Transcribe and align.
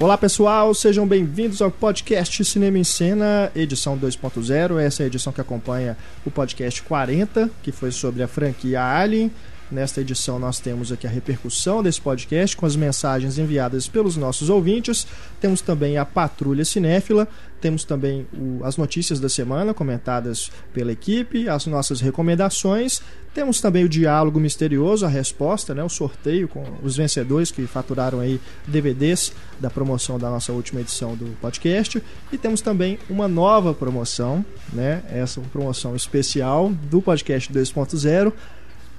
Olá 0.00 0.16
pessoal, 0.16 0.72
sejam 0.74 1.04
bem-vindos 1.08 1.60
ao 1.60 1.72
podcast 1.72 2.44
Cinema 2.44 2.78
em 2.78 2.84
Cena, 2.84 3.50
edição 3.52 3.98
2.0. 3.98 4.78
Essa 4.78 5.02
é 5.02 5.04
a 5.04 5.06
edição 5.08 5.32
que 5.32 5.40
acompanha 5.40 5.96
o 6.24 6.30
podcast 6.30 6.80
40, 6.84 7.50
que 7.64 7.72
foi 7.72 7.90
sobre 7.90 8.22
a 8.22 8.28
franquia 8.28 8.80
Alien. 8.80 9.28
Nesta 9.70 10.00
edição, 10.00 10.38
nós 10.38 10.58
temos 10.58 10.90
aqui 10.90 11.06
a 11.06 11.10
repercussão 11.10 11.82
desse 11.82 12.00
podcast 12.00 12.56
com 12.56 12.64
as 12.64 12.74
mensagens 12.74 13.36
enviadas 13.36 13.86
pelos 13.86 14.16
nossos 14.16 14.48
ouvintes. 14.48 15.06
Temos 15.42 15.60
também 15.60 15.98
a 15.98 16.06
Patrulha 16.06 16.64
Cinéfila, 16.64 17.28
temos 17.60 17.84
também 17.84 18.26
o, 18.32 18.64
as 18.64 18.78
notícias 18.78 19.20
da 19.20 19.28
semana 19.28 19.74
comentadas 19.74 20.50
pela 20.72 20.90
equipe, 20.90 21.50
as 21.50 21.66
nossas 21.66 22.00
recomendações. 22.00 23.02
Temos 23.34 23.60
também 23.60 23.84
o 23.84 23.88
diálogo 23.90 24.40
misterioso, 24.40 25.04
a 25.04 25.08
resposta, 25.08 25.74
né, 25.74 25.84
o 25.84 25.88
sorteio 25.88 26.48
com 26.48 26.64
os 26.82 26.96
vencedores 26.96 27.50
que 27.50 27.66
faturaram 27.66 28.20
aí 28.20 28.40
DVDs 28.66 29.34
da 29.60 29.68
promoção 29.68 30.18
da 30.18 30.30
nossa 30.30 30.50
última 30.50 30.80
edição 30.80 31.14
do 31.14 31.36
podcast. 31.42 32.02
E 32.32 32.38
temos 32.38 32.62
também 32.62 32.98
uma 33.10 33.28
nova 33.28 33.74
promoção, 33.74 34.42
né, 34.72 35.02
essa 35.10 35.42
promoção 35.52 35.94
especial 35.94 36.70
do 36.90 37.02
podcast 37.02 37.52
2.0 37.52 38.32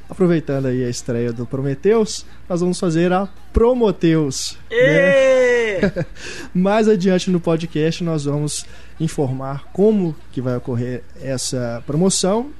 aproveitando 0.09 0.65
aí 0.65 0.83
a 0.83 0.89
estreia 0.89 1.31
do 1.31 1.45
Prometheus, 1.45 2.25
nós 2.47 2.61
vamos 2.61 2.79
fazer 2.79 3.13
a 3.13 3.27
Promoteus. 3.53 4.57
Né? 4.69 6.05
Mais 6.53 6.87
adiante 6.87 7.29
no 7.29 7.39
podcast 7.39 8.03
nós 8.03 8.25
vamos 8.25 8.65
informar 8.99 9.65
como 9.71 10.15
que 10.31 10.41
vai 10.41 10.57
ocorrer 10.57 11.03
essa 11.21 11.83
promoção, 11.85 12.51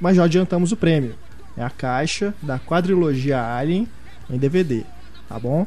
mas 0.00 0.16
já 0.16 0.24
adiantamos 0.24 0.72
o 0.72 0.76
prêmio. 0.76 1.14
É 1.56 1.62
a 1.62 1.70
caixa 1.70 2.34
da 2.42 2.58
quadrilogia 2.58 3.42
Alien 3.42 3.88
em 4.28 4.38
DVD, 4.38 4.84
tá 5.28 5.38
bom? 5.38 5.66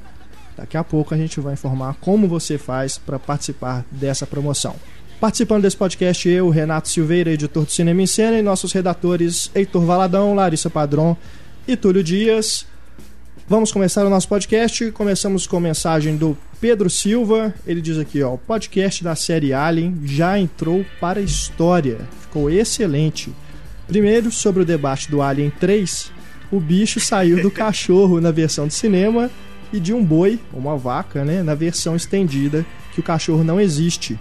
Daqui 0.55 0.77
a 0.77 0.83
pouco 0.83 1.13
a 1.13 1.17
gente 1.17 1.39
vai 1.39 1.53
informar 1.53 1.95
como 1.99 2.27
você 2.27 2.57
faz 2.57 2.97
para 2.97 3.17
participar 3.17 3.83
dessa 3.91 4.25
promoção. 4.25 4.75
Participando 5.23 5.61
desse 5.61 5.77
podcast, 5.77 6.27
eu, 6.27 6.49
Renato 6.49 6.89
Silveira, 6.89 7.31
editor 7.31 7.63
do 7.63 7.71
Cinema 7.71 8.01
em 8.01 8.05
Cena, 8.05 8.37
e 8.37 8.41
nossos 8.41 8.73
redatores 8.73 9.49
Heitor 9.55 9.85
Valadão, 9.85 10.35
Larissa 10.35 10.69
Padron 10.69 11.15
e 11.65 11.77
Túlio 11.77 12.03
Dias. 12.03 12.65
Vamos 13.47 13.71
começar 13.71 14.05
o 14.05 14.09
nosso 14.09 14.27
podcast. 14.27 14.91
Começamos 14.91 15.47
com 15.47 15.55
a 15.55 15.61
mensagem 15.61 16.17
do 16.17 16.37
Pedro 16.59 16.89
Silva. 16.89 17.53
Ele 17.65 17.79
diz 17.79 17.97
aqui, 17.97 18.21
ó, 18.21 18.33
o 18.33 18.37
podcast 18.37 19.01
da 19.01 19.15
série 19.15 19.53
Alien 19.53 19.97
já 20.03 20.37
entrou 20.37 20.85
para 20.99 21.21
a 21.21 21.23
história. 21.23 21.99
Ficou 22.23 22.49
excelente. 22.49 23.33
Primeiro, 23.87 24.29
sobre 24.29 24.63
o 24.63 24.65
debate 24.65 25.09
do 25.09 25.21
Alien 25.21 25.53
3, 25.57 26.11
o 26.51 26.59
bicho 26.59 26.99
saiu 26.99 27.41
do 27.41 27.47
cachorro 27.49 28.19
na 28.19 28.31
versão 28.31 28.67
de 28.67 28.73
cinema 28.73 29.31
e 29.71 29.79
de 29.79 29.93
um 29.93 30.03
boi, 30.03 30.37
uma 30.51 30.75
vaca, 30.75 31.23
né, 31.23 31.41
na 31.41 31.55
versão 31.55 31.95
estendida, 31.95 32.65
que 32.93 32.99
o 32.99 33.03
cachorro 33.03 33.41
não 33.41 33.57
existe. 33.57 34.19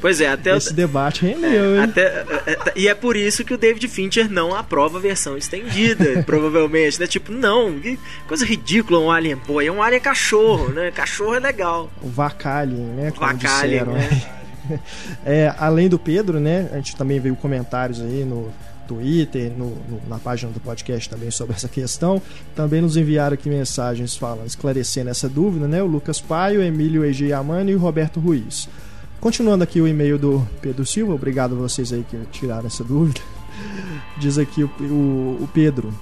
Pois 0.00 0.20
é, 0.20 0.28
até 0.28 0.56
esse 0.56 0.72
debate 0.72 1.24
rendeu, 1.24 1.76
é, 1.76 1.84
até, 1.84 2.02
é, 2.02 2.52
é, 2.52 2.72
e 2.76 2.88
é 2.88 2.94
por 2.94 3.16
isso 3.16 3.44
que 3.44 3.54
o 3.54 3.58
David 3.58 3.86
Fincher 3.88 4.30
não 4.30 4.54
aprova 4.54 4.98
a 4.98 5.00
versão 5.00 5.36
estendida, 5.36 6.22
provavelmente, 6.26 7.00
né? 7.00 7.06
Tipo, 7.06 7.32
não, 7.32 7.78
que 7.78 7.98
coisa 8.26 8.44
ridícula 8.44 9.00
um 9.00 9.10
alien 9.10 9.36
boy, 9.36 9.66
é 9.66 9.72
um 9.72 9.82
alien 9.82 10.00
cachorro, 10.00 10.68
né? 10.68 10.90
Cachorro 10.90 11.34
é 11.34 11.40
legal. 11.40 11.90
O 12.02 12.08
vacalien, 12.08 12.86
né? 12.86 13.10
Como 13.10 13.26
vacalien, 13.26 13.84
disseram, 13.84 13.92
né? 13.92 14.22
é, 15.24 15.54
além 15.58 15.88
do 15.88 15.98
Pedro, 15.98 16.38
né? 16.38 16.68
A 16.72 16.76
gente 16.76 16.94
também 16.94 17.18
veio 17.18 17.34
comentários 17.36 18.00
aí 18.00 18.24
no 18.24 18.52
Twitter, 18.86 19.52
no, 19.56 19.70
no, 19.88 20.00
na 20.08 20.18
página 20.18 20.50
do 20.50 20.60
podcast 20.60 21.08
também 21.08 21.30
sobre 21.30 21.54
essa 21.54 21.68
questão. 21.68 22.20
Também 22.54 22.80
nos 22.80 22.96
enviaram 22.96 23.34
aqui 23.34 23.48
mensagens 23.48 24.16
falando, 24.16 24.46
esclarecendo 24.46 25.10
essa 25.10 25.28
dúvida, 25.28 25.68
né? 25.68 25.82
O 25.82 25.86
Lucas 25.86 26.20
Paio, 26.20 26.62
Emílio 26.62 27.04
Egi 27.04 27.32
Amani 27.32 27.72
e 27.72 27.74
o 27.74 27.78
Roberto 27.78 28.18
Ruiz. 28.20 28.68
Continuando 29.20 29.64
aqui 29.64 29.80
o 29.80 29.88
e-mail 29.88 30.16
do 30.16 30.46
Pedro 30.62 30.86
Silva, 30.86 31.12
obrigado 31.12 31.56
a 31.56 31.58
vocês 31.58 31.92
aí 31.92 32.04
que 32.08 32.16
tiraram 32.30 32.68
essa 32.68 32.82
dúvida. 32.84 33.20
Diz 34.16 34.38
aqui 34.38 34.62
o, 34.62 34.70
o, 34.80 35.42
o 35.42 35.48
Pedro. 35.52 35.92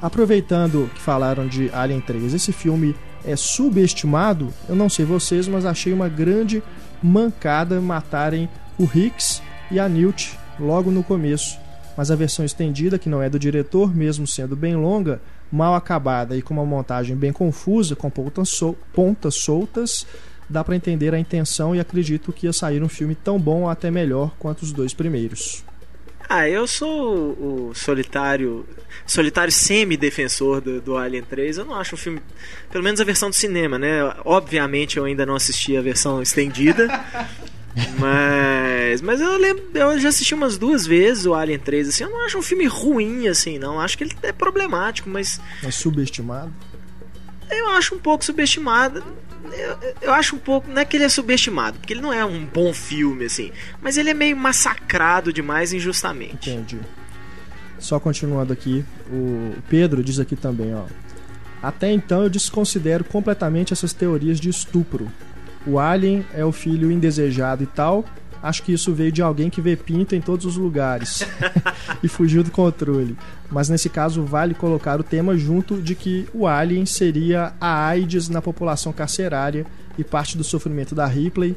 Aproveitando 0.00 0.90
que 0.92 1.00
falaram 1.00 1.46
de 1.46 1.70
Alien 1.72 2.00
3, 2.00 2.34
esse 2.34 2.52
filme 2.52 2.96
é 3.24 3.36
subestimado? 3.36 4.52
Eu 4.68 4.74
não 4.74 4.88
sei 4.88 5.04
vocês, 5.04 5.46
mas 5.46 5.64
achei 5.64 5.92
uma 5.92 6.08
grande 6.08 6.60
mancada 7.00 7.80
matarem 7.80 8.48
o 8.76 8.88
Hicks 8.92 9.40
e 9.70 9.78
a 9.78 9.88
Newt 9.88 10.36
logo 10.58 10.90
no 10.90 11.04
começo. 11.04 11.56
Mas 11.96 12.10
a 12.10 12.16
versão 12.16 12.44
estendida, 12.44 12.98
que 12.98 13.08
não 13.08 13.22
é 13.22 13.30
do 13.30 13.38
diretor, 13.38 13.94
mesmo 13.94 14.26
sendo 14.26 14.56
bem 14.56 14.74
longa, 14.74 15.20
mal 15.50 15.76
acabada 15.76 16.36
e 16.36 16.42
com 16.42 16.54
uma 16.54 16.66
montagem 16.66 17.14
bem 17.14 17.32
confusa, 17.32 17.94
com 17.94 18.10
pontas, 18.10 18.48
sol 18.48 18.76
pontas 18.92 19.36
soltas, 19.36 20.06
dá 20.48 20.62
para 20.62 20.76
entender 20.76 21.14
a 21.14 21.18
intenção 21.18 21.74
e 21.74 21.80
acredito 21.80 22.32
que 22.32 22.46
ia 22.46 22.52
sair 22.52 22.82
um 22.82 22.88
filme 22.88 23.14
tão 23.14 23.38
bom 23.38 23.62
ou 23.62 23.68
até 23.68 23.90
melhor 23.90 24.32
quanto 24.38 24.62
os 24.62 24.72
dois 24.72 24.92
primeiros. 24.92 25.64
Ah, 26.28 26.48
eu 26.48 26.66
sou 26.66 27.68
o 27.68 27.72
solitário, 27.74 28.66
solitário 29.06 29.52
semi-defensor 29.52 30.62
do, 30.62 30.80
do, 30.80 30.96
Alien 30.96 31.24
3. 31.24 31.58
Eu 31.58 31.64
não 31.66 31.74
acho 31.74 31.94
o 31.94 31.98
filme, 31.98 32.20
pelo 32.70 32.82
menos 32.82 33.00
a 33.00 33.04
versão 33.04 33.28
do 33.28 33.34
cinema, 33.34 33.78
né? 33.78 33.98
Obviamente 34.24 34.96
eu 34.96 35.04
ainda 35.04 35.26
não 35.26 35.34
assisti 35.34 35.76
a 35.76 35.82
versão 35.82 36.22
estendida. 36.22 36.88
mas, 37.98 39.02
mas 39.02 39.20
eu 39.20 39.36
lembro, 39.36 39.64
eu 39.74 39.98
já 39.98 40.08
assisti 40.08 40.34
umas 40.34 40.56
duas 40.56 40.86
vezes 40.86 41.26
o 41.26 41.34
Alien 41.34 41.58
3, 41.58 41.88
assim, 41.88 42.04
eu 42.04 42.10
não 42.10 42.24
acho 42.24 42.38
um 42.38 42.42
filme 42.42 42.66
ruim 42.66 43.28
assim, 43.28 43.58
não. 43.58 43.78
Acho 43.78 43.98
que 43.98 44.04
ele 44.04 44.16
é 44.22 44.32
problemático, 44.32 45.10
mas 45.10 45.38
é 45.62 45.70
subestimado. 45.70 46.52
Eu 47.50 47.68
acho 47.72 47.94
um 47.94 47.98
pouco 47.98 48.24
subestimado 48.24 49.04
eu, 49.52 49.94
eu, 50.02 50.12
acho 50.12 50.36
um 50.36 50.38
pouco. 50.38 50.70
Não 50.70 50.80
é 50.80 50.84
que 50.84 50.96
ele 50.96 51.04
é 51.04 51.08
subestimado, 51.08 51.78
porque 51.78 51.92
ele 51.92 52.00
não 52.00 52.12
é 52.12 52.24
um 52.24 52.44
bom 52.44 52.72
filme, 52.72 53.26
assim. 53.26 53.52
Mas 53.80 53.96
ele 53.96 54.10
é 54.10 54.14
meio 54.14 54.36
massacrado 54.36 55.32
demais 55.32 55.72
injustamente. 55.72 56.50
Entendi. 56.50 56.80
Só 57.78 57.98
continuando 57.98 58.52
aqui, 58.52 58.84
o 59.10 59.54
Pedro 59.68 60.04
diz 60.04 60.20
aqui 60.20 60.36
também, 60.36 60.74
ó. 60.74 60.84
Até 61.62 61.92
então 61.92 62.22
eu 62.22 62.30
desconsidero 62.30 63.04
completamente 63.04 63.72
essas 63.72 63.92
teorias 63.92 64.40
de 64.40 64.48
estupro. 64.48 65.10
O 65.66 65.78
alien 65.78 66.24
é 66.34 66.44
o 66.44 66.50
filho 66.50 66.90
indesejado 66.90 67.62
e 67.62 67.66
tal, 67.66 68.04
acho 68.42 68.62
que 68.62 68.72
isso 68.72 68.92
veio 68.92 69.12
de 69.12 69.22
alguém 69.22 69.48
que 69.48 69.60
vê 69.60 69.76
pinto 69.76 70.14
em 70.14 70.20
todos 70.20 70.44
os 70.44 70.56
lugares 70.56 71.24
e 72.02 72.08
fugiu 72.08 72.42
do 72.42 72.50
controle. 72.50 73.16
Mas 73.50 73.68
nesse 73.68 73.88
caso 73.88 74.24
vale 74.24 74.54
colocar 74.54 74.98
o 75.00 75.04
tema 75.04 75.36
junto 75.36 75.80
de 75.80 75.94
que 75.94 76.26
o 76.34 76.46
alien 76.46 76.84
seria 76.84 77.52
a 77.60 77.86
AIDS 77.86 78.28
na 78.28 78.42
população 78.42 78.92
carcerária 78.92 79.64
e 79.96 80.02
parte 80.02 80.36
do 80.36 80.44
sofrimento 80.44 80.94
da 80.94 81.06
Ripley 81.06 81.56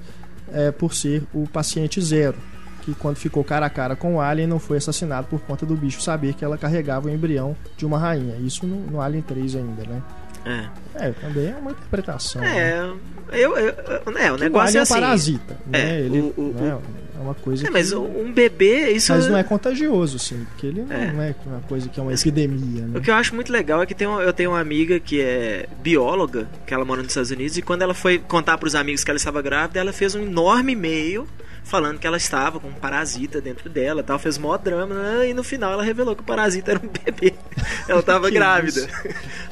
é, 0.51 0.71
por 0.71 0.93
ser 0.93 1.23
o 1.33 1.47
paciente 1.47 2.01
zero, 2.01 2.37
que 2.81 2.93
quando 2.93 3.17
ficou 3.17 3.43
cara 3.43 3.65
a 3.65 3.69
cara 3.69 3.95
com 3.95 4.15
o 4.15 4.21
Alien 4.21 4.47
não 4.47 4.59
foi 4.59 4.77
assassinado 4.77 5.27
por 5.27 5.39
conta 5.41 5.65
do 5.65 5.75
bicho 5.75 6.01
saber 6.01 6.33
que 6.33 6.45
ela 6.45 6.57
carregava 6.57 7.07
o 7.07 7.11
embrião 7.11 7.55
de 7.75 7.85
uma 7.85 7.97
rainha. 7.97 8.35
Isso 8.37 8.65
no, 8.65 8.79
no 8.85 9.01
Alien 9.01 9.23
3 9.23 9.55
ainda, 9.55 9.83
né? 9.83 10.01
É. 10.45 11.07
É, 11.07 11.11
também 11.11 11.47
é 11.47 11.55
uma 11.55 11.71
interpretação. 11.71 12.43
É, 12.43 12.81
né? 12.83 12.93
eu, 13.33 13.57
eu, 13.57 13.73
é 14.17 14.31
o 14.31 14.37
negócio 14.37 14.77
é, 14.77 14.79
é 14.79 14.81
assim. 14.83 14.93
um 14.93 14.99
parasita, 15.01 15.57
né? 15.65 15.79
É, 15.79 15.99
ele, 16.01 16.19
o, 16.19 16.33
o, 16.37 16.53
né? 16.53 16.77
é 17.17 17.21
uma 17.21 17.33
coisa. 17.33 17.67
É, 17.67 17.69
mas 17.69 17.89
que... 17.89 17.95
um 17.95 18.31
bebê, 18.31 18.91
isso. 18.91 19.11
Mas 19.11 19.27
não 19.27 19.37
é 19.37 19.43
contagioso, 19.43 20.19
sim, 20.19 20.45
porque 20.49 20.67
ele 20.67 20.81
é. 20.81 21.11
não 21.11 21.23
é 21.23 21.35
uma 21.45 21.59
coisa 21.61 21.89
que 21.89 21.99
é 21.99 22.03
uma 22.03 22.13
epidemia. 22.13 22.85
Né? 22.85 22.99
O 22.99 23.01
que 23.01 23.09
eu 23.09 23.15
acho 23.15 23.33
muito 23.33 23.51
legal 23.51 23.81
é 23.81 23.85
que 23.85 23.95
tem, 23.95 24.07
eu 24.07 24.33
tenho 24.33 24.51
uma 24.51 24.59
amiga 24.59 24.99
que 24.99 25.19
é 25.19 25.67
bióloga, 25.81 26.47
que 26.65 26.73
ela 26.73 26.85
mora 26.85 27.01
nos 27.01 27.11
Estados 27.11 27.31
Unidos, 27.31 27.57
e 27.57 27.61
quando 27.61 27.81
ela 27.81 27.93
foi 27.93 28.19
contar 28.19 28.57
para 28.57 28.67
os 28.67 28.75
amigos 28.75 29.03
que 29.03 29.11
ela 29.11 29.17
estava 29.17 29.41
grávida, 29.41 29.79
ela 29.79 29.91
fez 29.91 30.15
um 30.15 30.21
enorme 30.21 30.73
e-mail 30.73 31.27
falando 31.65 31.99
que 31.99 32.05
ela 32.05 32.15
estava 32.15 32.59
com 32.59 32.67
um 32.67 32.73
parasita 32.73 33.41
dentro 33.41 33.69
dela 33.69 34.03
tal, 34.03 34.19
fez 34.19 34.37
mó 34.37 34.55
drama, 34.55 34.93
né? 34.95 35.29
e 35.29 35.33
no 35.33 35.43
final 35.43 35.73
ela 35.73 35.83
revelou 35.83 36.15
que 36.15 36.21
o 36.21 36.25
parasita 36.25 36.71
era 36.71 36.79
um 36.79 36.87
bebê. 36.87 37.33
Ela 37.87 37.99
estava 37.99 38.29
grávida. 38.29 38.87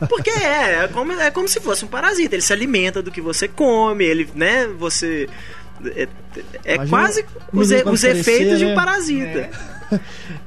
Porque 0.10 0.30
é, 0.30 0.83
é 0.83 0.88
como, 0.88 1.12
é 1.13 1.31
como 1.31 1.48
se 1.48 1.60
fosse 1.60 1.86
um 1.86 1.88
parasita, 1.88 2.36
ele 2.36 2.42
se 2.42 2.54
alimenta 2.54 3.01
do 3.01 3.12
que 3.12 3.21
você 3.21 3.48
come, 3.48 4.04
ele, 4.04 4.30
né, 4.36 4.68
você 4.68 5.27
é, 5.95 6.07
é 6.63 6.88
quase 6.88 7.25
os, 7.51 7.69
os 7.71 8.04
efeitos 8.04 8.59
de 8.59 8.66
um 8.66 8.69
né? 8.69 8.75
parasita. 8.75 9.39
É. 9.39 9.51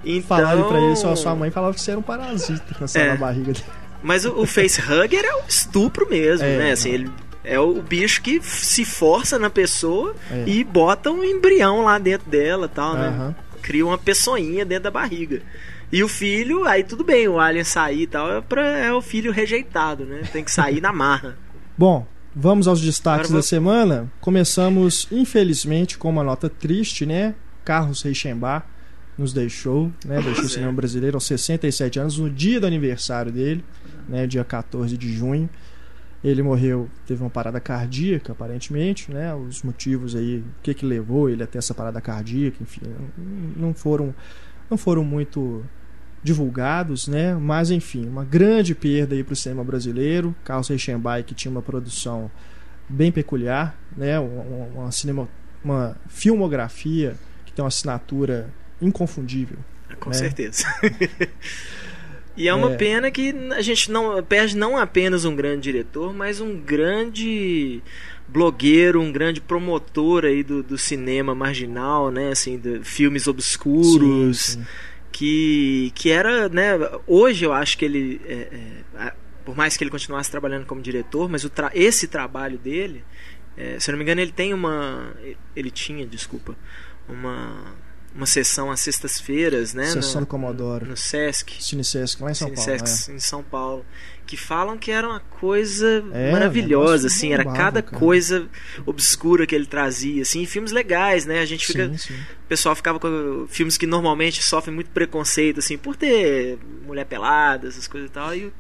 Então... 0.04 0.38
Falaram 0.38 0.68
pra 0.68 0.80
ele, 0.80 0.96
só 0.96 1.14
sua 1.14 1.34
mãe 1.36 1.50
falava 1.52 1.74
que 1.74 1.80
você 1.80 1.92
era 1.92 2.00
um 2.00 2.02
parasita 2.02 2.76
na, 2.80 3.00
é. 3.00 3.08
na 3.10 3.16
barriga 3.16 3.52
dele. 3.52 3.64
Mas 4.02 4.24
o, 4.24 4.40
o 4.40 4.46
facehugger 4.46 5.24
é 5.24 5.36
um 5.36 5.46
estupro 5.48 6.08
mesmo, 6.08 6.44
é, 6.44 6.56
né? 6.56 6.72
Assim, 6.72 6.90
ele 6.90 7.10
é 7.46 7.60
o 7.60 7.80
bicho 7.80 8.20
que 8.20 8.40
se 8.42 8.84
força 8.84 9.38
na 9.38 9.48
pessoa 9.48 10.14
é. 10.30 10.44
e 10.48 10.64
bota 10.64 11.10
um 11.10 11.22
embrião 11.22 11.82
lá 11.82 11.96
dentro 11.96 12.28
dela 12.28 12.68
tal, 12.68 12.94
né? 12.94 13.08
Uhum. 13.08 13.34
Cria 13.62 13.86
uma 13.86 13.96
pessoinha 13.96 14.64
dentro 14.64 14.84
da 14.84 14.90
barriga. 14.90 15.40
E 15.92 16.02
o 16.02 16.08
filho, 16.08 16.64
aí 16.64 16.82
tudo 16.82 17.04
bem, 17.04 17.28
o 17.28 17.38
alien 17.38 17.62
sair 17.62 18.02
e 18.02 18.06
tal, 18.08 18.30
é, 18.30 18.40
pra, 18.40 18.62
é 18.62 18.92
o 18.92 19.00
filho 19.00 19.30
rejeitado, 19.30 20.04
né? 20.04 20.22
Tem 20.32 20.42
que 20.42 20.50
sair 20.50 20.80
na 20.80 20.92
marra. 20.92 21.38
Bom, 21.78 22.04
vamos 22.34 22.66
aos 22.66 22.80
destaques 22.80 23.30
vou... 23.30 23.38
da 23.38 23.42
semana. 23.42 24.10
Começamos, 24.20 25.06
infelizmente, 25.12 25.96
com 25.96 26.10
uma 26.10 26.24
nota 26.24 26.48
triste, 26.48 27.06
né? 27.06 27.34
Carlos 27.64 28.02
Reichenbach 28.02 28.66
nos 29.16 29.32
deixou, 29.32 29.92
né? 30.04 30.20
Deixou 30.20 30.44
o 30.44 30.48
cinema 30.50 30.72
brasileiro 30.72 31.16
aos 31.16 31.26
67 31.26 32.00
anos, 32.00 32.18
no 32.18 32.28
dia 32.28 32.60
do 32.60 32.66
aniversário 32.66 33.30
dele, 33.30 33.64
né? 34.08 34.26
Dia 34.26 34.42
14 34.42 34.96
de 34.96 35.12
junho. 35.12 35.48
Ele 36.26 36.42
morreu, 36.42 36.88
teve 37.06 37.22
uma 37.22 37.30
parada 37.30 37.60
cardíaca, 37.60 38.32
aparentemente, 38.32 39.12
né? 39.12 39.32
Os 39.32 39.62
motivos 39.62 40.16
aí, 40.16 40.38
o 40.38 40.44
que 40.60 40.74
que 40.74 40.84
levou 40.84 41.30
ele 41.30 41.44
a 41.44 41.46
ter 41.46 41.58
essa 41.58 41.72
parada 41.72 42.00
cardíaca, 42.00 42.56
enfim, 42.60 42.82
não 43.56 43.72
foram, 43.72 44.12
não 44.68 44.76
foram 44.76 45.04
muito 45.04 45.64
divulgados, 46.24 47.06
né? 47.06 47.32
Mas 47.36 47.70
enfim, 47.70 48.08
uma 48.08 48.24
grande 48.24 48.74
perda 48.74 49.14
aí 49.14 49.22
para 49.22 49.34
o 49.34 49.36
cinema 49.36 49.62
brasileiro. 49.62 50.34
Carlos 50.42 50.66
Reichenbach 50.66 51.22
que 51.22 51.32
tinha 51.32 51.52
uma 51.52 51.62
produção 51.62 52.28
bem 52.88 53.12
peculiar, 53.12 53.78
né? 53.96 54.18
Uma, 54.18 54.82
uma, 54.82 54.90
cinema, 54.90 55.28
uma 55.62 55.96
filmografia 56.08 57.14
que 57.44 57.52
tem 57.52 57.62
uma 57.62 57.68
assinatura 57.68 58.50
inconfundível. 58.82 59.58
Com 60.00 60.10
né? 60.10 60.16
certeza. 60.16 60.64
e 62.36 62.48
é 62.48 62.54
uma 62.54 62.72
é. 62.72 62.76
pena 62.76 63.10
que 63.10 63.34
a 63.52 63.62
gente 63.62 63.90
não 63.90 64.22
perde 64.22 64.56
não 64.56 64.76
apenas 64.76 65.24
um 65.24 65.34
grande 65.34 65.62
diretor, 65.62 66.12
mas 66.12 66.40
um 66.40 66.56
grande 66.58 67.82
blogueiro, 68.28 69.00
um 69.00 69.10
grande 69.10 69.40
promotor 69.40 70.24
aí 70.24 70.42
do, 70.42 70.62
do 70.62 70.76
cinema 70.76 71.34
marginal, 71.34 72.10
né? 72.10 72.30
Assim, 72.30 72.58
de 72.58 72.80
filmes 72.84 73.26
obscuros. 73.26 74.38
Sim, 74.38 74.60
sim. 74.60 74.66
Que, 75.10 75.92
que 75.94 76.10
era, 76.10 76.48
né? 76.48 76.72
Hoje 77.06 77.46
eu 77.46 77.52
acho 77.52 77.78
que 77.78 77.86
ele, 77.86 78.20
é, 78.26 78.48
é, 78.98 79.12
por 79.44 79.56
mais 79.56 79.74
que 79.74 79.82
ele 79.82 79.90
continuasse 79.90 80.30
trabalhando 80.30 80.66
como 80.66 80.82
diretor, 80.82 81.28
mas 81.28 81.42
tra 81.48 81.70
esse 81.72 82.06
trabalho 82.06 82.58
dele, 82.58 83.02
é, 83.56 83.80
se 83.80 83.88
eu 83.88 83.92
não 83.92 83.98
me 83.98 84.04
engano, 84.04 84.20
ele 84.20 84.32
tem 84.32 84.52
uma, 84.52 85.14
ele 85.54 85.70
tinha, 85.70 86.06
desculpa, 86.06 86.54
uma 87.08 87.74
uma 88.16 88.26
sessão 88.26 88.70
às 88.70 88.80
sextas-feiras, 88.80 89.74
né? 89.74 89.86
Sessão 89.86 90.22
no, 90.22 90.26
do 90.26 90.30
Comodoro. 90.30 90.86
No 90.86 90.96
Sesc. 90.96 91.62
Cine 91.62 91.84
Sesc, 91.84 92.22
lá 92.22 92.30
em 92.30 92.34
São 92.34 92.48
Cine 92.48 92.56
Paulo. 92.56 92.86
Sesc, 92.86 93.10
é. 93.10 93.14
em 93.14 93.20
São 93.20 93.42
Paulo. 93.42 93.84
Que 94.26 94.36
falam 94.36 94.76
que 94.76 94.90
era 94.90 95.06
uma 95.06 95.20
coisa 95.20 96.02
é, 96.12 96.32
maravilhosa, 96.32 97.06
assim, 97.06 97.32
era 97.32 97.44
cada 97.44 97.80
cara. 97.80 97.96
coisa 97.96 98.48
obscura 98.84 99.46
que 99.46 99.54
ele 99.54 99.66
trazia, 99.66 100.22
assim, 100.22 100.44
filmes 100.46 100.72
legais, 100.72 101.24
né? 101.26 101.40
A 101.40 101.46
gente 101.46 101.64
fica. 101.64 101.88
Sim, 101.90 101.96
sim. 101.96 102.14
O 102.14 102.48
pessoal 102.48 102.74
ficava 102.74 102.98
com 102.98 103.46
filmes 103.48 103.78
que 103.78 103.86
normalmente 103.86 104.42
sofrem 104.42 104.74
muito 104.74 104.90
preconceito, 104.90 105.60
assim, 105.60 105.78
por 105.78 105.94
ter 105.94 106.58
mulher 106.84 107.04
pelada, 107.04 107.68
essas 107.68 107.86
coisas 107.86 108.10
e 108.10 108.12
tal, 108.12 108.34
e 108.34 108.52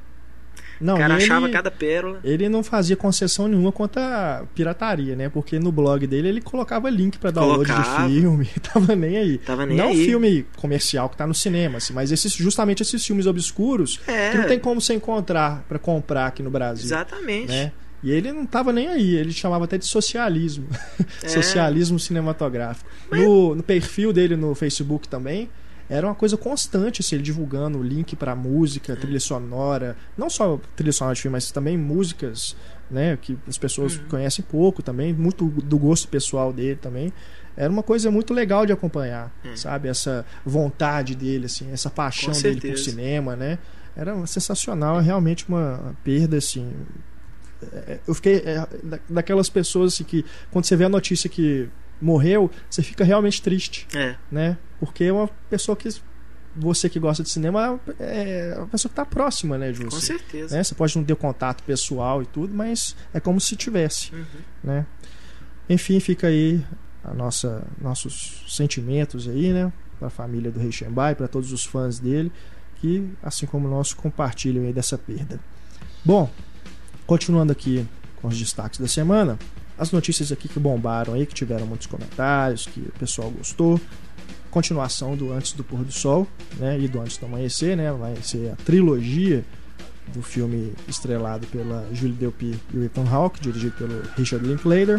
não, 0.80 0.94
o 0.94 0.98
cara 0.98 1.14
ele, 1.14 1.24
achava 1.24 1.48
cada 1.48 1.70
pérola. 1.70 2.20
Ele 2.22 2.48
não 2.48 2.62
fazia 2.62 2.96
concessão 2.96 3.48
nenhuma 3.48 3.72
quanto 3.72 3.98
a 3.98 4.44
pirataria, 4.54 5.16
né? 5.16 5.28
Porque 5.28 5.58
no 5.58 5.72
blog 5.72 6.06
dele 6.06 6.28
ele 6.28 6.40
colocava 6.40 6.90
link 6.90 7.18
para 7.18 7.30
download 7.30 7.70
colocava. 7.70 8.08
de 8.08 8.14
filme. 8.14 8.48
Tava 8.62 8.94
nem 8.94 9.16
aí. 9.16 9.38
Tava 9.38 9.66
nem 9.66 9.76
não 9.76 9.88
aí. 9.88 10.04
filme 10.04 10.46
comercial 10.56 11.08
que 11.08 11.16
tá 11.16 11.26
no 11.26 11.34
cinema, 11.34 11.78
assim, 11.78 11.92
mas 11.92 12.12
esses, 12.12 12.32
justamente 12.32 12.82
esses 12.82 13.04
filmes 13.04 13.26
obscuros 13.26 14.00
é. 14.06 14.30
que 14.30 14.38
não 14.38 14.46
tem 14.46 14.58
como 14.58 14.80
você 14.80 14.94
encontrar 14.94 15.64
para 15.68 15.78
comprar 15.78 16.26
aqui 16.26 16.42
no 16.42 16.50
Brasil. 16.50 16.86
Exatamente. 16.86 17.48
Né? 17.48 17.72
E 18.02 18.10
ele 18.10 18.30
não 18.30 18.44
tava 18.46 18.72
nem 18.72 18.88
aí, 18.88 19.16
ele 19.16 19.32
chamava 19.32 19.64
até 19.64 19.78
de 19.78 19.86
socialismo. 19.86 20.66
É. 21.22 21.28
socialismo 21.28 21.98
cinematográfico. 21.98 22.88
Mas... 23.10 23.20
No, 23.20 23.54
no 23.54 23.62
perfil 23.62 24.12
dele 24.12 24.36
no 24.36 24.54
Facebook 24.54 25.08
também, 25.08 25.48
era 25.88 26.06
uma 26.06 26.14
coisa 26.14 26.36
constante, 26.36 27.00
assim, 27.00 27.16
ele 27.16 27.22
divulgando 27.22 27.82
link 27.82 28.16
para 28.16 28.34
música, 28.34 28.92
uhum. 28.92 28.98
trilha 28.98 29.20
sonora, 29.20 29.96
não 30.16 30.28
só 30.28 30.58
trilha 30.74 30.92
sonora 30.92 31.14
de 31.14 31.22
filme, 31.22 31.32
mas 31.32 31.50
também 31.50 31.78
músicas, 31.78 32.56
né, 32.90 33.16
que 33.20 33.38
as 33.46 33.56
pessoas 33.56 33.96
uhum. 33.96 34.08
conhecem 34.08 34.44
pouco 34.44 34.82
também, 34.82 35.12
muito 35.12 35.46
do 35.46 35.78
gosto 35.78 36.08
pessoal 36.08 36.52
dele 36.52 36.76
também. 36.76 37.12
Era 37.56 37.72
uma 37.72 37.82
coisa 37.82 38.10
muito 38.10 38.34
legal 38.34 38.66
de 38.66 38.72
acompanhar, 38.72 39.32
uhum. 39.44 39.56
sabe? 39.56 39.88
Essa 39.88 40.26
vontade 40.44 41.14
dele, 41.14 41.46
assim, 41.46 41.70
essa 41.72 41.88
paixão 41.88 42.34
dele 42.34 42.60
por 42.60 42.76
cinema, 42.76 43.34
né? 43.34 43.58
Era 43.96 44.26
sensacional, 44.26 45.00
é 45.00 45.02
realmente 45.02 45.48
uma 45.48 45.96
perda, 46.04 46.36
assim. 46.36 46.70
É, 47.72 47.98
eu 48.06 48.14
fiquei 48.14 48.42
é, 48.44 48.66
daquelas 49.08 49.48
pessoas 49.48 49.94
assim, 49.94 50.04
que, 50.04 50.22
quando 50.50 50.66
você 50.66 50.76
vê 50.76 50.84
a 50.84 50.88
notícia 50.88 51.30
que 51.30 51.66
morreu, 51.98 52.50
você 52.68 52.82
fica 52.82 53.04
realmente 53.04 53.40
triste. 53.40 53.86
É. 53.94 54.16
Né? 54.30 54.58
Porque 54.78 55.04
é 55.04 55.12
uma 55.12 55.28
pessoa 55.48 55.76
que 55.76 55.88
você 56.54 56.88
que 56.88 56.98
gosta 56.98 57.22
de 57.22 57.28
cinema 57.28 57.78
é 57.98 58.54
uma 58.56 58.66
pessoa 58.66 58.88
que 58.88 58.92
está 58.92 59.04
próxima, 59.04 59.58
né, 59.58 59.72
de 59.72 59.84
você. 59.84 59.96
Com 59.96 60.00
certeza. 60.00 60.56
Né? 60.56 60.64
Você 60.64 60.74
pode 60.74 60.96
não 60.96 61.04
ter 61.04 61.16
contato 61.16 61.62
pessoal 61.62 62.22
e 62.22 62.26
tudo, 62.26 62.54
mas 62.54 62.96
é 63.12 63.20
como 63.20 63.40
se 63.40 63.56
tivesse, 63.56 64.14
uhum. 64.14 64.24
né? 64.64 64.86
Enfim, 65.68 66.00
fica 66.00 66.28
aí 66.28 66.64
a 67.04 67.12
nossa 67.12 67.62
nossos 67.80 68.44
sentimentos 68.48 69.28
aí, 69.28 69.52
né, 69.52 69.72
para 69.98 70.08
a 70.08 70.10
família 70.10 70.50
do 70.50 70.58
Rei 70.58 70.72
Shembai, 70.72 71.14
para 71.14 71.28
todos 71.28 71.52
os 71.52 71.64
fãs 71.64 71.98
dele 71.98 72.32
que 72.80 73.10
assim 73.22 73.46
como 73.46 73.68
nós 73.68 73.92
compartilham 73.92 74.64
aí 74.64 74.72
dessa 74.72 74.96
perda. 74.96 75.40
Bom, 76.04 76.30
continuando 77.06 77.52
aqui 77.52 77.86
com 78.20 78.28
os 78.28 78.38
destaques 78.38 78.78
da 78.78 78.88
semana, 78.88 79.38
as 79.78 79.90
notícias 79.90 80.32
aqui 80.32 80.48
que 80.48 80.58
bombaram 80.58 81.14
aí, 81.14 81.26
que 81.26 81.34
tiveram 81.34 81.66
muitos 81.66 81.86
comentários, 81.86 82.66
que 82.66 82.80
o 82.80 82.98
pessoal 82.98 83.30
gostou. 83.30 83.80
Continuação 84.56 85.14
do 85.14 85.34
Antes 85.34 85.52
do 85.52 85.62
Pôr 85.62 85.84
do 85.84 85.92
Sol, 85.92 86.26
né? 86.56 86.80
E 86.80 86.88
do 86.88 86.98
Antes 86.98 87.18
do 87.18 87.26
Amanhecer, 87.26 87.76
né? 87.76 87.92
Vai 87.92 88.16
ser 88.22 88.52
a 88.52 88.56
trilogia 88.56 89.44
do 90.14 90.22
filme 90.22 90.72
estrelado 90.88 91.46
pela 91.48 91.86
Julie 91.92 92.16
Delpy 92.16 92.58
e 92.72 92.78
o 92.78 92.82
Ethan 92.82 93.06
Hawke, 93.06 93.38
dirigido 93.38 93.72
pelo 93.72 94.00
Richard 94.16 94.48
Linklater. 94.48 94.98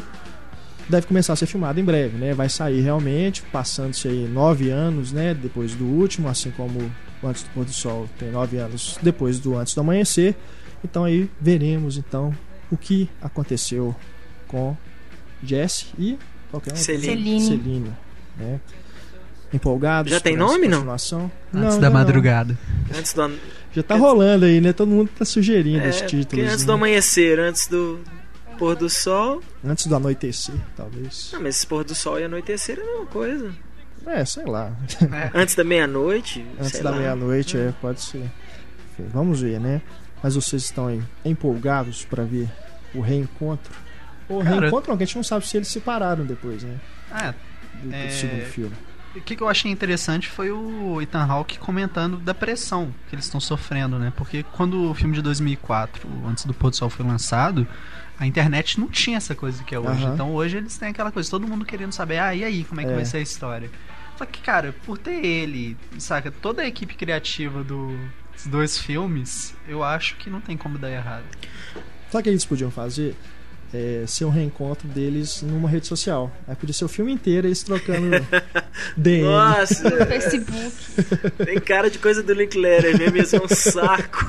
Deve 0.87 1.07
começar 1.07 1.33
a 1.33 1.35
ser 1.35 1.47
filmado 1.47 1.79
em 1.79 1.83
breve, 1.83 2.19
né? 2.19 2.35
Vai 2.35 2.49
sair 2.49 2.81
realmente, 2.81 3.41
passando-se 3.51 4.07
aí 4.07 4.27
nove 4.27 4.69
anos, 4.69 5.11
né? 5.11 5.33
Depois 5.33 5.73
do 5.73 5.85
último, 5.85 6.27
assim 6.27 6.51
como 6.51 6.79
o 7.23 7.27
Antes 7.27 7.41
do 7.41 7.49
Pôr 7.49 7.65
do 7.65 7.73
Sol 7.73 8.07
tem 8.19 8.29
nove 8.29 8.57
anos 8.57 8.99
depois 9.01 9.39
do 9.39 9.57
Antes 9.57 9.73
do 9.73 9.81
Amanhecer. 9.81 10.35
Então 10.83 11.03
aí 11.03 11.31
veremos 11.41 11.97
então 11.97 12.31
o 12.69 12.77
que 12.77 13.09
aconteceu 13.19 13.95
com 14.47 14.77
Jesse 15.41 15.87
e 15.97 16.15
qualquer 16.51 16.73
um 16.73 16.75
Celine. 16.75 17.41
Celine 17.41 17.91
né? 18.37 18.59
Empolgados? 19.53 20.11
Já 20.11 20.19
tem 20.19 20.35
nome, 20.35 20.67
não? 20.67 20.91
Antes 20.91 21.11
não, 21.11 21.79
da 21.79 21.89
não, 21.89 21.91
madrugada. 21.91 22.57
Antes 22.95 23.13
do 23.13 23.31
Já 23.71 23.83
tá 23.83 23.95
rolando 23.95 24.45
aí, 24.45 24.59
né? 24.59 24.73
Todo 24.73 24.89
mundo 24.89 25.09
tá 25.17 25.23
sugerindo 25.23 25.85
é, 25.85 25.89
os 25.89 26.01
títulos. 26.01 26.45
Antes 26.45 26.61
né? 26.61 26.65
do 26.65 26.71
amanhecer, 26.73 27.39
antes 27.39 27.67
do 27.67 27.99
pôr 28.57 28.75
do 28.75 28.89
sol. 28.89 29.41
Antes 29.63 29.87
do 29.87 29.95
anoitecer, 29.95 30.55
talvez. 30.75 31.29
Não, 31.31 31.41
mas 31.41 31.55
esse 31.55 31.67
pôr 31.67 31.83
do 31.83 31.95
sol 31.95 32.19
e 32.19 32.23
anoitecer 32.23 32.77
é 32.77 32.81
a 32.81 32.85
mesma 32.85 33.05
coisa. 33.05 33.51
É, 34.05 34.25
sei 34.25 34.45
lá. 34.45 34.71
É. 35.01 35.31
Antes 35.33 35.55
da 35.55 35.63
meia-noite. 35.63 36.45
Antes 36.59 36.79
da 36.79 36.91
meia-noite, 36.91 37.57
é, 37.57 37.73
pode 37.81 38.01
ser. 38.01 38.29
Enfim, 38.93 39.09
vamos 39.13 39.41
ver, 39.41 39.59
né? 39.59 39.81
Mas 40.21 40.35
vocês 40.35 40.63
estão 40.63 40.87
aí 40.87 41.01
empolgados 41.23 42.03
para 42.05 42.23
ver 42.23 42.49
o 42.93 43.01
reencontro 43.01 43.73
ou 44.29 44.43
Cara, 44.43 44.61
reencontram, 44.61 44.97
que 44.97 45.03
a 45.03 45.05
gente 45.05 45.15
não 45.15 45.23
sabe 45.23 45.47
se 45.47 45.57
eles 45.57 45.67
se 45.67 45.75
separaram 45.75 46.25
depois, 46.25 46.63
né? 46.63 46.79
É. 47.11 47.33
Do, 47.81 47.89
do 47.89 47.95
é... 47.95 48.09
segundo 48.09 48.45
filme. 48.45 48.75
O 49.15 49.21
que, 49.21 49.35
que 49.35 49.41
eu 49.41 49.49
achei 49.49 49.71
interessante 49.71 50.27
foi 50.27 50.51
o 50.51 51.01
Ethan 51.01 51.25
Hawke 51.25 51.57
comentando 51.57 52.17
da 52.17 52.33
pressão 52.33 52.93
que 53.09 53.15
eles 53.15 53.25
estão 53.25 53.39
sofrendo, 53.39 53.97
né? 53.97 54.13
Porque 54.15 54.43
quando 54.43 54.91
o 54.91 54.93
filme 54.93 55.15
de 55.15 55.21
2004, 55.21 56.07
antes 56.27 56.45
do 56.45 56.53
Pôr 56.53 56.69
do 56.69 56.75
Sol, 56.75 56.89
foi 56.89 57.05
lançado, 57.05 57.67
a 58.19 58.27
internet 58.27 58.79
não 58.79 58.87
tinha 58.87 59.17
essa 59.17 59.33
coisa 59.33 59.63
que 59.63 59.73
é 59.73 59.79
hoje. 59.79 60.05
Uhum. 60.05 60.13
Então 60.13 60.33
hoje 60.33 60.57
eles 60.57 60.77
têm 60.77 60.89
aquela 60.89 61.11
coisa, 61.11 61.29
todo 61.29 61.47
mundo 61.47 61.65
querendo 61.65 61.91
saber, 61.91 62.19
ah, 62.19 62.35
e 62.35 62.43
aí, 62.43 62.63
como 62.63 62.81
é 62.81 62.85
que 62.85 62.91
é. 62.91 62.95
vai 62.95 63.05
ser 63.05 63.17
a 63.17 63.21
história? 63.21 63.71
Só 64.17 64.25
que, 64.25 64.41
cara, 64.41 64.73
por 64.85 64.97
ter 64.97 65.23
ele, 65.23 65.77
saca, 65.99 66.31
toda 66.31 66.63
a 66.63 66.67
equipe 66.67 66.95
criativa 66.95 67.63
do, 67.63 67.95
dos 68.33 68.47
dois 68.47 68.77
filmes, 68.77 69.55
eu 69.67 69.83
acho 69.83 70.15
que 70.15 70.29
não 70.29 70.41
tem 70.41 70.57
como 70.57 70.77
dar 70.77 70.89
errado. 70.89 71.25
Sabe 72.09 72.21
o 72.21 72.23
que 72.23 72.29
eles 72.29 72.45
podiam 72.45 72.71
fazer? 72.71 73.15
É, 73.73 74.03
ser 74.07 74.25
um 74.25 74.29
reencontro 74.29 74.87
deles 74.87 75.41
numa 75.41 75.69
rede 75.69 75.87
social. 75.87 76.31
Aí 76.47 76.55
podia 76.55 76.73
ser 76.73 76.85
o 76.85 76.87
filme 76.87 77.11
inteiro 77.11 77.47
eles 77.47 77.63
trocando 77.63 78.09
DM. 78.95 79.23
Nossa! 79.23 80.05
Facebook. 80.05 80.75
Tem 81.45 81.59
cara 81.59 81.89
de 81.89 81.99
coisa 81.99 82.23
do 82.23 82.33
Linklater 82.33 82.97
mesmo, 82.97 83.17
isso 83.17 83.35
é 83.35 83.41
um 83.41 83.47
saco. 83.47 84.25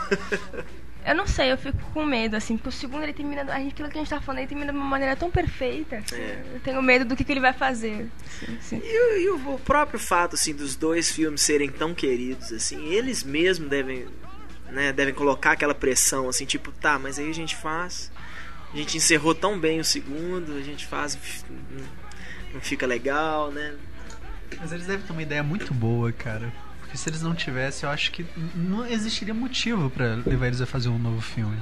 Eu 1.06 1.14
não 1.14 1.26
sei, 1.26 1.50
eu 1.50 1.56
fico 1.56 1.78
com 1.94 2.04
medo, 2.04 2.36
assim, 2.36 2.58
porque 2.58 2.68
o 2.68 2.72
segundo 2.72 3.02
ele 3.02 3.14
termina. 3.14 3.40
Aquilo 3.42 3.88
que 3.88 3.96
a 3.96 4.00
gente 4.02 4.10
tá 4.10 4.20
falando, 4.20 4.40
ele 4.40 4.48
termina 4.48 4.72
de 4.72 4.78
uma 4.78 4.86
maneira 4.86 5.16
tão 5.16 5.30
perfeita. 5.30 5.96
Assim, 5.96 6.16
é. 6.16 6.44
Eu 6.52 6.60
tenho 6.60 6.82
medo 6.82 7.06
do 7.06 7.16
que, 7.16 7.24
que 7.24 7.32
ele 7.32 7.40
vai 7.40 7.54
fazer. 7.54 8.10
Assim, 8.26 8.56
assim. 8.58 8.80
E, 8.84 9.22
e, 9.22 9.30
o 9.30 9.58
próprio 9.64 9.98
fato, 9.98 10.34
assim, 10.34 10.52
dos 10.52 10.76
dois 10.76 11.10
filmes 11.10 11.40
serem 11.40 11.70
tão 11.70 11.94
queridos, 11.94 12.52
assim, 12.52 12.92
eles 12.92 13.22
mesmos 13.22 13.70
devem. 13.70 14.06
Né, 14.70 14.92
devem 14.92 15.14
colocar 15.14 15.52
aquela 15.52 15.74
pressão, 15.74 16.28
assim, 16.28 16.44
tipo, 16.44 16.70
tá, 16.72 16.98
mas 16.98 17.18
aí 17.18 17.30
a 17.30 17.32
gente 17.32 17.56
faz 17.56 18.10
a 18.72 18.76
gente 18.76 18.96
encerrou 18.96 19.34
tão 19.34 19.58
bem 19.58 19.80
o 19.80 19.84
segundo, 19.84 20.56
a 20.56 20.62
gente 20.62 20.86
faz. 20.86 21.18
Não 22.52 22.60
fica 22.60 22.86
legal, 22.86 23.50
né? 23.50 23.74
Mas 24.58 24.72
eles 24.72 24.86
devem 24.86 25.06
ter 25.06 25.12
uma 25.12 25.22
ideia 25.22 25.42
muito 25.42 25.72
boa, 25.74 26.12
cara. 26.12 26.52
Porque 26.80 26.96
se 26.96 27.08
eles 27.08 27.20
não 27.20 27.34
tivessem, 27.34 27.86
eu 27.86 27.92
acho 27.92 28.10
que 28.10 28.24
não 28.54 28.86
existiria 28.86 29.34
motivo 29.34 29.90
para 29.90 30.16
levar 30.26 30.46
eles 30.46 30.60
a 30.60 30.66
fazer 30.66 30.88
um 30.88 30.98
novo 30.98 31.20
filme. 31.20 31.58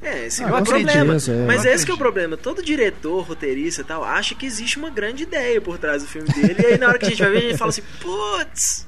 É, 0.00 0.26
esse 0.26 0.42
ah, 0.44 0.48
é 0.48 0.52
o 0.52 0.64
problema. 0.64 1.14
é. 1.14 1.46
Mas 1.46 1.64
esse 1.64 1.84
que 1.84 1.90
é 1.90 1.94
o 1.94 1.98
problema. 1.98 2.36
Todo 2.36 2.62
diretor, 2.62 3.22
roteirista 3.22 3.82
e 3.82 3.84
tal, 3.84 4.04
acha 4.04 4.34
que 4.34 4.46
existe 4.46 4.78
uma 4.78 4.90
grande 4.90 5.24
ideia 5.24 5.60
por 5.60 5.78
trás 5.78 6.02
do 6.02 6.08
filme 6.08 6.28
dele. 6.28 6.56
e 6.58 6.66
aí 6.66 6.78
na 6.78 6.88
hora 6.88 6.98
que 6.98 7.06
a 7.06 7.10
gente 7.10 7.20
vai 7.20 7.30
ver, 7.30 7.38
a 7.38 7.40
gente 7.42 7.58
fala 7.58 7.70
assim, 7.70 7.82
putz, 8.00 8.86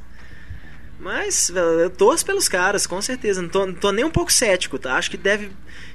Mas 0.99 1.51
eu 1.51 1.91
torço 1.91 2.25
pelos 2.25 2.49
caras, 2.49 2.87
com 2.87 3.03
certeza. 3.03 3.43
Não 3.43 3.49
tô, 3.49 3.67
não 3.67 3.75
tô 3.75 3.93
nem 3.93 4.05
um 4.05 4.11
pouco 4.11 4.33
cético, 4.33 4.79
tá? 4.79 4.97
Acho 4.97 5.11
que 5.11 5.17
deve. 5.17 5.51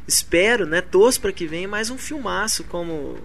Espero, 0.08 0.66
né? 0.66 0.82
Torço 0.82 1.20
para 1.20 1.32
que 1.32 1.48
venha 1.48 1.68
mais 1.68 1.90
um 1.90 1.98
filmaço 1.98 2.64
como. 2.66 3.18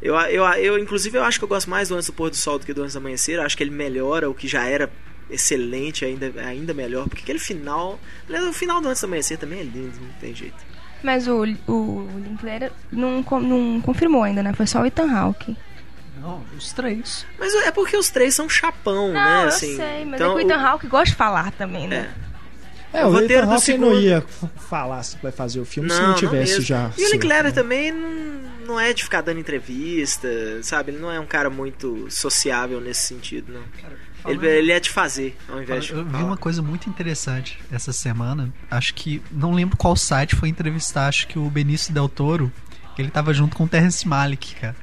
Eu, 0.00 0.14
eu, 0.14 0.44
eu, 0.44 0.78
inclusive, 0.78 1.18
eu 1.18 1.24
acho 1.24 1.38
que 1.38 1.44
eu 1.44 1.48
gosto 1.48 1.68
mais 1.68 1.88
do 1.88 1.94
Antes 1.94 2.06
do 2.06 2.12
Pôr 2.12 2.30
do 2.30 2.36
Sol 2.36 2.58
do 2.58 2.64
que 2.64 2.72
do 2.72 2.82
Antes 2.82 2.94
do 2.94 2.98
Amanhecer. 2.98 3.36
Eu 3.36 3.42
acho 3.42 3.56
que 3.56 3.62
ele 3.62 3.70
melhora 3.70 4.30
o 4.30 4.34
que 4.34 4.48
já 4.48 4.64
era 4.64 4.90
excelente, 5.28 6.04
ainda, 6.04 6.32
ainda 6.42 6.72
melhor. 6.72 7.08
Porque 7.08 7.22
aquele 7.22 7.38
final. 7.38 7.98
O 8.28 8.52
final 8.52 8.80
do 8.80 8.88
Antes 8.88 9.00
do 9.02 9.06
Amanhecer 9.06 9.36
também 9.36 9.60
é 9.60 9.64
lindo, 9.64 10.00
não 10.00 10.12
tem 10.20 10.34
jeito. 10.34 10.70
Mas 11.02 11.26
o, 11.26 11.42
o 11.66 12.08
Linklater 12.22 12.72
não, 12.92 13.22
não 13.22 13.80
confirmou 13.80 14.22
ainda, 14.22 14.42
né? 14.42 14.52
Foi 14.52 14.66
só 14.66 14.82
o 14.82 14.86
Ethan 14.86 15.10
Hawke. 15.10 15.56
Não, 16.20 16.44
os 16.56 16.72
três. 16.72 17.26
Mas 17.38 17.54
é 17.54 17.70
porque 17.70 17.96
os 17.96 18.10
três 18.10 18.34
são 18.34 18.48
chapão, 18.48 19.08
não, 19.08 19.14
né? 19.14 19.44
Eu 19.44 19.48
assim, 19.48 19.76
sei, 19.76 20.04
mas 20.04 20.20
então, 20.20 20.32
é 20.32 20.40
que 20.40 20.46
o 20.46 20.46
Ethan 20.46 20.60
Hawke 20.60 20.86
gosta 20.86 21.06
de 21.06 21.14
falar 21.14 21.50
também, 21.52 21.88
né? 21.88 22.12
É, 22.26 22.29
é 22.92 23.04
o, 23.04 23.08
o 23.08 23.12
roteiro 23.12 23.44
Ethan 23.44 23.54
Hawke 23.54 23.78
não 23.78 23.98
ia 23.98 24.24
falar 24.68 25.02
se 25.02 25.16
vai 25.22 25.32
fazer 25.32 25.60
o 25.60 25.64
filme 25.64 25.88
não, 25.88 25.96
se 25.96 26.02
não 26.02 26.14
tivesse 26.14 26.54
não 26.54 26.60
já. 26.62 26.90
E 26.96 27.06
o 27.06 27.12
Linklater 27.12 27.44
né? 27.44 27.50
também 27.52 27.92
não, 27.92 28.40
não 28.66 28.80
é 28.80 28.92
de 28.92 29.02
ficar 29.04 29.20
dando 29.20 29.38
entrevista, 29.38 30.28
sabe? 30.62 30.92
Ele 30.92 30.98
não 30.98 31.10
é 31.10 31.20
um 31.20 31.26
cara 31.26 31.48
muito 31.48 32.06
sociável 32.10 32.80
nesse 32.80 33.06
sentido, 33.06 33.52
não. 33.52 33.62
Ele, 34.26 34.46
ele, 34.46 34.72
é 34.72 34.78
de 34.78 34.90
fazer, 34.90 35.34
ao 35.48 35.62
invés 35.62 35.84
de. 35.84 35.92
Eu 35.92 36.04
vi 36.04 36.22
uma 36.22 36.36
coisa 36.36 36.60
muito 36.60 36.90
interessante 36.90 37.58
essa 37.72 37.92
semana. 37.92 38.52
Acho 38.70 38.92
que. 38.92 39.22
Não 39.30 39.52
lembro 39.52 39.78
qual 39.78 39.96
site 39.96 40.36
foi 40.36 40.50
entrevistar. 40.50 41.08
Acho 41.08 41.26
que 41.26 41.38
o 41.38 41.48
Benício 41.48 41.94
Del 41.94 42.08
Toro. 42.08 42.52
Ele 42.98 43.10
tava 43.10 43.32
junto 43.32 43.56
com 43.56 43.64
o 43.64 43.68
Terrence 43.68 44.06
Malick, 44.06 44.54
cara. 44.56 44.76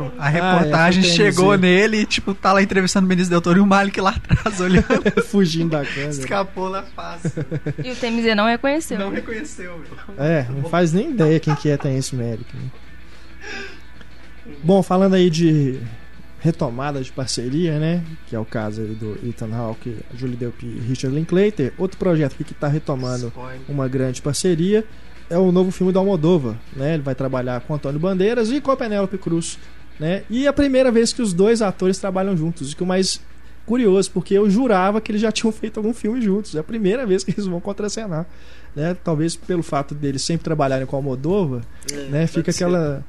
Tipo, 0.00 0.12
a 0.18 0.28
reportagem 0.28 1.04
ah, 1.04 1.06
é, 1.06 1.10
chegou 1.10 1.56
nele 1.58 1.98
e, 1.98 2.06
tipo, 2.06 2.32
tá 2.32 2.52
lá 2.52 2.62
entrevistando 2.62 3.04
o 3.04 3.08
Benício 3.08 3.30
Del 3.30 3.40
Toro 3.40 3.58
e 3.58 3.60
o 3.60 3.66
Malik 3.66 4.00
lá 4.00 4.10
atrás 4.10 4.58
olhando. 4.60 4.86
Fugindo 5.26 5.70
da 5.70 5.84
câmera. 5.84 6.10
Escapou 6.10 6.70
na 6.70 6.82
face. 6.82 7.28
E 7.84 7.90
o 7.90 7.96
TMZ 7.96 8.34
não 8.34 8.46
reconheceu. 8.46 8.98
Não 8.98 9.10
reconheceu, 9.10 9.78
meu. 9.78 10.24
É, 10.24 10.46
não 10.48 10.68
faz 10.70 10.92
nem 10.92 11.10
ideia 11.10 11.38
quem 11.38 11.54
que 11.54 11.68
é 11.68 11.76
Terence 11.76 12.14
Malick. 12.16 12.56
Né? 12.56 12.70
Bom, 14.62 14.82
falando 14.82 15.14
aí 15.14 15.28
de 15.28 15.78
retomada 16.40 17.02
de 17.02 17.12
parceria, 17.12 17.78
né? 17.78 18.02
Que 18.26 18.34
é 18.34 18.38
o 18.38 18.44
caso 18.44 18.80
aí 18.80 18.94
do 18.94 19.18
Ethan 19.28 19.54
Hawke, 19.54 19.98
Julie 20.14 20.36
Delpy 20.36 20.66
e 20.66 20.80
Richard 20.80 21.14
Linklater. 21.14 21.72
Outro 21.76 21.98
projeto 21.98 22.34
que 22.36 22.52
está 22.52 22.66
retomando 22.66 23.28
Spoiler. 23.28 23.60
uma 23.68 23.86
grande 23.86 24.22
parceria 24.22 24.84
é 25.28 25.38
o 25.38 25.52
novo 25.52 25.70
filme 25.70 25.92
do 25.92 25.98
Almodóvar, 25.98 26.56
né? 26.74 26.94
Ele 26.94 27.02
vai 27.02 27.14
trabalhar 27.14 27.60
com 27.60 27.74
Antônio 27.74 28.00
Bandeiras 28.00 28.50
e 28.50 28.60
com 28.60 28.70
a 28.70 28.76
Penélope 28.76 29.16
Cruz, 29.18 29.58
né? 30.00 30.22
E 30.30 30.46
é 30.46 30.48
a 30.48 30.52
primeira 30.52 30.90
vez 30.90 31.12
que 31.12 31.20
os 31.20 31.34
dois 31.34 31.60
atores 31.60 31.98
trabalham 31.98 32.34
juntos, 32.34 32.72
o 32.72 32.76
que 32.76 32.82
é 32.82 32.84
o 32.84 32.88
mais 32.88 33.20
curioso, 33.66 34.10
porque 34.10 34.34
eu 34.34 34.48
jurava 34.48 35.00
que 35.00 35.12
eles 35.12 35.20
já 35.20 35.30
tinham 35.30 35.52
feito 35.52 35.76
algum 35.76 35.92
filme 35.92 36.20
juntos. 36.22 36.54
É 36.56 36.58
a 36.58 36.64
primeira 36.64 37.06
vez 37.06 37.22
que 37.22 37.30
eles 37.30 37.46
vão 37.46 37.60
contracenar, 37.60 38.26
né? 38.74 38.96
Talvez 39.04 39.36
pelo 39.36 39.62
fato 39.62 39.94
deles 39.94 40.22
sempre 40.22 40.42
trabalharem 40.42 40.86
com 40.86 40.96
o 40.96 40.98
Almodóvar, 40.98 41.60
é, 41.92 41.96
né? 42.08 42.26
Fica 42.26 42.50
aquela 42.50 43.04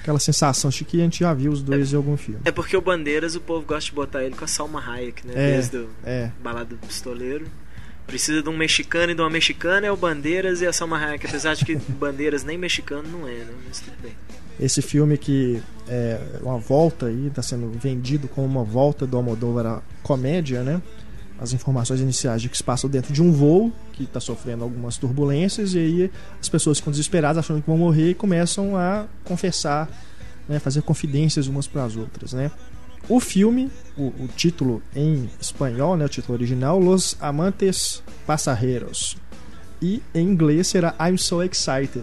aquela 0.00 0.20
sensação 0.20 0.70
de 0.70 0.84
que 0.84 1.00
a 1.00 1.02
gente 1.02 1.18
já 1.18 1.34
viu 1.34 1.50
os 1.50 1.60
dois 1.60 1.92
é, 1.92 1.94
em 1.94 1.96
algum 1.96 2.16
filme. 2.16 2.40
É 2.44 2.52
porque 2.52 2.76
o 2.76 2.80
Bandeiras, 2.80 3.34
o 3.34 3.40
povo 3.40 3.66
gosta 3.66 3.90
de 3.90 3.92
botar 3.92 4.22
ele 4.22 4.36
com 4.36 4.44
a 4.44 4.48
Salma 4.48 4.80
Hayek, 4.80 5.26
né? 5.26 5.32
É, 5.34 5.52
Desde 5.54 5.78
o 5.78 5.88
é. 6.04 6.30
Balada 6.42 6.76
do 6.76 6.76
Pistoleiro. 6.76 7.46
Precisa 8.06 8.40
de 8.40 8.48
um 8.48 8.56
mexicano 8.56 9.10
e 9.10 9.16
de 9.16 9.20
uma 9.20 9.28
mexicana 9.28 9.84
é 9.84 9.90
o 9.90 9.96
Bandeiras 9.96 10.60
e 10.60 10.66
a 10.66 10.72
Salma 10.72 10.96
Hayek, 10.96 11.26
apesar 11.26 11.54
de 11.54 11.64
que 11.64 11.74
Bandeiras 11.74 12.44
nem 12.44 12.56
mexicano 12.56 13.02
não 13.10 13.26
é, 13.26 13.32
né? 13.32 13.52
Mas 13.66 13.80
tudo 13.80 13.96
bem. 14.00 14.12
Esse 14.58 14.80
filme 14.80 15.18
que 15.18 15.62
é 15.88 16.18
uma 16.42 16.58
volta 16.58 17.06
aí, 17.06 17.26
está 17.26 17.42
sendo 17.42 17.70
vendido 17.78 18.28
como 18.28 18.46
uma 18.46 18.64
volta 18.64 19.06
do 19.06 19.16
Almodóvar 19.16 19.66
à 19.66 19.82
comédia, 20.02 20.62
né? 20.62 20.80
As 21.38 21.52
informações 21.52 22.00
iniciais 22.00 22.40
de 22.40 22.48
que 22.48 22.56
se 22.56 22.64
passa 22.64 22.88
dentro 22.88 23.12
de 23.12 23.22
um 23.22 23.30
voo 23.30 23.70
que 23.92 24.04
está 24.04 24.18
sofrendo 24.18 24.64
algumas 24.64 24.96
turbulências 24.96 25.74
e 25.74 25.78
aí 25.78 26.10
as 26.40 26.48
pessoas 26.48 26.78
ficam 26.78 26.90
desesperadas 26.90 27.38
achando 27.38 27.60
que 27.60 27.66
vão 27.66 27.76
morrer 27.76 28.10
e 28.10 28.14
começam 28.14 28.76
a 28.76 29.04
confessar, 29.22 29.88
né, 30.48 30.58
fazer 30.58 30.80
confidências 30.82 31.46
umas 31.46 31.66
para 31.66 31.84
as 31.84 31.96
outras, 31.96 32.32
né? 32.32 32.50
O 33.08 33.20
filme, 33.20 33.70
o, 33.96 34.06
o, 34.06 34.28
título 34.34 34.82
em 34.94 35.30
espanhol, 35.40 35.96
né, 35.96 36.06
o 36.06 36.08
título 36.08 36.36
original, 36.36 36.80
Los 36.80 37.16
Amantes 37.20 38.02
Pasajeros. 38.26 39.16
E 39.86 40.02
em 40.12 40.26
inglês 40.26 40.66
será 40.66 40.96
I'm 41.00 41.16
So 41.16 41.40
Excited. 41.44 42.02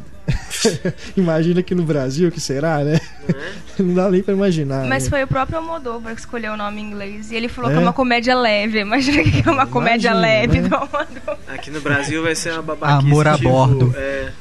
Imagina 1.17 1.61
que 1.61 1.75
no 1.75 1.83
Brasil 1.83 2.31
que 2.31 2.39
será, 2.39 2.81
né? 2.81 2.97
Não, 3.77 3.91
é? 3.91 3.95
dá 3.95 4.09
nem 4.09 4.23
pra 4.23 4.33
imaginar. 4.33 4.87
Mas 4.87 5.03
né? 5.03 5.09
foi 5.09 5.23
o 5.23 5.27
próprio 5.27 5.57
Almodóvar 5.57 6.15
que 6.15 6.21
escolheu 6.21 6.53
o 6.53 6.57
nome 6.57 6.79
em 6.79 6.85
inglês. 6.85 7.29
E 7.29 7.35
ele 7.35 7.49
falou 7.49 7.69
é? 7.69 7.73
que 7.73 7.79
é 7.79 7.83
uma 7.83 7.91
comédia 7.91 8.35
leve. 8.35 8.79
Imagina 8.79 9.21
que 9.21 9.43
é 9.45 9.51
uma 9.51 9.67
comédia 9.67 10.11
Imagina, 10.11 10.27
leve 10.27 10.61
né? 10.61 10.69
do 10.69 10.75
Almodóvar. 10.75 11.39
Aqui 11.49 11.71
no 11.71 11.81
Brasil 11.81 12.23
vai 12.23 12.35
ser 12.35 12.53
uma 12.53 12.61
babaquice. 12.61 13.05
Amor 13.05 13.27
a 13.27 13.35
tipo, 13.35 13.49
bordo. 13.49 13.93
É, 13.97 14.31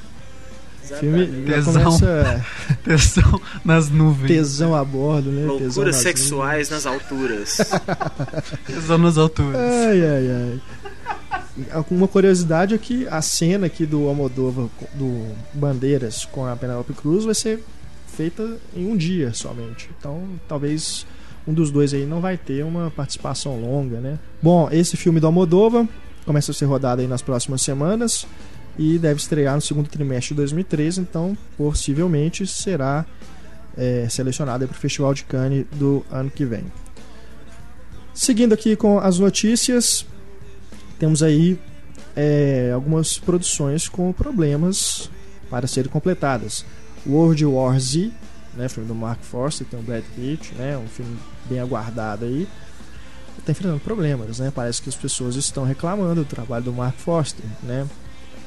filme 1.01 1.27
tesão, 1.45 1.83
começa... 1.83 2.47
tesão 2.85 3.41
nas 3.65 3.91
nuvens. 3.91 4.29
Tesão 4.29 4.75
a 4.77 4.85
bordo, 4.85 5.33
né? 5.33 5.47
Loucuras 5.47 5.77
nas 5.77 5.97
sexuais 5.97 6.71
nuvens. 6.71 6.85
nas 6.85 6.87
alturas. 6.87 7.59
tesão 8.67 8.99
nas 8.99 9.19
alturas. 9.19 9.61
Ai, 9.61 10.01
ai, 10.01 10.31
ai. 10.31 10.61
Uma 11.91 12.09
curiosidade 12.09 12.75
é 12.75 12.79
que 12.79 13.07
a 13.09 13.21
cena 13.21 13.67
aqui 13.67 13.85
do 13.85 14.09
Almodóvar, 14.09 14.69
do 14.95 15.27
Bandeiras 15.53 16.25
com 16.25 16.47
a 16.47 16.57
Penelope 16.57 16.95
Cruz 16.95 17.25
vai 17.25 17.35
ser 17.35 17.63
feita 18.07 18.57
em 18.75 18.87
um 18.87 18.97
dia 18.97 19.35
somente. 19.35 19.91
Então, 19.99 20.29
talvez 20.49 21.07
um 21.47 21.53
dos 21.53 21.71
dois 21.71 21.93
aí 21.93 22.07
não 22.07 22.21
vai 22.21 22.37
ter 22.37 22.65
uma 22.65 22.91
participação 22.91 23.61
longa, 23.61 24.01
né? 24.01 24.19
Bom, 24.41 24.69
esse 24.71 24.97
filme 24.97 25.21
do 25.21 25.27
Almodóvar 25.27 25.87
começa 26.25 26.53
a 26.53 26.55
ser 26.55 26.67
rodado 26.67 27.01
aí 27.01 27.07
nas 27.07 27.21
próximas 27.21 27.63
semanas 27.63 28.27
e 28.79 28.99
deve 28.99 29.21
estrear 29.21 29.55
no 29.55 29.61
segundo 29.61 29.89
trimestre 29.89 30.35
de 30.35 30.37
2013, 30.37 31.01
então 31.01 31.37
possivelmente 31.57 32.47
será 32.47 33.05
é, 33.77 34.07
selecionado 34.09 34.67
para 34.67 34.77
o 34.77 34.79
Festival 34.79 35.13
de 35.13 35.25
Cannes 35.25 35.67
do 35.73 36.05
ano 36.11 36.31
que 36.31 36.45
vem. 36.45 36.65
Seguindo 38.15 38.53
aqui 38.53 38.77
com 38.77 38.99
as 38.99 39.19
notícias, 39.19 40.07
temos 41.03 41.21
aí 41.21 41.59
é, 42.15 42.71
algumas 42.73 43.19
produções 43.19 43.89
com 43.89 44.13
problemas 44.13 45.11
para 45.51 45.67
serem 45.67 45.91
completadas. 45.91 46.65
World 47.05 47.45
War 47.45 47.77
Z, 47.81 48.13
né, 48.55 48.69
filme 48.69 48.87
do 48.87 48.95
Mark 48.95 49.21
Forster, 49.21 49.67
tem 49.67 49.81
o 49.81 49.83
Brad 49.83 50.05
Pitt, 50.15 50.55
né, 50.55 50.79
um 50.79 50.87
filme 50.87 51.19
bem 51.47 51.59
aguardado 51.59 52.25
aí, 52.25 52.47
está 53.37 53.51
enfrentando 53.51 53.81
problemas, 53.81 54.39
né? 54.39 54.53
Parece 54.55 54.81
que 54.81 54.89
as 54.89 54.95
pessoas 54.95 55.35
estão 55.35 55.65
reclamando 55.65 56.23
do 56.23 56.25
trabalho 56.25 56.67
do 56.67 56.73
Mark 56.73 56.95
Forster, 56.99 57.45
né? 57.65 57.85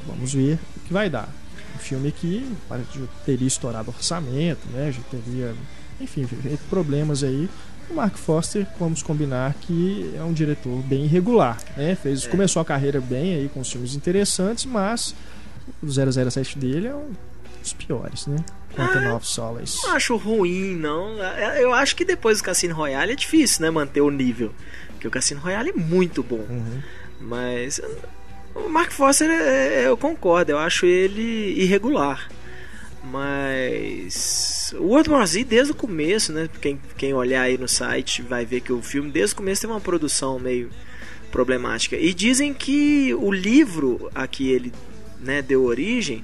Vamos 0.07 0.33
ver 0.33 0.57
o 0.77 0.79
que 0.79 0.93
vai 0.93 1.09
dar. 1.09 1.27
Um 1.75 1.79
filme 1.79 2.09
que 2.09 2.55
já 2.69 3.05
teria 3.25 3.49
estourado 3.49 3.89
orçamento, 3.89 4.65
né? 4.69 4.93
Já 4.93 5.01
teria, 5.11 5.53
enfim, 5.99 6.25
problemas 6.69 7.21
aí. 7.21 7.49
O 7.89 7.93
Mark 7.93 8.15
Foster, 8.17 8.65
vamos 8.79 9.03
combinar 9.03 9.53
que 9.61 10.11
é 10.15 10.23
um 10.23 10.33
diretor 10.33 10.81
bem 10.83 11.05
irregular, 11.05 11.57
né? 11.77 11.95
Fez, 11.95 12.25
é. 12.25 12.29
Começou 12.29 12.61
a 12.61 12.65
carreira 12.65 12.99
bem 12.99 13.35
aí 13.35 13.49
com 13.53 13.63
filmes 13.63 13.95
interessantes, 13.95 14.65
mas 14.65 15.15
o 15.81 15.87
007 15.87 16.57
dele 16.57 16.87
é 16.87 16.95
um 16.95 17.11
dos 17.61 17.73
piores, 17.73 18.27
né? 18.27 18.37
Quanto 18.73 18.97
ah, 18.97 19.15
of 19.15 19.27
Solace. 19.27 19.79
Não 19.83 19.95
acho 19.95 20.15
ruim, 20.17 20.75
não. 20.75 21.21
É, 21.23 21.63
eu 21.63 21.73
acho 21.73 21.95
que 21.95 22.03
depois 22.03 22.39
do 22.39 22.43
Cassino 22.43 22.75
Royale 22.75 23.13
é 23.13 23.15
difícil, 23.15 23.61
né? 23.61 23.69
Manter 23.69 24.01
o 24.01 24.11
nível. 24.11 24.53
Porque 24.91 25.07
o 25.07 25.11
Cassino 25.11 25.39
Royale 25.39 25.69
é 25.69 25.73
muito 25.73 26.21
bom. 26.21 26.45
Uhum. 26.49 26.81
Mas 27.21 27.79
o 28.53 28.69
Mark 28.69 28.91
Foster, 28.91 29.29
é, 29.29 29.83
é, 29.83 29.87
eu 29.87 29.97
concordo, 29.97 30.51
eu 30.51 30.57
acho 30.57 30.85
ele 30.85 31.61
irregular. 31.61 32.29
Mas 33.11 34.73
o 34.77 34.83
World 34.83 35.09
War 35.11 35.25
Z 35.27 35.43
desde 35.43 35.71
o 35.71 35.75
começo, 35.75 36.33
né? 36.33 36.49
Quem, 36.59 36.79
quem 36.97 37.13
olhar 37.13 37.43
aí 37.43 37.57
no 37.57 37.67
site 37.67 38.21
vai 38.21 38.45
ver 38.45 38.61
que 38.61 38.73
o 38.73 38.81
filme 38.81 39.11
desde 39.11 39.33
o 39.33 39.37
começo 39.37 39.61
tem 39.61 39.69
uma 39.69 39.79
produção 39.79 40.39
meio 40.39 40.69
problemática. 41.31 41.95
E 41.95 42.13
dizem 42.13 42.53
que 42.53 43.13
o 43.13 43.31
livro 43.31 44.09
a 44.15 44.25
que 44.25 44.49
ele 44.49 44.73
né, 45.19 45.41
deu 45.41 45.63
origem 45.63 46.23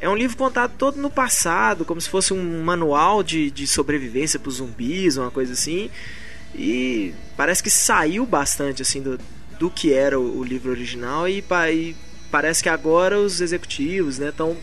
é 0.00 0.08
um 0.08 0.14
livro 0.14 0.36
contado 0.36 0.72
todo 0.78 1.00
no 1.00 1.10
passado, 1.10 1.84
como 1.84 2.00
se 2.00 2.08
fosse 2.08 2.32
um 2.32 2.62
manual 2.62 3.22
de, 3.22 3.50
de 3.50 3.66
sobrevivência 3.66 4.38
para 4.38 4.48
os 4.48 4.56
zumbis, 4.56 5.16
uma 5.16 5.30
coisa 5.30 5.52
assim. 5.52 5.90
E 6.54 7.12
parece 7.36 7.62
que 7.62 7.70
saiu 7.70 8.24
bastante 8.24 8.82
assim 8.82 9.02
do, 9.02 9.18
do 9.58 9.70
que 9.70 9.92
era 9.92 10.18
o, 10.18 10.38
o 10.38 10.44
livro 10.44 10.70
original 10.70 11.28
e, 11.28 11.44
e, 11.72 11.96
parece 12.30 12.62
que 12.62 12.68
agora 12.68 13.18
os 13.18 13.40
executivos 13.40 14.18
estão 14.18 14.50
né, 14.50 14.58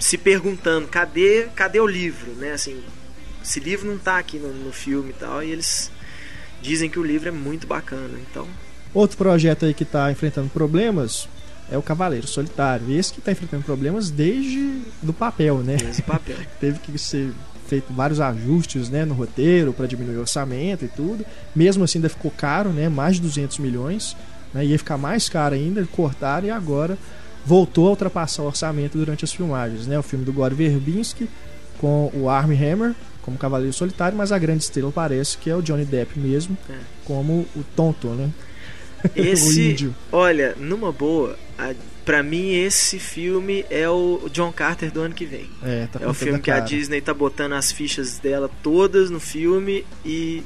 se 0.00 0.18
perguntando 0.18 0.88
cadê 0.88 1.46
cadê 1.54 1.78
o 1.78 1.86
livro 1.86 2.32
né 2.32 2.52
assim 2.52 2.82
esse 3.42 3.60
livro 3.60 3.86
não 3.86 3.96
está 3.96 4.18
aqui 4.18 4.38
no, 4.38 4.52
no 4.52 4.72
filme 4.72 5.10
e 5.10 5.12
tal 5.12 5.42
e 5.42 5.50
eles 5.50 5.90
dizem 6.60 6.90
que 6.90 6.98
o 6.98 7.04
livro 7.04 7.28
é 7.28 7.32
muito 7.32 7.66
bacana 7.66 8.18
então 8.28 8.48
outro 8.92 9.16
projeto 9.16 9.64
aí 9.64 9.72
que 9.72 9.84
está 9.84 10.10
enfrentando 10.10 10.48
problemas 10.48 11.28
é 11.70 11.78
o 11.78 11.82
Cavaleiro 11.82 12.26
Solitário 12.26 12.90
esse 12.90 13.12
que 13.12 13.20
está 13.20 13.30
enfrentando 13.30 13.62
problemas 13.62 14.10
desde 14.10 14.80
do 15.02 15.12
papel 15.12 15.58
né 15.58 15.76
desde 15.76 16.02
papel 16.02 16.36
teve 16.58 16.80
que 16.80 16.98
ser 16.98 17.32
feito 17.70 17.92
vários 17.92 18.20
ajustes 18.20 18.90
né, 18.90 19.04
no 19.04 19.14
roteiro 19.14 19.72
para 19.72 19.86
diminuir 19.86 20.16
o 20.16 20.20
orçamento 20.20 20.84
e 20.84 20.88
tudo. 20.88 21.24
Mesmo 21.54 21.84
assim, 21.84 21.98
ainda 21.98 22.08
ficou 22.08 22.30
caro, 22.32 22.70
né, 22.70 22.88
mais 22.88 23.16
de 23.16 23.22
200 23.22 23.58
milhões 23.58 24.16
Né? 24.52 24.66
Ia 24.66 24.78
ficar 24.78 24.98
mais 24.98 25.28
caro 25.28 25.54
ainda, 25.54 25.86
cortaram 25.92 26.48
e 26.48 26.50
agora 26.50 26.98
voltou 27.44 27.86
a 27.86 27.90
ultrapassar 27.90 28.42
o 28.42 28.46
orçamento 28.46 28.96
durante 28.98 29.24
as 29.24 29.32
filmagens. 29.32 29.86
Né? 29.86 29.98
O 29.98 30.02
filme 30.02 30.24
do 30.24 30.32
Gore 30.32 30.54
Verbinski 30.54 31.28
com 31.78 32.10
o 32.14 32.28
Armie 32.28 32.56
Hammer 32.62 32.94
como 33.22 33.36
Cavaleiro 33.38 33.72
Solitário, 33.72 34.16
mas 34.16 34.32
a 34.32 34.38
grande 34.38 34.62
estrela 34.64 34.90
parece 34.90 35.36
que 35.36 35.50
é 35.50 35.54
o 35.56 35.60
Johnny 35.62 35.84
Depp 35.84 36.18
mesmo, 36.18 36.56
É. 36.68 36.74
como 37.04 37.46
o 37.54 37.62
tonto, 37.76 38.08
né? 38.08 38.30
Esse, 39.16 39.60
o 39.60 39.70
índio. 39.70 39.94
olha, 40.12 40.54
numa 40.58 40.90
boa, 40.92 41.38
a, 41.58 41.74
pra 42.04 42.22
mim 42.22 42.52
esse 42.54 42.98
filme 42.98 43.64
é 43.70 43.88
o 43.88 44.28
John 44.32 44.52
Carter 44.52 44.90
do 44.90 45.00
ano 45.00 45.14
que 45.14 45.24
vem. 45.24 45.48
É, 45.62 45.86
tá 45.90 46.00
É 46.02 46.06
o 46.08 46.12
filme 46.14 46.38
que 46.38 46.50
a. 46.50 46.60
Disney 46.60 47.00
tá 47.00 47.12
botando 47.14 47.52
as 47.54 47.70
fichas 47.72 48.18
dela 48.18 48.50
todas 48.62 49.08
no 49.10 49.18
filme 49.20 49.86
e 50.04 50.42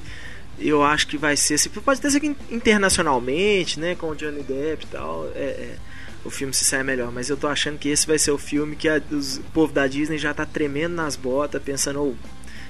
eu 0.59 0.83
acho 0.85 1.07
que 1.09 1.17
vai 1.17 1.37
ser. 1.37 1.55
assim, 1.55 1.69
Pode 1.69 1.99
até 1.99 2.11
ser 2.11 2.21
que 2.21 2.37
internacionalmente, 2.51 3.79
né? 3.81 3.95
Com 3.95 4.09
o 4.11 4.15
Johnny 4.17 4.43
Depp 4.43 4.85
e 4.85 4.89
tal. 4.89 5.29
é- 5.35 5.39
é, 5.41 5.77
o 6.25 6.31
filme 6.31 6.53
se 6.55 6.65
sai 6.65 6.83
melhor, 6.83 7.13
mas 7.13 7.29
eu 7.29 7.37
tô 7.37 7.47
achando 7.47 7.79
que 7.79 7.89
esse 7.89 8.07
vai 8.07 8.19
ser 8.19 8.31
o 8.31 8.39
filme 8.39 8.77
que 8.77 8.89
a- 8.89 9.01
os- 9.11 9.37
o 9.39 9.43
povo 9.53 9.73
da 9.73 9.87
Disney 9.87 10.19
já 10.19 10.33
tá 10.35 10.45
tremendo 10.47 10.95
nas 10.95 11.17
botas, 11.17 11.63
pensando, 11.63 12.01
"Ô, 12.03 12.15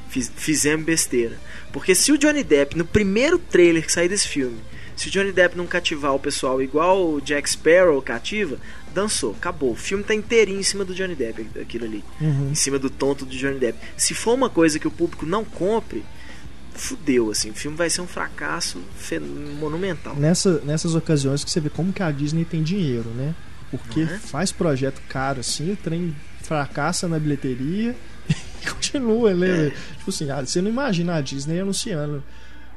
fiz- 0.08 0.30
fizemos 0.36 0.84
besteira. 0.84 1.36
Porque 1.72 1.94
se 1.94 2.12
o 2.12 2.18
Johnny 2.18 2.42
Depp, 2.44 2.76
no 2.76 2.84
primeiro 2.84 3.38
trailer 3.38 3.84
que 3.84 3.92
sair 3.92 4.08
desse 4.08 4.28
filme, 4.28 4.58
se 4.96 5.08
o 5.08 5.10
Johnny 5.10 5.32
Depp 5.32 5.56
não 5.56 5.66
cativar 5.66 6.14
o 6.14 6.18
pessoal 6.20 6.62
igual 6.62 7.14
o 7.14 7.20
Jack 7.20 7.48
Sparrow 7.50 8.00
cativa, 8.02 8.58
dançou, 8.94 9.32
acabou. 9.32 9.72
O 9.72 9.76
filme 9.76 10.04
tá 10.04 10.14
inteirinho 10.14 10.60
em 10.60 10.62
cima 10.62 10.84
do 10.84 10.94
Johnny 10.94 11.14
Depp, 11.16 11.46
aquilo 11.60 11.84
ali 11.84 12.04
Uhum. 12.20 12.50
em 12.52 12.54
cima 12.54 12.78
do 12.78 12.88
tonto 12.88 13.24
do 13.24 13.34
Johnny 13.36 13.58
Depp. 13.58 13.76
Se 13.96 14.14
for 14.14 14.34
uma 14.34 14.48
coisa 14.48 14.78
que 14.78 14.86
o 14.86 14.90
público 14.90 15.26
não 15.26 15.44
compre, 15.44 16.04
fudeu, 16.74 17.30
assim. 17.30 17.50
O 17.50 17.54
filme 17.54 17.76
vai 17.76 17.88
ser 17.88 18.00
um 18.00 18.06
fracasso 18.06 18.80
monumental. 19.60 20.14
Nessa, 20.16 20.60
nessas 20.60 20.94
ocasiões 20.94 21.42
que 21.44 21.50
você 21.50 21.60
vê 21.60 21.70
como 21.70 21.92
que 21.92 22.02
a 22.02 22.10
Disney 22.10 22.44
tem 22.44 22.62
dinheiro, 22.62 23.08
né? 23.10 23.34
Porque 23.70 24.02
é? 24.02 24.18
faz 24.18 24.52
projeto 24.52 25.00
caro 25.08 25.40
assim, 25.40 25.72
o 25.72 25.76
trem 25.76 26.14
fracassa 26.42 27.08
na 27.08 27.18
bilheteria 27.18 27.96
e 28.62 28.66
continua, 28.68 29.30
É. 29.30 29.34
né? 29.34 29.70
Tipo 29.98 30.10
assim, 30.10 30.30
ah, 30.30 30.44
você 30.44 30.60
não 30.60 30.70
imagina 30.70 31.14
a 31.16 31.20
Disney 31.20 31.60
anunciando 31.60 32.22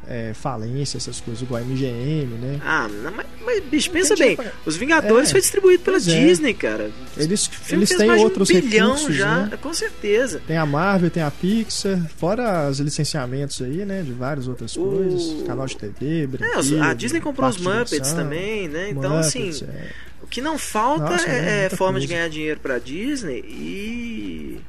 é, 0.10 0.34
falência, 0.34 0.98
essas 0.98 1.20
coisas, 1.20 1.42
igual 1.44 1.62
a 1.62 1.66
MGM, 1.66 2.26
né? 2.38 2.60
Ah, 2.64 2.88
mas, 3.16 3.26
mas, 3.46 3.64
bicho, 3.66 3.92
pensa 3.92 4.16
bem. 4.16 4.36
dinheiro 4.36 4.56
Os 4.66 4.76
Vingadores 4.78 5.30
É. 5.30 5.32
foi 5.32 5.42
distribuído 5.42 5.84
pela 5.84 5.98
é. 5.98 6.00
Disney, 6.00 6.54
cara. 6.54 6.90
Eles, 7.18 7.50
eles 7.70 7.90
têm 7.90 8.08
de 8.16 8.24
outros 8.24 8.50
um 8.50 8.54
bilhão 8.62 8.92
recursos, 8.94 9.16
já, 9.16 9.46
né? 9.48 9.58
com 9.62 9.74
certeza. 9.74 10.42
Tem 10.48 10.58
a 10.58 10.66
Marvel, 10.66 11.10
tem 11.10 11.24
a 11.24 11.32
Pixar, 11.32 12.00
fora 12.18 12.70
os 12.70 12.80
licenciamentos 12.80 13.62
aí, 13.62 13.86
né? 13.86 14.02
De 14.02 14.12
várias 14.14 14.48
outras 14.48 14.76
O- 14.76 14.82
coisas. 14.84 15.44
Canal 15.46 15.66
de 15.66 15.78
TV, 15.78 16.24
É, 16.24 16.28
brinquedo, 16.28 16.82
a 16.84 16.94
Disney 16.94 17.20
comprou 17.22 17.50
os 17.50 17.58
de 17.58 17.64
Muppets 17.64 18.14
também, 18.14 18.68
né? 18.68 18.90
Então, 18.92 19.10
Muppets, 19.18 19.28
assim, 19.62 19.66
é. 19.66 19.90
O 20.22 20.28
que 20.28 20.42
não 20.42 20.58
falta 20.58 21.12
Nossa, 21.12 21.30
é 21.30 21.66
é, 21.66 21.70
forma 21.70 22.00
de 22.00 22.06
coisa. 22.08 22.20
ganhar 22.22 22.30
dinheiro 22.30 22.60
pra 22.60 22.80
Disney 22.80 23.40
e 23.48 24.60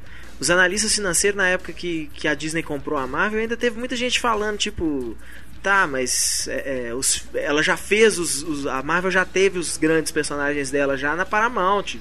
os 0.40 0.50
analistas 0.50 0.94
financeiros 0.94 1.36
na 1.36 1.48
época 1.48 1.72
que, 1.72 2.10
que 2.14 2.28
a 2.28 2.34
Disney 2.34 2.62
comprou 2.62 2.98
a 2.98 3.06
Marvel 3.06 3.40
ainda 3.40 3.56
teve 3.56 3.78
muita 3.78 3.96
gente 3.96 4.20
falando 4.20 4.56
tipo 4.58 5.16
tá 5.62 5.86
mas 5.86 6.46
é, 6.48 6.88
é, 6.88 6.94
os- 6.94 7.24
ela 7.34 7.62
já 7.62 7.76
fez 7.76 8.18
os, 8.18 8.42
os- 8.42 8.66
a 8.66 8.82
Marvel 8.82 9.10
já 9.10 9.24
teve 9.24 9.58
os 9.58 9.76
grandes 9.76 10.12
personagens 10.12 10.70
dela 10.70 10.96
já 10.96 11.16
na 11.16 11.24
Paramount 11.26 11.96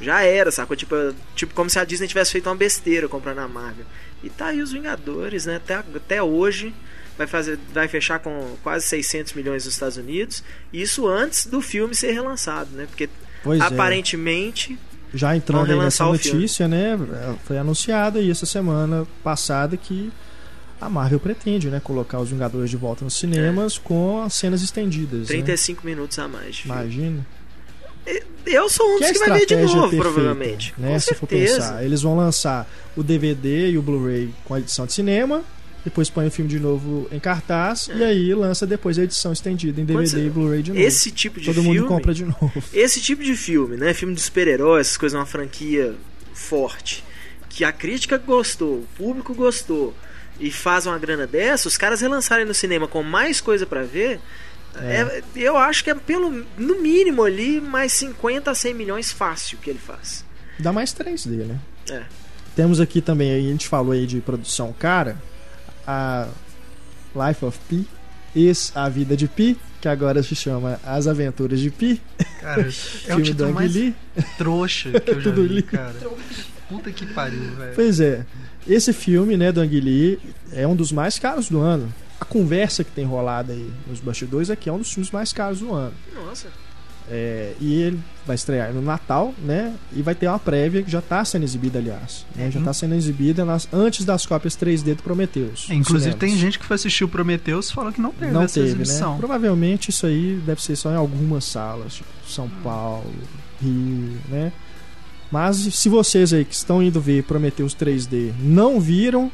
já 0.00 0.22
era 0.22 0.50
sacou? 0.50 0.74
Tipo 0.76 0.96
tipo 1.36 1.54
como 1.54 1.68
se 1.70 1.78
a 1.78 1.84
Disney 1.84 2.08
tivesse 2.08 2.32
feito 2.32 2.48
uma 2.48 2.56
besteira 2.56 3.06
comprando 3.08 3.38
a 3.38 3.46
Marvel. 3.48 3.84
E 4.22 4.30
tá 4.30 4.46
aí 4.46 4.60
os 4.62 4.72
Vingadores 4.72 5.46
né? 5.46 5.56
Até, 5.56 5.74
até 5.74 6.22
hoje 6.22 6.74
vai 7.18 7.26
fazer 7.26 7.58
vai 7.72 7.86
fechar 7.86 8.18
com 8.18 8.56
quase 8.62 8.86
600 8.88 9.34
milhões 9.34 9.64
nos 9.66 9.74
Estados 9.74 9.98
Unidos 9.98 10.42
isso 10.72 11.06
antes 11.06 11.44
do 11.46 11.60
filme 11.60 11.94
ser 11.94 12.12
relançado 12.12 12.70
né? 12.74 12.86
Porque 12.86 13.08
Pois 13.44 13.60
é. 13.60 13.76
Já 15.14 15.36
entrando 15.36 15.70
aí 15.70 15.78
nessa 15.78 16.04
notícia, 16.04 16.66
né? 16.66 16.98
Foi 17.44 17.58
anunciado 17.58 18.18
aí 18.18 18.30
essa 18.30 18.46
semana 18.46 19.06
passada 19.22 19.76
que 19.76 20.10
a 20.80 20.88
Marvel 20.88 21.20
pretende, 21.20 21.68
né? 21.68 21.80
Colocar 21.82 22.18
os 22.18 22.30
Vingadores 22.30 22.70
de 22.70 22.76
volta 22.76 23.04
nos 23.04 23.14
cinemas 23.14 23.78
com 23.78 24.22
as 24.22 24.34
cenas 24.34 24.62
estendidas. 24.62 25.20
né? 25.20 25.26
35 25.26 25.84
minutos 25.86 26.18
a 26.18 26.26
mais 26.26 26.58
filme. 26.58 26.76
Imagina. 26.80 27.26
eu 28.46 28.68
sou 28.68 28.86
um 28.94 28.98
Que 28.98 29.04
é 29.04 29.12
dos 29.12 29.20
a 29.20 29.24
que 29.24 29.30
vai 29.30 29.38
ver 29.38 29.46
de 29.46 29.54
novo 29.56 29.80
perfeita, 29.90 30.02
provavelmente 30.02 30.74
Né? 30.76 30.92
com 30.94 31.00
Se 31.00 31.14
for 31.14 31.28
certeza 31.28 31.54
pensar. 31.60 31.84
Eles 31.84 32.02
vão 32.02 32.16
lançar 32.16 32.68
o 32.96 33.02
DVD 33.02 33.70
e 33.70 33.78
o 33.78 33.82
Blu-ray 33.82 34.34
com 34.44 34.54
a 34.54 34.58
edição 34.58 34.86
de 34.86 34.92
cinema. 34.92 35.42
Depois 35.84 36.08
põe 36.08 36.28
o 36.28 36.30
filme 36.30 36.48
de 36.48 36.60
novo 36.60 37.08
em 37.10 37.18
cartaz 37.18 37.88
É. 37.88 37.94
e 37.96 38.04
aí 38.04 38.34
lança 38.34 38.66
depois 38.66 38.98
a 38.98 39.02
edição 39.02 39.32
estendida 39.32 39.80
em 39.80 39.84
DVD 39.84 40.26
e 40.26 40.30
Blu-ray 40.30 40.62
de 40.62 40.70
novo. 40.72 40.80
esse 40.82 41.10
tipo 41.10 41.40
de 41.40 41.46
Todo 41.46 41.62
filme 41.62 41.78
mundo 41.80 41.88
compra 41.88 42.14
de 42.14 42.24
novo. 42.24 42.52
esse 42.72 43.00
tipo 43.00 43.22
de 43.22 43.34
filme 43.34 43.76
né 43.76 43.92
filme 43.92 44.14
de 44.14 44.20
super-heróis 44.20 44.86
essas 44.86 44.96
coisas 44.96 45.18
uma 45.18 45.26
franquia 45.26 45.94
forte 46.32 47.02
que 47.48 47.64
a 47.64 47.72
crítica 47.72 48.16
gostou 48.16 48.78
o 48.78 48.86
público 48.96 49.34
gostou 49.34 49.92
e 50.40 50.50
faz 50.50 50.86
uma 50.86 50.98
grana 50.98 51.26
dessa 51.26 51.66
os 51.68 51.76
caras 51.76 52.00
relançarem 52.00 52.44
no 52.46 52.54
cinema 52.54 52.86
com 52.86 53.02
mais 53.02 53.40
coisa 53.40 53.66
pra 53.66 53.82
ver 53.82 54.20
é, 54.76 55.22
eu 55.36 55.56
acho 55.58 55.84
que 55.84 55.90
é 55.90 55.94
pelo 55.94 56.30
no 56.56 56.80
mínimo 56.80 57.22
ali 57.24 57.60
mais 57.60 57.92
50 57.92 58.50
a 58.50 58.54
100 58.54 58.72
milhões 58.74 59.12
fácil 59.12 59.58
que 59.58 59.68
ele 59.68 59.78
faz 59.78 60.24
Dá 60.58 60.72
mais 60.72 60.94
3D, 60.94 61.44
né? 61.44 61.58
É. 61.90 62.02
Temos 62.54 62.78
aqui 62.80 63.00
também, 63.00 63.34
a 63.34 63.40
gente 63.50 63.66
falou 63.68 63.92
aí 63.92 64.06
de 64.06 64.20
produção 64.20 64.72
cara, 64.78 65.16
a 65.86 66.28
Life 67.14 67.44
of 67.44 67.58
Pi, 67.68 67.86
ex 68.34 68.72
A 68.74 68.88
Vida 68.88 69.16
de 69.16 69.28
Pi, 69.28 69.58
que 69.80 69.88
agora 69.88 70.22
se 70.22 70.34
chama 70.34 70.80
As 70.84 71.06
Aventuras 71.06 71.60
de 71.60 71.70
Pi, 71.70 72.00
Cara, 72.40 72.68
é 73.06 73.14
o 73.16 73.22
título 73.22 73.52
mais 73.52 73.74
Lee. 73.74 73.94
trouxa 74.38 74.90
que 75.00 75.10
eu 75.10 75.20
já 75.20 75.30
Tudo 75.30 75.42
vi, 75.42 75.54
li. 75.54 75.62
cara. 75.62 75.94
Puta 76.68 76.90
que 76.90 77.04
pariu, 77.06 77.54
velho. 77.56 77.74
Pois 77.74 78.00
é, 78.00 78.24
esse 78.66 78.92
filme, 78.92 79.36
né, 79.36 79.52
do 79.52 79.60
Ang 79.60 79.80
Lee, 79.80 80.18
é 80.52 80.66
um 80.66 80.74
dos 80.74 80.90
mais 80.92 81.18
caros 81.18 81.48
do 81.48 81.60
ano. 81.60 81.92
A 82.18 82.24
conversa 82.24 82.84
que 82.84 82.90
tem 82.92 83.04
rolado 83.04 83.50
aí 83.52 83.70
nos 83.86 84.00
bastidores 84.00 84.48
é 84.48 84.56
que 84.56 84.68
é 84.68 84.72
um 84.72 84.78
dos 84.78 84.92
filmes 84.92 85.10
mais 85.10 85.32
caros 85.32 85.58
do 85.58 85.74
ano. 85.74 85.92
nossa 86.14 86.46
É, 87.10 87.52
e 87.60 87.74
ele 87.82 88.00
vai 88.26 88.36
estrear 88.36 88.72
no 88.72 88.80
Natal, 88.80 89.34
né? 89.44 89.74
E 89.92 90.00
vai 90.02 90.14
ter 90.14 90.28
uma 90.28 90.38
prévia 90.38 90.82
que 90.82 90.90
já 90.90 91.00
está 91.00 91.24
sendo 91.24 91.42
exibida, 91.42 91.78
aliás. 91.78 92.24
né, 92.34 92.50
já 92.50 92.58
Uhum. 92.58 92.62
está 92.62 92.72
sendo 92.72 92.94
exibida 92.94 93.44
nas- 93.44 93.68
antes 93.72 94.04
das 94.04 94.24
cópias 94.24 94.54
3D 94.56 94.94
do 94.94 95.02
Prometheus. 95.02 95.66
É, 95.68 95.74
Inclusive 95.74 96.14
tem 96.16 96.36
gente 96.36 96.58
que 96.58 96.64
foi 96.64 96.76
assistir 96.76 97.04
o 97.04 97.08
Prometheus 97.08 97.68
e 97.68 97.72
falou 97.74 97.92
que 97.92 98.00
não 98.00 98.12
teve 98.12 98.30
Não 98.32 98.42
essa 98.42 98.54
teve, 98.54 98.66
exibição. 98.68 99.12
né? 99.14 99.18
Provavelmente 99.18 99.90
isso 99.90 100.06
aí 100.06 100.40
deve 100.46 100.62
ser 100.62 100.76
só 100.76 100.90
em 100.92 100.96
algumas 100.96 101.44
salas, 101.44 101.94
tipo 101.94 102.08
São 102.26 102.46
Hum. 102.46 102.50
Paulo, 102.62 103.12
Rio, 103.60 104.16
né? 104.28 104.52
Mas 105.30 105.56
se 105.56 105.88
vocês 105.88 106.32
aí 106.32 106.44
que 106.44 106.54
estão 106.54 106.82
indo 106.82 107.00
ver 107.00 107.24
Prometheus 107.24 107.74
3D 107.74 108.32
não 108.38 108.78
viram 108.80 109.30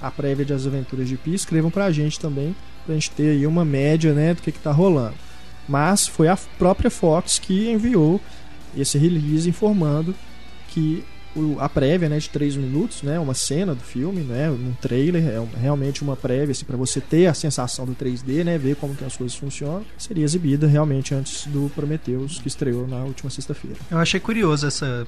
a 0.00 0.10
prévia 0.10 0.44
de 0.44 0.52
As 0.52 0.66
Aventuras 0.66 1.08
de 1.08 1.16
Pi, 1.16 1.34
escrevam 1.34 1.70
pra 1.70 1.90
gente 1.90 2.18
também, 2.20 2.54
pra 2.86 2.94
gente 2.94 3.10
ter 3.10 3.30
aí 3.30 3.46
uma 3.46 3.64
média, 3.64 4.12
né, 4.14 4.32
do 4.34 4.40
que 4.42 4.52
que 4.52 4.58
tá 4.58 4.70
rolando. 4.72 5.14
Mas 5.70 6.08
foi 6.08 6.26
a 6.26 6.36
própria 6.58 6.90
Fox 6.90 7.38
que 7.38 7.70
enviou 7.70 8.20
esse 8.76 8.98
release 8.98 9.48
informando 9.48 10.12
que 10.68 11.04
a 11.60 11.68
prévia 11.68 12.08
né, 12.08 12.18
de 12.18 12.28
3 12.28 12.56
minutos, 12.56 13.02
né, 13.02 13.16
uma 13.20 13.34
cena 13.34 13.72
do 13.72 13.82
filme, 13.82 14.22
né, 14.22 14.50
um 14.50 14.72
trailer, 14.80 15.22
é 15.22 15.60
realmente 15.60 16.02
uma 16.02 16.16
prévia 16.16 16.50
assim, 16.50 16.64
para 16.64 16.76
você 16.76 17.00
ter 17.00 17.26
a 17.26 17.34
sensação 17.34 17.86
do 17.86 17.94
3D, 17.94 18.42
né, 18.42 18.58
ver 18.58 18.74
como 18.74 18.96
que 18.96 19.04
as 19.04 19.16
coisas 19.16 19.36
funcionam, 19.36 19.84
seria 19.96 20.24
exibida 20.24 20.66
realmente 20.66 21.14
antes 21.14 21.46
do 21.46 21.70
Prometheus, 21.72 22.40
que 22.40 22.48
estreou 22.48 22.84
na 22.88 23.04
última 23.04 23.30
sexta-feira. 23.30 23.76
Eu 23.88 23.98
achei 23.98 24.18
curioso 24.18 24.66
essa 24.66 25.06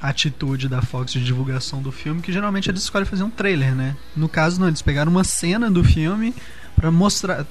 atitude 0.00 0.68
da 0.68 0.80
Fox 0.80 1.12
de 1.12 1.24
divulgação 1.24 1.82
do 1.82 1.90
filme, 1.90 2.22
que 2.22 2.32
geralmente 2.32 2.70
eles 2.70 2.82
escolhem 2.82 3.04
fazer 3.06 3.24
um 3.24 3.30
trailer, 3.30 3.74
né? 3.74 3.96
No 4.14 4.28
caso, 4.28 4.60
não, 4.60 4.68
eles 4.68 4.80
pegaram 4.80 5.10
uma 5.10 5.24
cena 5.24 5.68
do 5.68 5.82
filme 5.82 6.32
pra 6.76 6.92
mostrar, 6.92 7.44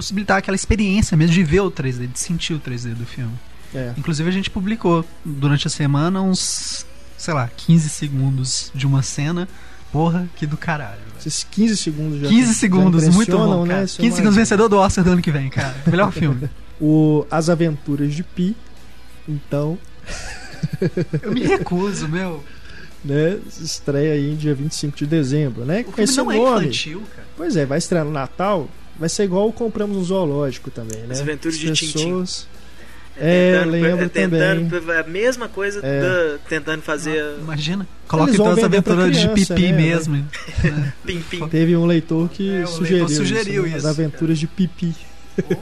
possibilitar 0.00 0.38
aquela 0.38 0.54
experiência 0.56 1.16
mesmo 1.16 1.34
de 1.34 1.42
ver 1.44 1.60
o 1.60 1.70
3D, 1.70 2.06
de 2.10 2.18
sentir 2.18 2.54
o 2.54 2.60
3D 2.60 2.94
do 2.94 3.04
filme. 3.06 3.32
É. 3.74 3.92
Inclusive 3.96 4.28
a 4.28 4.32
gente 4.32 4.50
publicou 4.50 5.04
durante 5.24 5.66
a 5.66 5.70
semana 5.70 6.20
uns, 6.22 6.84
sei 7.16 7.34
lá, 7.34 7.48
15 7.56 7.88
segundos 7.88 8.70
de 8.74 8.86
uma 8.86 9.02
cena. 9.02 9.48
Porra, 9.92 10.28
que 10.36 10.46
do 10.46 10.56
caralho. 10.56 11.00
velho. 11.00 11.12
Esses 11.18 11.44
15 11.50 11.76
segundos 11.76 12.20
já 12.20 12.28
15 12.28 12.46
já 12.46 12.54
segundos, 12.54 13.02
muito 13.08 13.22
impressionam, 13.22 13.58
bom, 13.60 13.66
cara. 13.66 13.80
né? 13.80 13.86
Você 13.86 14.00
15 14.02 14.16
segundos 14.16 14.36
vencedor 14.36 14.68
do 14.68 14.76
Oscar 14.78 15.04
do 15.04 15.10
ano 15.12 15.20
que 15.22 15.30
vem, 15.32 15.50
cara. 15.50 15.74
Melhor 15.86 16.12
filme. 16.12 16.48
O 16.82 17.26
As 17.30 17.50
Aventuras 17.50 18.14
de 18.14 18.22
Pi, 18.22 18.56
então, 19.28 19.76
Eu 21.22 21.30
me 21.30 21.42
recuso, 21.42 22.08
meu. 22.08 22.42
né, 23.04 23.38
estreia 23.60 24.14
aí 24.14 24.32
em 24.32 24.36
dia 24.36 24.54
25 24.54 24.96
de 24.96 25.06
dezembro, 25.06 25.64
né? 25.66 25.80
O 25.80 25.92
filme 25.92 26.04
esse 26.04 26.16
não 26.16 26.32
é 26.32 26.36
nome. 26.36 26.60
infantil, 26.66 27.02
cara. 27.14 27.28
Pois 27.36 27.54
é, 27.54 27.66
vai 27.66 27.76
estrear 27.76 28.04
no 28.04 28.10
Natal, 28.10 28.66
vai 29.00 29.08
ser 29.08 29.24
igual 29.24 29.48
o 29.48 29.52
compramos 29.52 29.96
um 29.96 30.04
zoológico 30.04 30.70
também, 30.70 31.00
né? 31.00 31.08
As 31.14 31.20
Aventuras 31.20 31.58
de 31.58 31.72
Tintim. 31.72 31.92
pessoas... 31.92 32.46
É, 33.22 33.58
tentando, 33.58 33.70
lembro 33.72 34.08
tentando, 34.08 34.70
também. 34.70 34.96
a 34.98 35.02
mesma 35.02 35.46
coisa 35.48 35.80
É. 35.84 36.00
da- 36.00 36.38
tentando 36.48 36.80
fazer 36.80 37.22
Imagina. 37.38 37.86
Coloca 38.08 38.32
então 38.32 38.50
as 38.50 38.64
aventuras 38.64 39.14
de 39.14 39.28
criança, 39.28 39.54
pipi 39.54 39.72
né? 39.72 39.76
mesmo. 39.76 40.28
pim 41.04 41.20
pim. 41.28 41.48
Teve 41.48 41.76
um 41.76 41.84
leitor 41.84 42.30
que 42.30 42.50
É, 42.62 42.66
sugeriu, 42.66 43.06
leitor 43.06 43.26
sugeriu 43.26 43.62
né? 43.64 43.70
As 43.72 43.78
isso, 43.78 43.88
aventuras 43.88 44.38
de 44.38 44.46
pipi. 44.46 44.94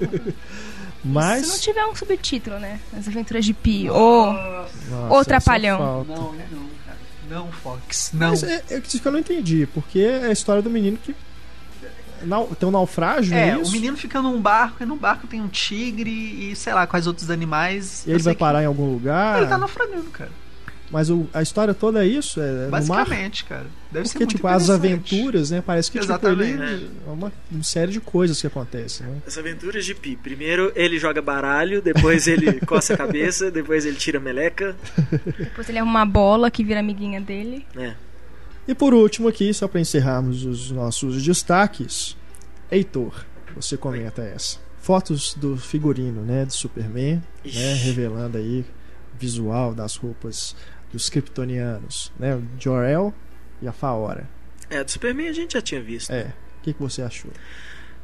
Mas. 1.04 1.46
Se 1.46 1.52
não 1.52 1.58
tiver 1.58 1.86
um 1.86 1.94
subtítulo, 1.96 2.58
né? 2.58 2.80
As 2.96 3.08
aventuras 3.08 3.44
de 3.44 3.54
Pi. 3.54 3.88
Ou. 3.88 4.34
Ou 5.10 5.24
Trapalhão. 5.24 6.04
Não, 6.04 6.16
não, 6.16 6.68
cara. 6.84 6.98
Não, 7.30 7.52
Fox. 7.52 8.10
Não. 8.12 8.30
Mas 8.30 8.42
é, 8.42 8.62
é 8.70 8.78
isso 8.78 9.00
que 9.00 9.06
eu 9.08 9.12
não 9.12 9.18
entendi, 9.20 9.66
porque 9.72 10.00
é 10.00 10.26
a 10.26 10.32
história 10.32 10.60
do 10.62 10.70
menino 10.70 10.98
que. 11.02 11.14
Nau- 12.24 12.46
tem 12.58 12.68
um 12.68 12.72
naufrágio, 12.72 13.34
É, 13.34 13.50
é, 13.50 13.56
o 13.56 13.70
menino 13.70 13.96
fica 13.96 14.20
num 14.22 14.40
barco, 14.40 14.82
e 14.82 14.86
no 14.86 14.96
barco 14.96 15.26
tem 15.26 15.40
um 15.40 15.48
tigre 15.48 16.10
e 16.10 16.56
sei 16.56 16.72
lá 16.74 16.86
quais 16.86 17.06
outros 17.06 17.30
animais. 17.30 18.04
E 18.06 18.10
ele 18.10 18.22
vai 18.22 18.34
parar 18.34 18.62
em 18.62 18.66
algum 18.66 18.90
lugar. 18.92 19.38
Ele 19.38 19.46
tá 19.48 19.58
naufragando, 19.58 20.10
cara. 20.10 20.30
Mas 20.90 21.10
o- 21.10 21.28
a 21.34 21.42
história 21.42 21.74
toda 21.74 22.02
é 22.02 22.08
isso? 22.08 22.40
É 22.40 22.50
no 22.50 22.70
mar? 22.70 22.80
Basicamente, 22.80 23.44
cara. 23.44 23.66
Deve 23.92 24.06
ser 24.06 24.12
Porque, 24.14 24.24
muito 24.24 24.36
tipo, 24.36 24.46
as 24.48 24.70
aventuras, 24.70 25.50
né? 25.50 25.60
Parece 25.60 25.90
que 25.90 25.98
tipo, 25.98 26.10
Exatamente. 26.10 26.50
ele 26.62 26.90
é 27.06 27.10
uma, 27.10 27.30
uma 27.50 27.62
série 27.62 27.92
de 27.92 28.00
coisas 28.00 28.40
que 28.40 28.46
acontecem, 28.46 29.06
né? 29.06 29.16
As 29.26 29.36
aventuras 29.36 29.84
de 29.84 29.94
Pi. 29.94 30.16
Primeiro 30.16 30.72
ele 30.74 30.98
joga 30.98 31.20
baralho, 31.20 31.82
depois 31.82 32.26
ele 32.26 32.58
coça 32.64 32.94
a 32.94 32.96
cabeça, 32.96 33.50
depois 33.50 33.84
ele 33.84 33.96
tira 33.96 34.16
a 34.16 34.20
meleca. 34.22 34.74
Depois 35.38 35.68
ele 35.68 35.76
arruma 35.78 36.00
uma 36.00 36.06
bola 36.06 36.50
que 36.50 36.64
vira 36.64 36.80
amiguinha 36.80 37.20
dele. 37.20 37.66
né? 37.74 37.94
E 38.68 38.74
por 38.74 38.92
último 38.92 39.28
aqui, 39.28 39.52
só 39.54 39.66
para 39.66 39.80
encerrarmos 39.80 40.44
os 40.44 40.70
nossos 40.70 41.22
destaques, 41.24 42.14
Heitor, 42.70 43.24
você 43.56 43.76
comenta 43.78 44.22
essa. 44.22 44.58
Fotos 44.80 45.34
do 45.34 45.56
figurino, 45.56 46.22
né, 46.22 46.44
do 46.44 46.52
Superman, 46.52 47.22
né, 47.44 47.74
revelando 47.74 48.36
aí 48.38 48.60
o 49.14 49.18
visual 49.18 49.74
das 49.74 49.96
roupas 49.96 50.54
dos 50.92 51.08
kryptonianos, 51.08 52.12
né, 52.18 52.36
o 52.36 52.42
Jor-El 52.58 53.12
e 53.62 53.66
a 53.68 53.72
Faora. 53.72 54.28
É, 54.70 54.84
do 54.84 54.90
Superman 54.90 55.28
a 55.28 55.32
gente 55.32 55.54
já 55.54 55.62
tinha 55.62 55.80
visto. 55.80 56.10
É, 56.10 56.32
o 56.60 56.62
que, 56.62 56.72
que 56.74 56.80
você 56.80 57.00
achou? 57.02 57.30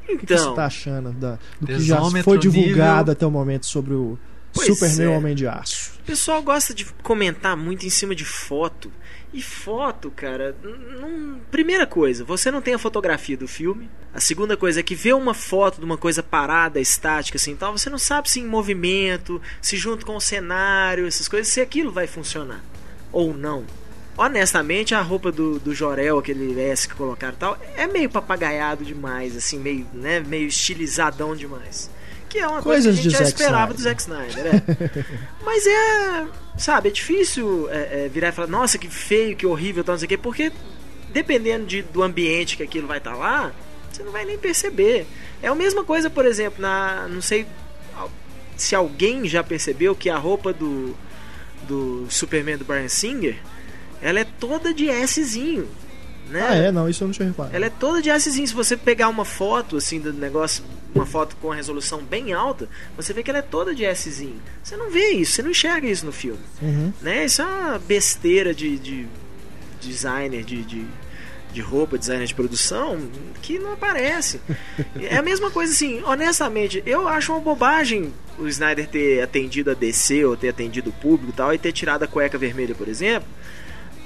O 0.03 0.07
que, 0.07 0.16
que 0.18 0.27
você 0.27 0.35
Então, 0.35 0.55
tá 0.55 0.66
achando 0.66 1.12
da, 1.12 1.38
do 1.61 1.66
que 1.66 1.81
já 1.81 2.00
foi 2.22 2.38
divulgado 2.38 2.98
nível- 3.00 3.12
até 3.12 3.27
o 3.27 3.31
momento 3.31 3.66
sobre 3.66 3.92
o 3.94 4.18
Pois 4.53 4.66
Superman 4.66 5.12
é. 5.12 5.16
Homem 5.18 5.35
de 5.35 5.46
Aço? 5.46 5.84
O 6.05 6.07
pessoal 6.07 6.43
gosta 6.43 6.75
de 6.75 6.85
comentar 7.03 7.57
muito 7.57 7.87
em 7.87 7.90
cima 7.90 8.14
de 8.14 8.27
foto. 8.27 8.93
E 9.33 9.40
foto, 9.40 10.11
cara, 10.11 10.55
não... 10.62 11.40
primeira 11.51 11.87
coisa, 11.87 12.23
você 12.23 12.51
não 12.51 12.61
tem 12.61 12.75
a 12.75 12.79
fotografia 12.79 13.38
do 13.38 13.49
filme. 13.49 13.88
A 14.12 14.21
segunda 14.21 14.55
coisa 14.55 14.81
é 14.81 14.83
que 14.83 14.95
vê 14.95 15.14
uma 15.14 15.33
foto 15.33 15.79
de 15.79 15.85
uma 15.85 15.97
coisa 15.97 16.23
parada, 16.23 16.79
estática, 16.79 17.37
assim, 17.37 17.57
tal, 17.57 17.77
você 17.77 17.88
não 17.88 17.99
sabe 17.99 18.31
se 18.31 18.38
em 18.38 18.47
movimento, 18.47 19.40
se 19.62 19.79
junto 19.79 20.05
com 20.05 20.14
o 20.14 20.21
cenário, 20.21 21.07
essas 21.07 21.27
coisas, 21.27 21.49
se 21.49 21.61
aquilo 21.61 21.90
vai 21.90 22.07
funcionar 22.07 22.62
ou 23.11 23.33
não. 23.33 23.64
Honestamente, 24.17 24.95
a 24.95 25.01
roupa 25.01 25.33
do, 25.33 25.59
do 25.59 25.75
Jorel, 25.75 26.19
aquele 26.19 26.61
S 26.61 26.87
que 26.87 26.95
colocaram 26.95 27.35
tal, 27.37 27.59
é 27.77 27.87
meio 27.87 28.11
papagaiado 28.11 28.85
demais, 28.85 29.37
assim, 29.37 29.59
meio, 29.59 29.87
né, 29.95 30.21
meio 30.21 30.47
estilizadão 30.47 31.35
demais. 31.35 31.90
Que 32.35 32.40
é 32.40 32.49
uma 32.49 32.61
coisa 32.61 32.88
Coisas 32.88 32.94
que 32.94 33.01
a 33.01 33.03
gente 33.05 33.12
já 33.12 33.18
Zack 33.18 33.31
esperava 33.31 33.75
Snyder. 33.75 33.77
do 33.77 33.83
Zack 33.83 34.01
Snyder, 34.03 34.47
é. 34.57 35.05
Mas 35.47 35.64
é, 35.68 36.27
sabe, 36.59 36.88
é 36.88 36.90
difícil 36.90 37.68
é, 37.70 38.07
é, 38.07 38.09
virar 38.09 38.31
e 38.31 38.33
falar, 38.33 38.49
nossa, 38.49 38.77
que 38.77 38.88
feio, 38.88 39.37
que 39.37 39.47
horrível, 39.47 39.85
tal, 39.85 39.92
não 39.92 40.01
sei 40.01 40.07
o 40.07 40.09
quê, 40.09 40.18
porque 40.18 40.51
dependendo 41.12 41.64
de, 41.64 41.83
do 41.83 42.03
ambiente 42.03 42.57
que 42.57 42.64
aquilo 42.64 42.88
vai 42.88 42.99
estar 42.99 43.14
lá, 43.14 43.53
você 43.88 44.03
não 44.03 44.11
vai 44.11 44.25
nem 44.25 44.37
perceber. 44.37 45.07
É 45.40 45.47
a 45.47 45.55
mesma 45.55 45.85
coisa, 45.85 46.11
por 46.11 46.27
exemplo, 46.27 46.61
na. 46.61 47.07
Não 47.09 47.23
sei 47.23 47.47
se 48.57 48.75
alguém 48.75 49.29
já 49.29 49.44
percebeu 49.44 49.94
que 49.94 50.11
a 50.11 50.18
roupa 50.18 50.53
do, 50.53 50.92
do 51.68 52.05
Superman 52.11 52.59
do 52.59 52.64
Brian 52.64 52.88
Singer 52.88 53.37
ela 54.03 54.18
é 54.18 54.25
toda 54.25 54.75
de 54.75 54.88
Szinho. 55.07 55.68
Né? 56.29 56.47
Ah, 56.49 56.55
é? 56.55 56.73
Não, 56.73 56.89
isso 56.89 57.05
eu 57.05 57.09
não 57.09 57.13
tinha 57.13 57.29
reparado. 57.29 57.55
Ela 57.55 57.67
é 57.67 57.71
toda 57.71 58.01
de 58.01 58.11
Szinho. 58.19 58.47
Se 58.47 58.55
você 58.55 58.77
pegar 58.77 59.09
uma 59.09 59.25
foto 59.25 59.77
assim 59.77 60.01
do 60.01 60.13
negócio, 60.13 60.65
uma 60.95 61.07
foto 61.07 61.37
com 61.37 61.53
a 61.53 61.55
resolução 61.55 62.03
bem 62.03 62.33
alta, 62.33 62.69
você 62.97 63.13
vê 63.13 63.23
que 63.23 63.31
ela 63.31 63.41
é 63.41 63.43
toda 63.43 63.75
de 63.75 63.85
Szinho. 63.95 64.41
Você 64.63 64.77
não 64.77 64.91
vê 64.91 65.11
isso, 65.11 65.33
você 65.33 65.43
não 65.43 65.51
enxerga 65.51 65.87
isso 65.87 66.07
no 66.07 66.13
filme. 66.13 66.41
Uhum. 66.63 66.93
Né? 67.03 67.25
Isso 67.27 67.43
é 67.43 67.45
uma 67.45 67.79
besteira 67.79 68.55
de, 68.55 68.79
de 68.79 69.07
designer 69.81 70.43
de, 70.43 70.63
de, 70.63 70.87
de 71.53 71.61
roupa, 71.61 71.99
designer 71.99 72.27
de 72.27 72.35
produção, 72.35 72.99
que 73.43 73.59
não 73.59 73.73
aparece. 73.73 74.41
É 75.01 75.17
a 75.17 75.23
mesma 75.23 75.51
coisa 75.51 75.73
assim, 75.73 76.03
honestamente, 76.05 76.83
eu 76.87 77.07
acho 77.07 77.33
uma 77.33 77.41
bobagem 77.41 78.13
o 78.39 78.49
Snyder 78.49 78.89
ter 78.89 79.23
atendido 79.23 79.71
a 79.71 79.75
DC 79.75 80.25
ou 80.25 80.37
ter 80.37 80.49
atendido 80.49 80.91
o 80.91 80.93
público 80.93 81.33
e 81.33 81.37
tal, 81.37 81.55
e 81.55 81.59
ter 81.59 81.73
tirado 81.73 82.03
a 82.03 82.07
cueca 82.07 82.39
vermelha, 82.39 82.75
por 82.75 82.89
exemplo. 82.89 83.29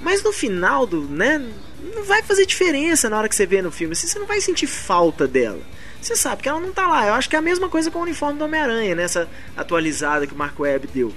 Mas 0.01 0.23
no 0.23 0.31
final 0.31 0.85
do, 0.85 1.01
né, 1.01 1.43
não 1.95 2.03
vai 2.03 2.23
fazer 2.23 2.45
diferença 2.45 3.09
na 3.09 3.17
hora 3.17 3.27
que 3.29 3.35
você 3.35 3.45
vê 3.45 3.61
no 3.61 3.71
filme, 3.71 3.91
assim, 3.93 4.07
você 4.07 4.17
não 4.19 4.25
vai 4.27 4.39
sentir 4.41 4.67
falta 4.67 5.27
dela. 5.27 5.59
Você 6.01 6.15
sabe 6.15 6.41
que 6.41 6.47
ela 6.47 6.59
não 6.61 6.71
tá 6.71 6.87
lá. 6.87 7.07
Eu 7.07 7.13
acho 7.13 7.29
que 7.29 7.35
é 7.35 7.39
a 7.39 7.41
mesma 7.41 7.67
coisa 7.67 7.91
com 7.91 7.99
o 7.99 8.03
uniforme 8.03 8.39
do 8.39 8.45
Homem-Aranha, 8.45 8.95
nessa 8.95 9.27
atualizada 9.57 10.25
que 10.25 10.33
o 10.33 10.37
Mark 10.37 10.57
Webb 10.59 10.87
deu. 10.93 11.13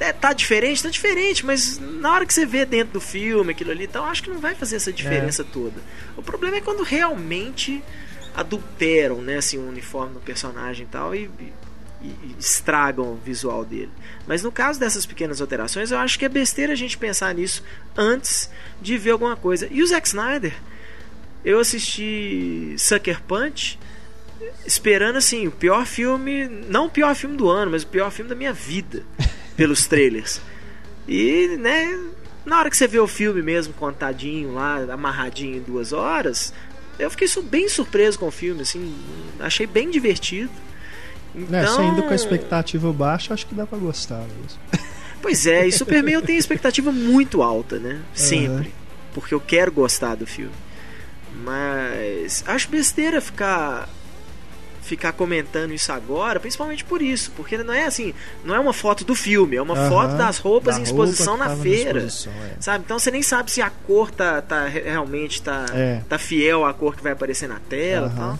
É, 0.00 0.12
tá 0.12 0.32
diferente, 0.32 0.82
tá 0.82 0.88
diferente, 0.88 1.44
mas 1.44 1.78
na 1.78 2.12
hora 2.12 2.24
que 2.24 2.32
você 2.32 2.46
vê 2.46 2.64
dentro 2.64 2.94
do 2.94 3.00
filme 3.00 3.50
aquilo 3.50 3.70
ali, 3.72 3.84
então 3.84 4.04
eu 4.04 4.10
acho 4.10 4.22
que 4.22 4.30
não 4.30 4.38
vai 4.38 4.54
fazer 4.54 4.76
essa 4.76 4.92
diferença 4.92 5.42
toda. 5.44 5.74
O 6.16 6.22
problema 6.22 6.56
é 6.56 6.60
quando 6.60 6.82
realmente 6.84 7.82
adulteram, 8.34 9.20
né, 9.20 9.38
assim, 9.38 9.58
o 9.58 9.68
uniforme 9.68 10.14
do 10.14 10.20
personagem 10.20 10.84
e 10.86 10.88
tal 10.88 11.14
e, 11.14 11.28
e- 11.40 11.52
e 11.52 11.52
estragam 12.38 13.12
o 13.12 13.16
visual 13.16 13.64
dele. 13.64 13.90
Mas 14.26 14.42
no 14.42 14.52
caso 14.52 14.78
dessas 14.78 15.04
pequenas 15.04 15.40
alterações, 15.40 15.90
eu 15.90 15.98
acho 15.98 16.18
que 16.18 16.24
é 16.24 16.28
besteira 16.28 16.72
a 16.72 16.76
gente 16.76 16.96
pensar 16.96 17.34
nisso 17.34 17.62
antes 17.96 18.50
de 18.80 18.96
ver 18.96 19.10
alguma 19.10 19.36
coisa. 19.36 19.68
E 19.70 19.82
o 19.82 19.86
Zack 19.86 20.06
Snyder, 20.06 20.54
eu 21.44 21.58
assisti 21.58 22.74
Sucker 22.78 23.22
Punch 23.22 23.78
esperando 24.66 25.16
assim, 25.16 25.46
o 25.46 25.50
pior 25.50 25.86
filme, 25.86 26.46
não 26.68 26.86
o 26.86 26.90
pior 26.90 27.14
filme 27.14 27.36
do 27.36 27.48
ano, 27.48 27.72
mas 27.72 27.82
o 27.82 27.86
pior 27.86 28.10
filme 28.10 28.28
da 28.28 28.34
minha 28.34 28.52
vida, 28.52 29.02
pelos 29.56 29.86
trailers. 29.86 30.40
E, 31.06 31.56
né, 31.58 31.98
na 32.44 32.58
hora 32.58 32.70
que 32.70 32.76
você 32.76 32.86
vê 32.86 32.98
o 32.98 33.06
filme 33.06 33.42
mesmo 33.42 33.72
contadinho 33.74 34.52
lá, 34.54 34.76
amarradinho 34.92 35.56
em 35.56 35.60
duas 35.60 35.92
horas, 35.92 36.52
eu 36.98 37.10
fiquei 37.10 37.28
bem 37.42 37.68
surpreso 37.68 38.18
com 38.18 38.26
o 38.26 38.30
filme, 38.30 38.62
assim, 38.62 38.94
achei 39.38 39.66
bem 39.66 39.90
divertido. 39.90 40.50
É, 41.34 41.40
Então, 41.40 41.74
se 41.76 41.80
ainda 41.82 42.02
com 42.02 42.10
a 42.12 42.14
expectativa 42.16 42.92
baixa, 42.92 43.32
acho 43.34 43.46
que 43.46 43.54
dá 43.54 43.66
pra 43.66 43.78
gostar 43.78 44.18
mesmo. 44.40 44.58
Pois 45.20 45.48
é, 45.48 45.66
e 45.66 45.72
Superman 45.72 46.14
eu 46.14 46.22
tenho 46.22 46.38
expectativa 46.38 46.92
muito 46.92 47.42
alta, 47.42 47.76
né? 47.78 48.00
Sempre. 48.14 48.72
Porque 49.12 49.34
eu 49.34 49.40
quero 49.40 49.72
gostar 49.72 50.14
do 50.14 50.24
filme. 50.26 50.52
Mas 51.44 52.44
acho 52.46 52.68
besteira 52.68 53.20
ficar 53.20 53.88
ficar 54.82 55.12
comentando 55.12 55.72
isso 55.74 55.92
agora, 55.92 56.40
principalmente 56.40 56.82
por 56.82 57.02
isso, 57.02 57.30
porque 57.36 57.58
não 57.58 57.74
é 57.74 57.84
assim, 57.84 58.14
não 58.42 58.54
é 58.54 58.58
uma 58.58 58.72
foto 58.72 59.04
do 59.04 59.14
filme, 59.14 59.54
é 59.56 59.60
uma 59.60 59.74
Aham, 59.76 59.88
foto 59.90 60.16
das 60.16 60.38
roupas 60.38 60.76
da 60.76 60.80
em 60.80 60.84
exposição 60.84 61.36
roupa 61.36 61.48
na 61.50 61.56
feira. 61.56 61.98
exposição, 61.98 62.32
é. 62.44 62.52
Sabe? 62.58 62.84
Então 62.86 62.98
você 62.98 63.10
nem 63.10 63.20
sabe 63.20 63.50
se 63.50 63.60
a 63.60 63.68
cor 63.68 64.10
tá, 64.10 64.40
tá 64.40 64.64
re- 64.66 64.84
realmente 64.84 65.42
tá, 65.42 65.66
É. 65.74 66.00
tá 66.08 66.16
fiel 66.16 66.64
à 66.64 66.72
cor 66.72 66.96
que 66.96 67.02
vai 67.02 67.12
aparecer 67.12 67.46
na 67.48 67.58
tela 67.68 68.06
Aham. 68.06 68.16
tal. 68.16 68.38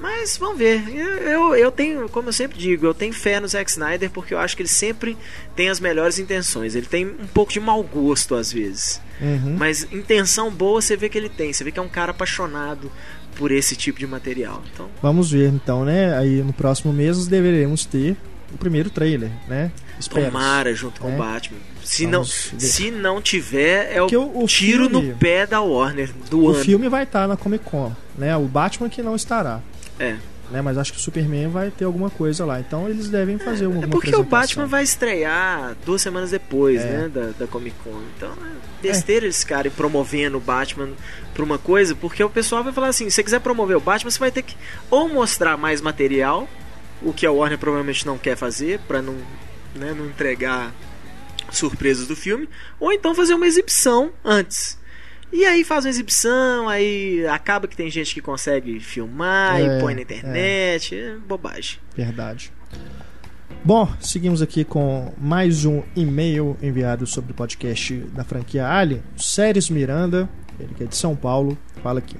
Mas 0.00 0.36
vamos 0.38 0.58
ver. 0.58 0.82
Eu, 0.96 1.54
eu, 1.54 1.70
tenho, 1.70 2.08
como 2.08 2.28
eu 2.28 2.32
sempre 2.32 2.58
digo, 2.58 2.86
eu 2.86 2.94
tenho 2.94 3.12
fé 3.12 3.38
no 3.38 3.46
Zack 3.46 3.70
Snyder 3.70 4.10
porque 4.10 4.32
eu 4.32 4.38
acho 4.38 4.56
que 4.56 4.62
ele 4.62 4.68
sempre 4.68 5.16
tem 5.54 5.68
as 5.68 5.78
melhores 5.78 6.18
intenções. 6.18 6.74
Ele 6.74 6.86
tem 6.86 7.06
um 7.06 7.26
pouco 7.34 7.52
de 7.52 7.60
mau 7.60 7.82
gosto 7.82 8.34
às 8.34 8.52
vezes. 8.52 9.00
Uhum. 9.20 9.56
Mas 9.58 9.86
intenção 9.92 10.50
boa 10.50 10.80
você 10.80 10.96
vê 10.96 11.08
que 11.08 11.18
ele 11.18 11.28
tem. 11.28 11.52
Você 11.52 11.62
vê 11.62 11.70
que 11.70 11.78
é 11.78 11.82
um 11.82 11.88
cara 11.88 12.12
apaixonado 12.12 12.90
por 13.36 13.52
esse 13.52 13.76
tipo 13.76 13.98
de 13.98 14.06
material. 14.06 14.62
Então, 14.72 14.88
Vamos 15.02 15.30
ver 15.30 15.48
então, 15.50 15.84
né? 15.84 16.16
Aí 16.16 16.42
no 16.42 16.52
próximo 16.52 16.92
mês 16.92 17.26
deveremos 17.26 17.84
ter 17.84 18.16
o 18.52 18.56
primeiro 18.58 18.88
trailer, 18.90 19.30
né? 19.46 19.70
Tomara 20.08 20.74
junto 20.74 20.98
com 21.00 21.10
É. 21.10 21.14
o 21.14 21.18
Batman. 21.18 21.58
Se 21.84 22.06
não, 22.06 22.22
ver. 22.24 22.60
se 22.60 22.90
não 22.90 23.20
tiver, 23.20 23.94
é 23.94 24.00
o, 24.00 24.04
Porque 24.06 24.16
o- 24.16 24.42
o 24.44 24.46
tiro 24.46 24.88
filme- 24.88 25.08
no 25.08 25.16
pé 25.16 25.46
da 25.46 25.60
Warner 25.60 26.10
do 26.30 26.42
O 26.44 26.48
ano. 26.50 26.58
filme 26.64 26.88
vai 26.88 27.02
estar 27.04 27.28
na 27.28 27.36
Comic 27.36 27.64
Con, 27.64 27.92
né? 28.16 28.34
O 28.36 28.44
Batman 28.46 28.88
que 28.88 29.02
não 29.02 29.14
estará. 29.14 29.60
É. 30.00 30.16
Né, 30.50 30.60
mas 30.60 30.76
acho 30.76 30.92
que 30.92 30.98
o 30.98 31.00
Superman 31.00 31.46
vai 31.48 31.70
ter 31.70 31.84
alguma 31.84 32.10
coisa 32.10 32.44
lá. 32.44 32.58
Então 32.58 32.88
eles 32.88 33.08
devem 33.08 33.38
fazer 33.38 33.66
É 33.66 33.68
uma 33.68 33.86
porque 33.86 34.14
o. 34.16 34.24
Batman 34.24 34.66
vai 34.66 34.82
estrear 34.82 35.76
duas 35.86 36.02
semanas 36.02 36.32
depois, 36.32 36.80
É. 36.80 36.84
né, 36.84 37.08
da, 37.08 37.26
da 37.38 37.46
Comic 37.46 37.76
Con. 37.84 38.00
Então 38.16 38.32
é 38.32 38.82
besteira 38.82 39.26
eles 39.26 39.38
ficarem 39.44 39.70
promovendo 39.70 40.38
o 40.38 40.40
Batman 40.40 40.88
pra 41.32 41.44
uma 41.44 41.56
coisa, 41.56 41.94
porque 41.94 42.24
o 42.24 42.28
pessoal 42.28 42.64
vai 42.64 42.72
falar 42.72 42.88
assim: 42.88 43.04
se 43.04 43.12
você 43.14 43.22
quiser 43.22 43.38
promover 43.38 43.76
o 43.76 43.80
Batman, 43.80 44.10
você 44.10 44.18
vai 44.18 44.32
ter 44.32 44.42
que 44.42 44.56
ou 44.90 45.08
mostrar 45.08 45.56
mais 45.56 45.80
material, 45.80 46.48
o 47.00 47.12
que 47.12 47.24
a 47.24 47.30
Warner 47.30 47.58
provavelmente 47.58 48.04
não 48.04 48.18
quer 48.18 48.36
fazer, 48.36 48.80
pra 48.88 49.00
não, 49.00 49.14
né, 49.76 49.94
não 49.96 50.06
entregar 50.06 50.74
surpresas 51.52 52.08
do 52.08 52.16
filme, 52.16 52.48
ou 52.80 52.92
então 52.92 53.14
fazer 53.14 53.34
uma 53.34 53.46
exibição 53.46 54.10
antes. 54.24 54.79
E 55.32 55.44
aí 55.44 55.62
faz 55.64 55.84
uma 55.84 55.90
exibição, 55.90 56.68
aí 56.68 57.24
acaba 57.26 57.68
que 57.68 57.76
tem 57.76 57.88
gente 57.90 58.12
que 58.14 58.20
consegue 58.20 58.80
filmar 58.80 59.60
É, 59.60 59.78
e 59.78 59.80
põe 59.80 59.94
na 59.94 60.02
internet, 60.02 60.94
é 60.94 61.16
bobagem. 61.26 61.78
Verdade. 61.96 62.52
Bom, 63.64 63.88
seguimos 64.00 64.40
aqui 64.42 64.64
com 64.64 65.12
mais 65.18 65.64
um 65.64 65.82
e-mail 65.94 66.56
enviado 66.62 67.06
sobre 67.06 67.32
o 67.32 67.34
podcast 67.34 67.94
da 68.14 68.24
franquia 68.24 68.66
Alien. 68.66 69.02
Séries 69.16 69.68
Miranda, 69.68 70.28
ele 70.58 70.74
que 70.74 70.82
é 70.82 70.86
de 70.86 70.96
São 70.96 71.14
Paulo, 71.14 71.56
fala 71.82 71.98
aqui. 71.98 72.16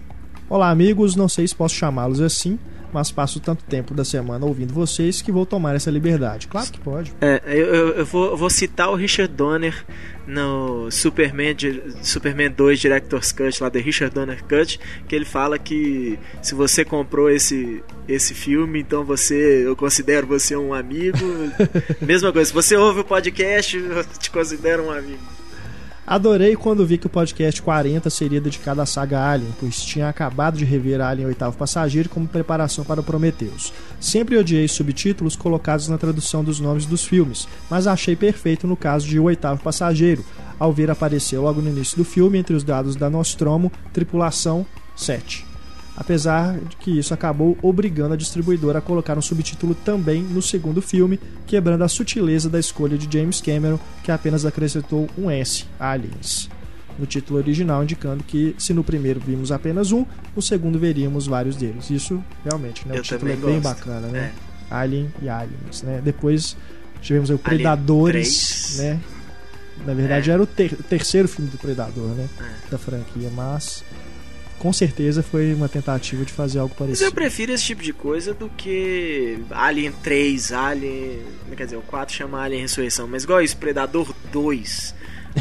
Olá, 0.48 0.70
amigos, 0.70 1.16
não 1.16 1.28
sei 1.28 1.48
se 1.48 1.54
posso 1.54 1.74
chamá-los 1.74 2.20
assim, 2.20 2.58
mas 2.92 3.10
passo 3.10 3.40
tanto 3.40 3.64
tempo 3.64 3.94
da 3.94 4.04
semana 4.04 4.44
ouvindo 4.44 4.72
vocês 4.72 5.22
que 5.22 5.32
vou 5.32 5.46
tomar 5.46 5.74
essa 5.74 5.90
liberdade. 5.90 6.46
Claro 6.48 6.70
que 6.70 6.80
pode. 6.80 7.12
É, 7.20 7.40
eu, 7.46 7.88
eu, 7.90 8.06
vou, 8.06 8.36
vou, 8.36 8.50
citar 8.50 8.90
o 8.90 8.94
Richard 8.94 9.32
Donner 9.32 9.84
no 10.26 10.90
Superman, 10.90 11.56
Superman 12.02 12.50
2 12.50 12.78
Director's 12.78 13.32
Cut, 13.32 13.62
lá 13.62 13.68
do 13.68 13.78
Richard 13.78 14.14
Donner 14.14 14.44
Cut, 14.44 14.78
que 15.08 15.14
ele 15.14 15.24
fala 15.24 15.58
que 15.58 16.18
se 16.42 16.54
você 16.54 16.84
comprou 16.84 17.30
esse, 17.30 17.82
esse 18.08 18.34
filme, 18.34 18.80
então 18.80 19.04
você, 19.04 19.66
eu 19.66 19.74
considero 19.74 20.26
você 20.26 20.56
um 20.56 20.72
amigo. 20.72 21.18
Mesma 22.00 22.32
coisa, 22.32 22.48
se 22.48 22.54
você 22.54 22.76
ouve 22.76 23.00
o 23.00 23.04
podcast, 23.04 23.76
eu 23.76 24.04
te 24.18 24.30
considero 24.30 24.84
um 24.84 24.90
amigo. 24.90 25.39
Adorei 26.10 26.56
quando 26.56 26.84
vi 26.84 26.98
que 26.98 27.06
o 27.06 27.08
podcast 27.08 27.62
40 27.62 28.10
seria 28.10 28.40
dedicado 28.40 28.80
à 28.80 28.84
saga 28.84 29.30
Alien, 29.30 29.54
pois 29.60 29.80
tinha 29.80 30.08
acabado 30.08 30.58
de 30.58 30.64
rever 30.64 31.00
Alien 31.00 31.28
Oitavo 31.28 31.56
Passageiro 31.56 32.08
como 32.08 32.26
preparação 32.26 32.84
para 32.84 33.00
o 33.00 33.04
Prometheus. 33.04 33.72
Sempre 34.00 34.36
odiei 34.36 34.66
subtítulos 34.66 35.36
colocados 35.36 35.86
na 35.86 35.96
tradução 35.96 36.42
dos 36.42 36.58
nomes 36.58 36.84
dos 36.84 37.04
filmes, 37.04 37.46
mas 37.70 37.86
achei 37.86 38.16
perfeito 38.16 38.66
no 38.66 38.76
caso 38.76 39.06
de 39.06 39.20
O 39.20 39.24
Oitavo 39.26 39.62
Passageiro, 39.62 40.24
ao 40.58 40.72
ver 40.72 40.90
aparecer 40.90 41.38
logo 41.38 41.62
no 41.62 41.70
início 41.70 41.96
do 41.96 42.04
filme, 42.04 42.38
entre 42.38 42.56
os 42.56 42.64
dados 42.64 42.96
da 42.96 43.08
Nostromo, 43.08 43.70
Tripulação 43.92 44.66
7 44.96 45.49
apesar 46.00 46.58
de 46.58 46.76
que 46.76 46.98
isso 46.98 47.12
acabou 47.12 47.58
obrigando 47.60 48.14
a 48.14 48.16
distribuidora 48.16 48.78
a 48.78 48.82
colocar 48.82 49.18
um 49.18 49.22
subtítulo 49.22 49.74
também 49.74 50.22
no 50.22 50.40
segundo 50.40 50.80
filme, 50.80 51.20
quebrando 51.46 51.84
a 51.84 51.88
sutileza 51.88 52.48
da 52.48 52.58
escolha 52.58 52.96
de 52.96 53.06
James 53.18 53.42
Cameron, 53.42 53.78
que 54.02 54.10
apenas 54.10 54.46
acrescentou 54.46 55.06
um 55.18 55.30
S, 55.30 55.66
Aliens, 55.78 56.48
no 56.98 57.04
título 57.04 57.38
original, 57.38 57.82
indicando 57.82 58.24
que 58.24 58.56
se 58.58 58.72
no 58.72 58.82
primeiro 58.82 59.20
vimos 59.20 59.52
apenas 59.52 59.92
um, 59.92 60.06
no 60.34 60.40
segundo 60.40 60.78
veríamos 60.78 61.26
vários 61.26 61.54
deles. 61.54 61.90
Isso 61.90 62.24
realmente, 62.42 62.88
né? 62.88 62.98
o 62.98 63.02
título 63.02 63.30
é 63.30 63.36
gosto. 63.36 63.46
bem 63.46 63.60
bacana, 63.60 64.06
né? 64.06 64.32
É. 64.70 64.74
Alien 64.74 65.12
e 65.20 65.28
Aliens, 65.28 65.82
né? 65.82 66.00
Depois 66.02 66.56
tivemos 67.02 67.28
o 67.28 67.36
Predadores, 67.36 68.76
né? 68.78 68.98
Na 69.84 69.92
verdade 69.92 70.30
é. 70.30 70.32
era 70.32 70.42
o, 70.42 70.46
ter 70.46 70.74
terceiro 70.76 71.28
filme 71.28 71.50
do 71.50 71.58
Predador, 71.58 72.08
né? 72.08 72.26
É. 72.38 72.70
Da 72.70 72.78
franquia, 72.78 73.30
mas 73.34 73.84
com 74.60 74.74
certeza 74.74 75.22
foi 75.22 75.54
uma 75.54 75.70
tentativa 75.70 76.22
de 76.22 76.32
fazer 76.34 76.58
algo 76.58 76.74
parecido. 76.74 77.00
Mas 77.00 77.00
eu 77.00 77.12
prefiro 77.12 77.50
esse 77.50 77.64
tipo 77.64 77.82
de 77.82 77.94
coisa 77.94 78.34
do 78.34 78.46
que 78.50 79.38
Alien 79.50 79.90
3, 79.90 80.52
Alien. 80.52 81.18
Quer 81.56 81.64
dizer, 81.64 81.76
o 81.78 81.82
4 81.82 82.14
chama 82.14 82.42
Alien 82.42 82.60
Ressurreição, 82.60 83.08
mas 83.08 83.24
igual 83.24 83.40
isso, 83.40 83.56
Predador 83.56 84.14
2. 84.30 84.94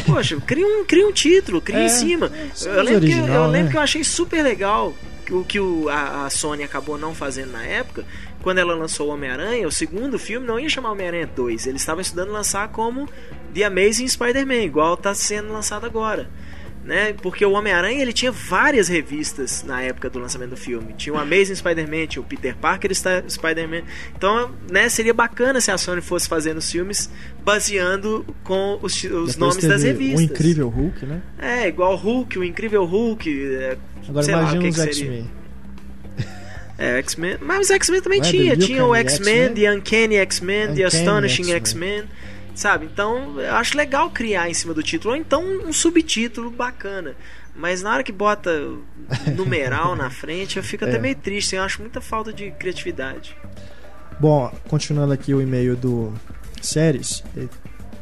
Poxa, 0.05 0.37
cria 0.47 0.65
um, 0.65 0.85
cria 0.85 1.05
um 1.05 1.11
título, 1.11 1.59
cria 1.59 1.81
é, 1.81 1.85
em 1.85 1.89
cima. 1.89 2.31
Eu 2.63 2.81
lembro, 2.81 2.95
original, 2.95 3.25
que, 3.25 3.31
eu, 3.31 3.35
eu 3.35 3.47
lembro 3.47 3.65
né? 3.65 3.71
que 3.71 3.77
eu 3.77 3.81
achei 3.81 4.03
super 4.05 4.41
legal 4.41 4.95
o 5.29 5.43
que 5.43 5.59
o, 5.59 5.89
a, 5.89 6.25
a, 6.25 6.29
Sony 6.29 6.63
acabou 6.63 6.97
não 6.97 7.13
fazendo 7.13 7.51
na 7.51 7.65
época. 7.65 8.05
Quando 8.41 8.59
ela 8.59 8.73
lançou 8.73 9.09
o 9.09 9.13
Homem-Aranha, 9.13 9.67
o 9.67 9.71
segundo 9.71 10.17
filme 10.17 10.47
não 10.47 10.57
ia 10.57 10.69
chamar 10.69 10.93
Homem-Aranha 10.93 11.27
2. 11.27 11.67
Eles 11.67 11.81
estavam 11.81 11.99
estudando 11.99 12.31
lançar 12.31 12.69
como 12.69 13.09
The 13.53 13.65
Amazing 13.65 14.07
Spider-Man, 14.07 14.63
igual 14.63 14.93
está 14.93 15.13
sendo 15.13 15.51
lançado 15.51 15.85
agora 15.85 16.29
né? 16.83 17.13
Porque 17.21 17.45
o 17.45 17.51
Homem-Aranha 17.51 18.01
ele 18.01 18.13
tinha 18.13 18.31
várias 18.31 18.87
revistas 18.87 19.63
na 19.63 19.81
época 19.81 20.09
do 20.09 20.19
lançamento 20.19 20.51
do 20.51 20.57
filme. 20.57 20.93
Tinha 20.97 21.13
o 21.13 21.17
Amazing 21.17 21.55
Spider-Man, 21.55 22.07
tinha 22.07 22.21
o 22.21 22.25
Peter 22.25 22.55
Parker 22.55 22.91
Spider-Man. 23.29 23.83
Então, 24.15 24.51
né, 24.71 24.89
seria 24.89 25.13
bacana 25.13 25.61
se 25.61 25.71
a 25.71 25.77
Sony 25.77 26.01
fosse 26.01 26.27
fazendo 26.27 26.57
os 26.57 26.71
filmes 26.71 27.09
baseando 27.43 28.25
com 28.43 28.79
os, 28.81 29.03
os 29.03 29.35
nomes 29.35 29.65
das 29.65 29.83
revistas. 29.83 30.19
O 30.19 30.23
Incrível 30.23 30.69
Hulk, 30.69 31.05
né? 31.05 31.21
É, 31.37 31.67
igual 31.67 31.93
o 31.93 31.97
Hulk, 31.97 32.39
o 32.39 32.43
Incrível 32.43 32.85
Hulk. 32.85 33.55
É, 33.55 33.77
Agora 34.07 34.25
imagina 34.25 34.67
os 34.69 34.79
X-Men. 34.79 35.29
É, 36.77 36.97
X-Men. 36.99 37.37
Mas 37.41 37.65
os 37.65 37.71
X-Men 37.71 38.01
também 38.01 38.19
é 38.19 38.23
tinha. 38.23 38.57
Tinha 38.57 38.85
o 38.85 38.95
X-Men, 38.95 39.53
The 39.53 39.73
Uncanny 39.73 40.15
X-Men, 40.15 40.73
The 40.73 40.85
Astonishing 40.85 41.51
X-Men. 41.51 42.05
Sabe? 42.59 42.87
Então, 42.87 43.39
eu 43.39 43.55
acho 43.55 43.77
legal 43.77 44.11
criar 44.11 44.49
em 44.49 44.53
cima 44.53 44.73
do 44.73 44.83
título, 44.83 45.13
ou 45.13 45.17
então 45.17 45.41
um 45.41 45.71
subtítulo 45.71 46.51
bacana. 46.51 47.15
Mas 47.55 47.81
na 47.81 47.93
hora 47.93 48.03
que 48.03 48.11
bota 48.11 48.51
numeral 49.33 49.95
na 49.95 50.09
frente, 50.09 50.57
eu 50.57 50.63
fico 50.63 50.83
é. 50.83 50.89
até 50.89 50.99
meio 50.99 51.15
triste. 51.15 51.55
Eu 51.55 51.63
acho 51.63 51.79
muita 51.79 52.01
falta 52.01 52.33
de 52.33 52.51
criatividade. 52.51 53.33
Bom, 54.19 54.53
continuando 54.67 55.13
aqui 55.13 55.33
o 55.33 55.41
e-mail 55.41 55.77
do 55.77 56.13
Séries, 56.61 57.23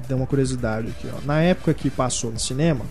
deu 0.07 0.17
uma 0.17 0.25
curiosidade 0.25 0.87
aqui. 0.87 1.07
Ó. 1.15 1.23
Na 1.23 1.39
época 1.39 1.71
que 1.75 1.91
passou 1.91 2.31
no 2.31 2.39
cinema, 2.39 2.83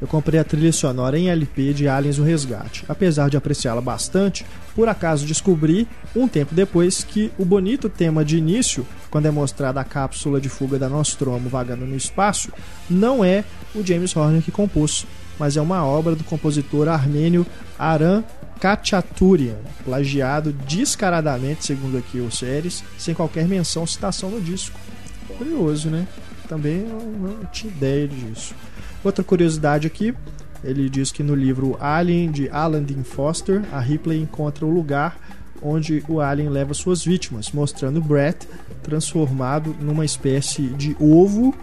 eu 0.00 0.06
comprei 0.06 0.38
a 0.38 0.44
trilha 0.44 0.72
sonora 0.72 1.18
em 1.18 1.28
LP 1.28 1.72
de 1.72 1.88
Aliens 1.88 2.18
o 2.18 2.22
Resgate. 2.22 2.84
Apesar 2.88 3.30
de 3.30 3.36
apreciá-la 3.36 3.80
bastante, 3.80 4.44
por 4.74 4.88
acaso 4.88 5.26
descobri, 5.26 5.88
um 6.14 6.26
tempo 6.26 6.54
depois, 6.54 7.04
que 7.04 7.30
o 7.38 7.44
bonito 7.44 7.88
tema 7.88 8.24
de 8.24 8.36
início, 8.36 8.86
quando 9.10 9.26
é 9.26 9.30
mostrada 9.30 9.80
a 9.80 9.84
cápsula 9.84 10.40
de 10.40 10.48
fuga 10.48 10.78
da 10.78 10.88
Nostromo 10.88 11.48
vagando 11.48 11.86
no 11.86 11.96
espaço, 11.96 12.52
não 12.88 13.24
é 13.24 13.44
o 13.74 13.84
James 13.84 14.14
Horner 14.16 14.42
que 14.42 14.50
compôs, 14.50 15.06
mas 15.38 15.56
é 15.56 15.60
uma 15.60 15.84
obra 15.84 16.14
do 16.14 16.24
compositor 16.24 16.88
armênio 16.88 17.46
Aran 17.78 18.22
Kachaturian, 18.60 19.56
plagiado 19.84 20.52
descaradamente, 20.52 21.66
segundo 21.66 21.98
aqui 21.98 22.18
o 22.18 22.30
Séries, 22.30 22.82
sem 22.96 23.14
qualquer 23.14 23.46
menção 23.46 23.82
ou 23.82 23.86
citação 23.86 24.30
no 24.30 24.40
disco. 24.40 24.78
Curioso, 25.36 25.90
né? 25.90 26.06
Também 26.48 26.86
não 26.86 27.44
tinha 27.46 27.72
ideia 27.72 28.06
disso. 28.08 28.54
Outra 29.02 29.24
curiosidade 29.24 29.86
aqui, 29.86 30.14
ele 30.62 30.88
diz 30.88 31.12
que 31.12 31.22
no 31.22 31.34
livro 31.34 31.76
Alien 31.80 32.30
de 32.30 32.48
Alan 32.48 32.82
Dean 32.82 33.04
Foster, 33.04 33.62
a 33.72 33.80
Ripley 33.80 34.20
encontra 34.20 34.64
o 34.64 34.70
lugar 34.70 35.16
onde 35.62 36.04
o 36.08 36.20
alien 36.20 36.50
leva 36.50 36.74
suas 36.74 37.04
vítimas, 37.04 37.50
mostrando 37.50 38.00
Brett 38.00 38.46
transformado 38.82 39.74
numa 39.80 40.04
espécie 40.04 40.68
de 40.68 40.94
ovo 41.00 41.54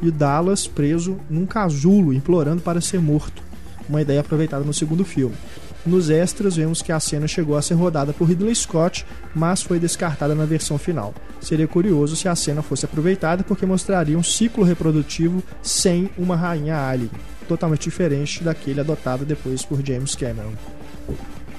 e 0.00 0.10
Dallas 0.10 0.66
preso 0.66 1.18
num 1.28 1.46
casulo, 1.46 2.12
implorando 2.12 2.62
para 2.62 2.80
ser 2.80 3.00
morto. 3.00 3.42
Uma 3.88 4.00
ideia 4.00 4.20
aproveitada 4.20 4.64
no 4.64 4.72
segundo 4.72 5.04
filme. 5.04 5.36
Nos 5.84 6.10
extras, 6.10 6.54
vemos 6.54 6.80
que 6.80 6.92
a 6.92 7.00
cena 7.00 7.26
chegou 7.26 7.56
a 7.56 7.62
ser 7.62 7.74
rodada 7.74 8.12
por 8.12 8.28
Ridley 8.28 8.54
Scott, 8.54 9.04
mas 9.34 9.62
foi 9.62 9.80
descartada 9.80 10.32
na 10.32 10.44
versão 10.44 10.78
final. 10.78 11.12
Seria 11.40 11.66
curioso 11.66 12.14
se 12.14 12.28
a 12.28 12.36
cena 12.36 12.62
fosse 12.62 12.84
aproveitada 12.84 13.42
porque 13.42 13.66
mostraria 13.66 14.16
um 14.16 14.22
ciclo 14.22 14.62
reprodutivo 14.62 15.42
sem 15.60 16.08
uma 16.16 16.36
rainha 16.36 16.76
alien, 16.76 17.10
totalmente 17.48 17.82
diferente 17.82 18.44
daquele 18.44 18.80
adotado 18.80 19.24
depois 19.24 19.64
por 19.64 19.84
James 19.84 20.14
Cameron. 20.14 20.52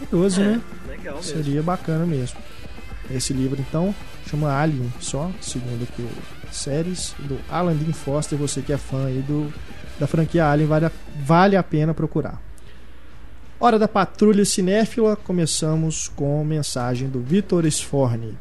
Curioso, 0.09 0.41
é, 0.41 0.45
né? 0.45 0.62
Legal 0.88 1.15
mesmo. 1.15 1.31
Seria 1.31 1.62
bacana 1.62 2.05
mesmo. 2.05 2.39
Esse 3.12 3.33
livro, 3.33 3.59
então, 3.59 3.93
chama 4.29 4.53
Alien 4.53 4.91
só, 5.01 5.29
segundo 5.41 5.86
que 5.86 6.07
séries 6.49 7.13
do 7.19 7.38
Alan 7.49 7.75
Dean 7.75 7.91
Foster, 7.91 8.38
você 8.38 8.62
que 8.62 8.71
é 8.71 8.77
fã 8.77 9.07
aí 9.07 9.21
do, 9.27 9.53
da 9.99 10.07
franquia 10.07 10.49
Alien, 10.49 10.67
vale 10.67 10.86
a, 10.86 10.91
vale 11.25 11.57
a 11.57 11.63
pena 11.63 11.93
procurar. 11.93 12.41
Hora 13.63 13.80
da 13.80 13.88
Patrulha 13.88 14.43
Cinéfila, 14.43 15.15
começamos 15.15 16.12
com 16.17 16.43
mensagem 16.43 17.08
do 17.08 17.21
Vitor 17.21 17.65
Sforni. 17.67 18.38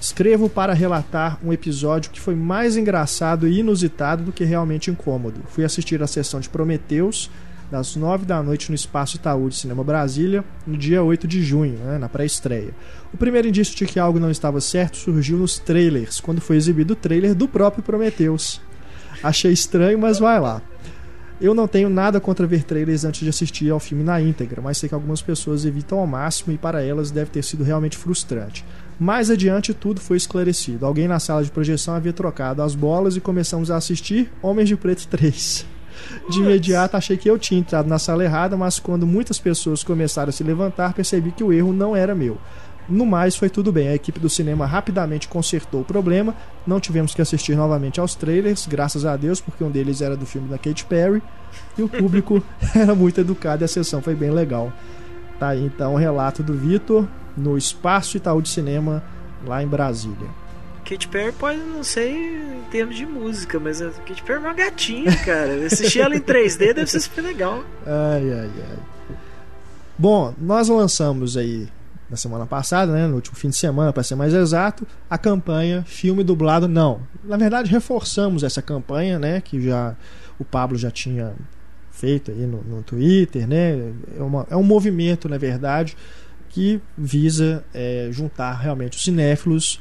Escrevo 0.00 0.48
para 0.48 0.72
relatar 0.72 1.38
um 1.44 1.52
episódio 1.52 2.10
que 2.10 2.18
foi 2.18 2.34
mais 2.34 2.74
engraçado 2.74 3.46
e 3.46 3.58
inusitado 3.58 4.22
do 4.22 4.32
que 4.32 4.44
realmente 4.44 4.90
incômodo. 4.90 5.42
Fui 5.48 5.62
assistir 5.62 6.02
a 6.02 6.06
sessão 6.06 6.40
de 6.40 6.48
Prometeus, 6.48 7.30
das 7.70 7.96
9 7.96 8.24
da 8.24 8.42
noite 8.42 8.70
no 8.70 8.74
Espaço 8.74 9.16
Itaú 9.16 9.50
de 9.50 9.56
Cinema 9.56 9.84
Brasília, 9.84 10.42
no 10.66 10.78
dia 10.78 11.02
8 11.02 11.28
de 11.28 11.44
junho, 11.44 11.76
né, 11.76 11.98
na 11.98 12.08
pré-estreia. 12.08 12.74
O 13.12 13.18
primeiro 13.18 13.48
indício 13.48 13.76
de 13.76 13.84
que 13.84 14.00
algo 14.00 14.18
não 14.18 14.30
estava 14.30 14.58
certo 14.58 14.96
surgiu 14.96 15.36
nos 15.36 15.58
trailers, 15.58 16.18
quando 16.18 16.40
foi 16.40 16.56
exibido 16.56 16.94
o 16.94 16.96
trailer 16.96 17.34
do 17.34 17.46
próprio 17.46 17.82
Prometeus. 17.82 18.58
Achei 19.22 19.52
estranho, 19.52 19.98
mas 19.98 20.18
vai 20.18 20.40
lá. 20.40 20.62
Eu 21.40 21.54
não 21.54 21.66
tenho 21.66 21.88
nada 21.88 22.20
contra 22.20 22.46
ver 22.46 22.62
trailers 22.62 23.04
antes 23.04 23.20
de 23.20 23.28
assistir 23.28 23.70
ao 23.70 23.80
filme 23.80 24.04
na 24.04 24.20
íntegra, 24.20 24.62
mas 24.62 24.78
sei 24.78 24.88
que 24.88 24.94
algumas 24.94 25.20
pessoas 25.20 25.64
evitam 25.64 25.98
ao 25.98 26.06
máximo 26.06 26.52
e 26.52 26.58
para 26.58 26.82
elas 26.82 27.10
deve 27.10 27.30
ter 27.30 27.42
sido 27.42 27.64
realmente 27.64 27.96
frustrante. 27.96 28.64
Mais 28.98 29.30
adiante, 29.30 29.74
tudo 29.74 30.00
foi 30.00 30.16
esclarecido. 30.16 30.86
Alguém 30.86 31.08
na 31.08 31.18
sala 31.18 31.42
de 31.42 31.50
projeção 31.50 31.94
havia 31.94 32.12
trocado 32.12 32.62
as 32.62 32.74
bolas 32.74 33.16
e 33.16 33.20
começamos 33.20 33.70
a 33.70 33.76
assistir 33.76 34.30
Homens 34.40 34.68
de 34.68 34.76
Preto 34.76 35.08
3. 35.08 35.66
De 36.30 36.40
imediato 36.40 36.96
achei 36.96 37.16
que 37.16 37.28
eu 37.28 37.38
tinha 37.38 37.60
entrado 37.60 37.88
na 37.88 37.98
sala 37.98 38.24
errada, 38.24 38.56
mas 38.56 38.78
quando 38.78 39.06
muitas 39.06 39.38
pessoas 39.38 39.82
começaram 39.82 40.30
a 40.30 40.32
se 40.32 40.42
levantar, 40.42 40.94
percebi 40.94 41.32
que 41.32 41.44
o 41.44 41.52
erro 41.52 41.72
não 41.72 41.96
era 41.96 42.14
meu. 42.14 42.38
No 42.88 43.06
mais, 43.06 43.36
foi 43.36 43.48
tudo 43.48 43.72
bem. 43.72 43.88
A 43.88 43.94
equipe 43.94 44.18
do 44.18 44.28
cinema 44.28 44.66
rapidamente 44.66 45.28
consertou 45.28 45.82
o 45.82 45.84
problema. 45.84 46.34
Não 46.66 46.80
tivemos 46.80 47.14
que 47.14 47.22
assistir 47.22 47.56
novamente 47.56 48.00
aos 48.00 48.14
trailers, 48.14 48.66
graças 48.66 49.04
a 49.04 49.16
Deus, 49.16 49.40
porque 49.40 49.62
um 49.62 49.70
deles 49.70 50.00
era 50.00 50.16
do 50.16 50.26
filme 50.26 50.48
da 50.48 50.58
Katy 50.58 50.84
Perry. 50.86 51.22
E 51.76 51.82
o 51.82 51.88
público 51.88 52.42
era 52.74 52.94
muito 52.94 53.20
educado 53.20 53.62
e 53.62 53.66
a 53.66 53.68
sessão 53.68 54.02
foi 54.02 54.14
bem 54.14 54.30
legal. 54.30 54.72
Tá 55.38 55.48
aí 55.48 55.64
então 55.64 55.94
o 55.94 55.96
relato 55.96 56.42
do 56.42 56.54
Vitor 56.54 57.06
no 57.36 57.56
Espaço 57.56 58.16
Itaú 58.16 58.42
de 58.42 58.48
Cinema, 58.48 59.02
lá 59.46 59.62
em 59.62 59.66
Brasília. 59.66 60.28
Katy 60.84 61.08
Perry 61.08 61.32
pode, 61.32 61.58
não 61.58 61.84
sei 61.84 62.14
em 62.14 62.62
termos 62.70 62.96
de 62.96 63.06
música, 63.06 63.58
mas 63.58 63.80
a 63.80 63.90
Katy 63.90 64.22
Perry 64.22 64.38
é 64.38 64.40
uma 64.40 64.54
gatinha, 64.54 65.16
cara. 65.24 65.66
Assistir 65.66 66.00
ela 66.00 66.14
em 66.14 66.20
3D 66.20 66.74
deve 66.74 66.86
ser 66.86 67.00
super 67.00 67.22
legal. 67.22 67.62
Ai, 67.86 68.32
ai, 68.32 68.50
ai. 68.70 69.16
Bom, 69.96 70.34
nós 70.38 70.68
lançamos 70.68 71.36
aí 71.36 71.68
na 72.12 72.16
semana 72.18 72.44
passada, 72.44 72.92
né, 72.92 73.06
no 73.06 73.14
último 73.14 73.34
fim 73.34 73.48
de 73.48 73.56
semana, 73.56 73.90
para 73.90 74.02
ser 74.02 74.14
mais 74.16 74.34
exato, 74.34 74.86
a 75.08 75.16
campanha 75.16 75.82
filme 75.86 76.22
dublado 76.22 76.68
não. 76.68 77.00
Na 77.24 77.38
verdade, 77.38 77.70
reforçamos 77.70 78.42
essa 78.42 78.60
campanha, 78.60 79.18
né, 79.18 79.40
que 79.40 79.58
já 79.62 79.96
o 80.38 80.44
Pablo 80.44 80.76
já 80.76 80.90
tinha 80.90 81.32
feito 81.90 82.30
aí 82.30 82.46
no, 82.46 82.62
no 82.64 82.82
Twitter, 82.82 83.48
né? 83.48 83.92
É, 84.18 84.22
uma, 84.22 84.46
é 84.50 84.56
um 84.56 84.62
movimento, 84.62 85.26
na 85.26 85.38
verdade, 85.38 85.96
que 86.50 86.82
visa 86.98 87.64
é, 87.72 88.08
juntar 88.10 88.52
realmente 88.54 88.98
os 88.98 89.04
cinéfilos 89.04 89.80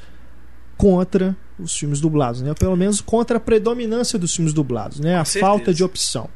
contra 0.77 1.35
os 1.59 1.75
filmes 1.75 1.99
dublados, 1.99 2.41
né? 2.41 2.49
Ou 2.49 2.55
pelo 2.55 2.77
menos 2.77 3.01
contra 3.01 3.35
a 3.35 3.39
predominância 3.41 4.17
dos 4.17 4.33
filmes 4.33 4.53
dublados, 4.53 5.01
né? 5.01 5.17
a 5.17 5.25
certeza. 5.25 5.45
falta 5.45 5.73
de 5.73 5.83
opção, 5.83 6.29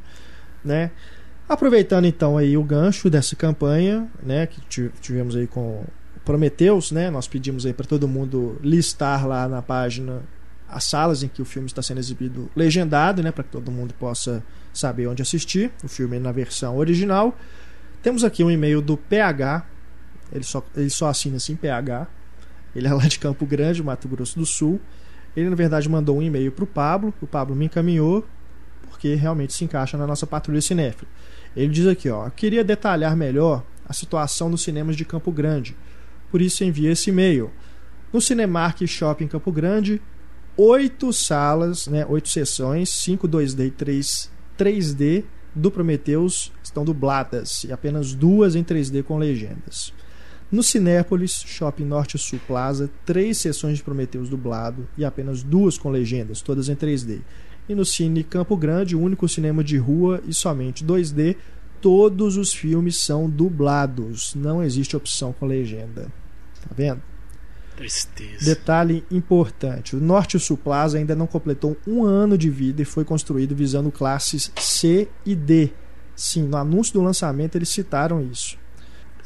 né? 0.63 0.91
Aproveitando 1.47 2.05
então 2.05 2.38
aí 2.38 2.58
o 2.58 2.63
gancho 2.63 3.10
dessa 3.10 3.36
campanha, 3.36 4.10
né, 4.23 4.47
que 4.47 4.60
ti- 4.62 4.91
tivemos 4.99 5.36
aí 5.36 5.45
com 5.45 5.81
o 5.81 5.86
Prometheus, 6.23 6.91
né? 6.91 7.12
Nós 7.12 7.27
pedimos 7.27 7.65
aí 7.67 7.73
para 7.73 7.86
todo 7.86 8.08
mundo 8.08 8.58
listar 8.63 9.27
lá 9.27 9.47
na 9.47 9.62
página 9.62 10.23
as 10.67 10.86
salas 10.86 11.21
em 11.21 11.27
que 11.27 11.41
o 11.43 11.45
filme 11.45 11.67
está 11.67 11.81
sendo 11.84 11.99
exibido 11.99 12.49
legendado, 12.55 13.21
né, 13.21 13.31
para 13.31 13.43
que 13.43 13.51
todo 13.51 13.71
mundo 13.71 13.93
possa 13.93 14.43
saber 14.73 15.05
onde 15.08 15.21
assistir 15.21 15.71
o 15.84 15.88
filme 15.88 16.17
na 16.17 16.31
versão 16.31 16.77
original. 16.77 17.38
Temos 18.01 18.23
aqui 18.23 18.43
um 18.43 18.49
e-mail 18.49 18.81
do 18.81 18.97
PH, 18.97 19.63
ele 20.31 20.43
só, 20.43 20.63
ele 20.75 20.89
só 20.89 21.08
assina 21.10 21.38
assim 21.38 21.55
PH. 21.55 22.08
Ele 22.75 22.88
é 22.88 22.93
lá 22.93 23.08
de 23.08 23.19
Campo 23.19 23.45
Grande, 23.45 23.81
Mato 23.81 24.08
Grosso 24.08 24.38
do 24.38 24.45
Sul. 24.45 24.81
Ele, 25.38 25.49
na 25.49 25.55
verdade, 25.55 25.88
mandou 25.88 26.17
um 26.17 26.21
e-mail 26.21 26.51
para 26.51 26.63
o 26.63 26.67
Pablo. 26.67 27.13
O 27.21 27.27
Pablo 27.27 27.55
me 27.55 27.65
encaminhou, 27.65 28.25
porque 28.89 29.15
realmente 29.15 29.53
se 29.53 29.63
encaixa 29.63 29.97
na 29.97 30.05
nossa 30.05 30.27
patrulha 30.27 30.60
cinéfila. 30.62 31.08
Ele 31.56 31.72
diz 31.72 31.88
aqui: 31.88 32.10
ó, 32.10 32.30
queria 32.30 32.63
detalhar 32.63 33.15
melhor 33.15 33.63
a 33.88 33.94
situação 33.94 34.50
nos 34.50 34.62
cinemas 34.62 34.96
de 34.96 35.06
Campo 35.06 35.32
Grande. 35.32 35.76
Por 36.30 36.41
isso 36.41 36.63
envia 36.63 36.91
esse 36.91 37.10
e-mail. 37.10 37.52
No 38.12 38.20
Cinemark 38.20 38.86
Shopping 38.86 39.28
Campo 39.28 39.52
Grande, 39.52 40.02
oito 40.58 41.12
salas, 41.13 41.88
né, 41.88 42.06
oito 42.08 42.30
sessões, 42.30 42.89
5 42.89 43.28
2D 43.28 43.68
e 43.68 43.72
3 43.72 44.32
3D 44.58 45.26
do 45.54 45.70
Prometheus 45.70 46.52
estão 46.63 46.86
dubladas 46.86 47.63
e 47.65 47.72
apenas 47.72 48.13
duas 48.13 48.56
em 48.56 48.63
3D 48.63 49.04
com 49.04 49.18
legendas. 49.18 49.94
No 50.52 50.62
Cinépolis 50.62 51.44
Shopping 51.46 51.86
Norte 51.86 52.18
Sul 52.18 52.39
Plaza, 52.46 52.89
três 53.06 53.38
sessões 53.38 53.78
de 53.78 53.84
Prometheus 53.84 54.30
dublado 54.30 54.88
e 54.98 55.04
apenas 55.04 55.44
duas 55.44 55.78
com 55.78 55.89
legendas, 55.89 56.41
todas 56.41 56.70
em 56.70 56.76
3D. 56.76 57.22
E 57.67 57.75
no 57.75 57.86
Cine 57.86 58.23
Campo 58.23 58.56
Grande, 58.56 58.95
o 58.95 59.01
único 59.01 59.28
cinema 59.28 59.63
de 59.63 59.78
rua 59.78 60.21
e 60.28 60.34
somente 60.34 60.86
2D, 60.86 61.36
todos 61.82 62.38
os 62.38 62.54
filmes 62.54 62.97
são 62.97 63.30
dublados. 63.30 64.34
Não 64.36 64.63
existe 64.63 64.95
opção 64.95 65.34
com 65.34 65.45
legenda. 65.45 66.12
Tá 66.62 66.69
vendo? 66.75 67.01
Tristeza. 67.75 68.45
Detalhe 68.45 69.04
importante: 69.12 69.95
o 69.95 69.99
Norte 69.99 70.39
Sul 70.39 70.58
Plaza 70.58 70.97
ainda 70.97 71.15
não 71.15 71.28
completou 71.28 71.75
um 71.86 72.04
ano 72.04 72.38
de 72.38 72.49
vida 72.49 72.82
e 72.82 72.86
foi 72.86 73.04
construído 73.04 73.56
visando 73.56 73.91
classes 73.91 74.51
C 74.56 75.08
e 75.25 75.36
D. 75.36 75.71
Sim, 76.15 76.43
no 76.43 76.58
anúncio 76.58 76.93
do 76.93 77.01
lançamento 77.01 77.58
eles 77.58 77.69
citaram 77.69 78.21
isso. 78.21 78.58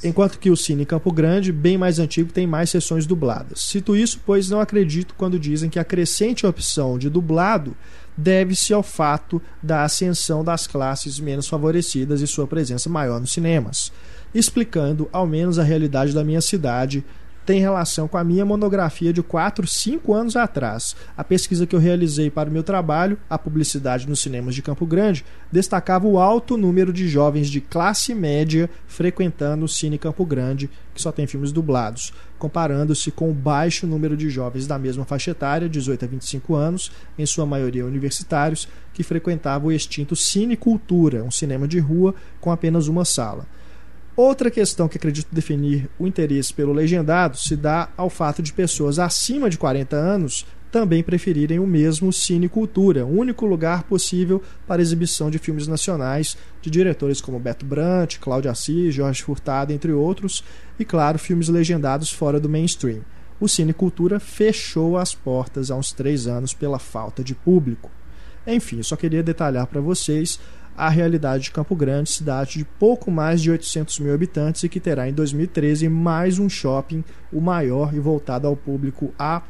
Enquanto 0.04 0.40
que 0.40 0.50
o 0.50 0.56
Cine 0.56 0.86
Campo 0.86 1.12
Grande, 1.12 1.52
bem 1.52 1.78
mais 1.78 2.00
antigo, 2.00 2.32
tem 2.32 2.48
mais 2.48 2.70
sessões 2.70 3.06
dubladas. 3.06 3.60
Cito 3.62 3.96
isso, 3.96 4.20
pois 4.26 4.50
não 4.50 4.62
acredito 4.62 5.14
quando 5.18 5.38
dizem 5.38 5.70
que 5.70 5.78
a 5.78 5.84
crescente 5.84 6.46
opção 6.46 6.98
de 6.98 7.10
dublado 7.10 7.76
deve-se 8.16 8.74
ao 8.74 8.84
fato 8.84 9.42
da 9.62 9.84
ascensão 9.84 10.44
das 10.44 10.68
classes 10.68 11.20
menos 11.20 11.48
favorecidas 11.48 12.22
e 12.22 12.28
sua 12.28 12.48
presença 12.48 12.90
maior 12.90 13.20
nos 13.20 13.34
cinemas, 13.34 13.92
explicando 14.34 15.10
ao 15.12 15.28
menos 15.28 15.60
a 15.60 15.64
realidade 15.64 16.14
da 16.14 16.24
minha 16.24 16.42
cidade 16.42 17.04
tem 17.50 17.60
relação 17.60 18.08
com 18.08 18.16
a 18.16 18.24
minha 18.24 18.46
monografia 18.46 19.12
de 19.12 19.24
4, 19.24 19.66
5 19.66 20.14
anos 20.14 20.36
atrás. 20.36 20.96
A 21.18 21.24
pesquisa 21.24 21.66
que 21.66 21.76
eu 21.76 21.80
realizei 21.80 22.30
para 22.30 22.48
o 22.48 22.54
meu 22.54 22.62
trabalho, 22.62 23.18
a 23.28 23.40
publicidade 23.40 24.08
nos 24.08 24.20
cinemas 24.20 24.54
de 24.54 24.62
Campo 24.62 24.86
Grande, 24.86 25.26
destacava 25.52 26.06
o 26.06 26.20
alto 26.20 26.56
número 26.56 26.94
de 26.94 27.08
jovens 27.08 27.50
de 27.50 27.60
classe 27.60 28.14
média 28.14 28.70
frequentando 28.86 29.66
o 29.66 29.68
Cine 29.68 29.98
Campo 29.98 30.24
Grande, 30.28 30.70
que 30.94 31.02
só 31.02 31.12
tem 31.12 31.26
filmes 31.26 31.52
dublados, 31.52 32.14
comparando-se 32.38 33.10
com 33.10 33.32
o 33.32 33.34
baixo 33.34 33.88
número 33.88 34.16
de 34.16 34.30
jovens 34.30 34.68
da 34.68 34.78
mesma 34.78 35.04
faixa 35.04 35.32
etária, 35.32 35.68
18 35.68 36.06
a 36.06 36.08
25 36.08 36.54
anos, 36.54 36.92
em 37.18 37.26
sua 37.26 37.48
maioria 37.48 37.84
universitários, 37.84 38.68
que 38.94 39.02
frequentavam 39.02 39.70
o 39.70 39.72
extinto 39.72 40.16
Cine 40.16 40.56
Cultura, 40.56 41.24
um 41.24 41.32
cinema 41.32 41.68
de 41.68 41.80
rua 41.80 42.14
com 42.40 42.52
apenas 42.52 42.88
uma 42.88 43.06
sala. 43.06 43.48
Outra 44.22 44.52
questão 44.52 44.90
que 44.90 44.98
acredito 44.98 45.30
definir 45.32 45.90
o 45.98 46.06
interesse 46.06 46.54
pelo 46.54 46.74
legendado 46.74 47.38
se 47.38 47.56
dá 47.56 47.88
ao 47.96 48.10
fato 48.10 48.42
de 48.42 48.52
pessoas 48.52 49.00
acima 49.00 49.50
de 49.50 49.58
40 49.58 49.96
anos 49.96 50.46
também 50.70 51.02
preferirem 51.02 51.58
o 51.58 51.66
mesmo 51.66 52.12
Cine 52.12 52.50
Cultura, 52.50 53.06
único 53.06 53.46
lugar 53.46 53.84
possível 53.84 54.44
para 54.68 54.82
exibição 54.82 55.32
de 55.32 55.40
filmes 55.40 55.70
nacionais 55.70 56.36
de 56.62 56.70
diretores 56.70 57.22
como 57.22 57.40
Beto 57.40 57.66
Brant, 57.66 58.18
Cláudio 58.18 58.52
Assis, 58.52 58.94
Jorge 58.94 59.24
Furtado, 59.24 59.72
entre 59.72 59.94
outros, 59.94 60.44
e 60.78 60.84
claro, 60.84 61.18
filmes 61.18 61.48
legendados 61.48 62.12
fora 62.12 62.42
do 62.42 62.50
mainstream. 62.50 63.00
O 63.40 63.48
Cine 63.48 63.72
Cultura 63.72 64.20
fechou 64.20 64.98
as 64.98 65.16
portas 65.16 65.72
há 65.72 65.78
uns 65.78 65.94
três 65.94 66.28
anos 66.28 66.54
pela 66.54 66.78
falta 66.78 67.24
de 67.24 67.34
público. 67.34 67.90
Enfim, 68.46 68.84
só 68.84 68.98
queria 68.98 69.24
detalhar 69.24 69.66
para 69.68 69.80
vocês 69.80 70.40
a 70.80 70.88
realidade 70.88 71.44
de 71.44 71.52
Campo 71.52 71.76
Grande, 71.76 72.10
cidade 72.10 72.58
de 72.58 72.64
pouco 72.64 73.12
mais 73.12 73.42
de 73.42 73.52
800 73.52 74.00
mil 74.00 74.14
habitantes 74.14 74.64
e 74.64 74.70
que 74.70 74.80
terá 74.80 75.10
em 75.10 75.14
2013 75.14 75.90
mais 75.90 76.40
um 76.40 76.48
shopping, 76.48 77.04
o 77.34 77.42
maior 77.42 77.94
e 77.94 78.00
voltado 78.00 78.48
ao 78.48 78.56
público 78.56 79.14
A+, 79.20 79.44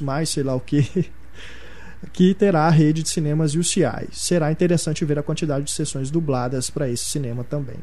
mais 0.00 0.30
sei 0.30 0.42
lá 0.42 0.54
o 0.54 0.60
que, 0.60 1.10
que 2.14 2.32
terá 2.32 2.62
a 2.62 2.70
rede 2.70 3.02
de 3.02 3.10
cinemas 3.10 3.54
UCI. 3.54 4.08
Será 4.10 4.50
interessante 4.50 5.04
ver 5.04 5.18
a 5.18 5.22
quantidade 5.22 5.66
de 5.66 5.70
sessões 5.70 6.10
dubladas 6.10 6.70
para 6.70 6.88
esse 6.88 7.04
cinema 7.04 7.44
também. 7.44 7.76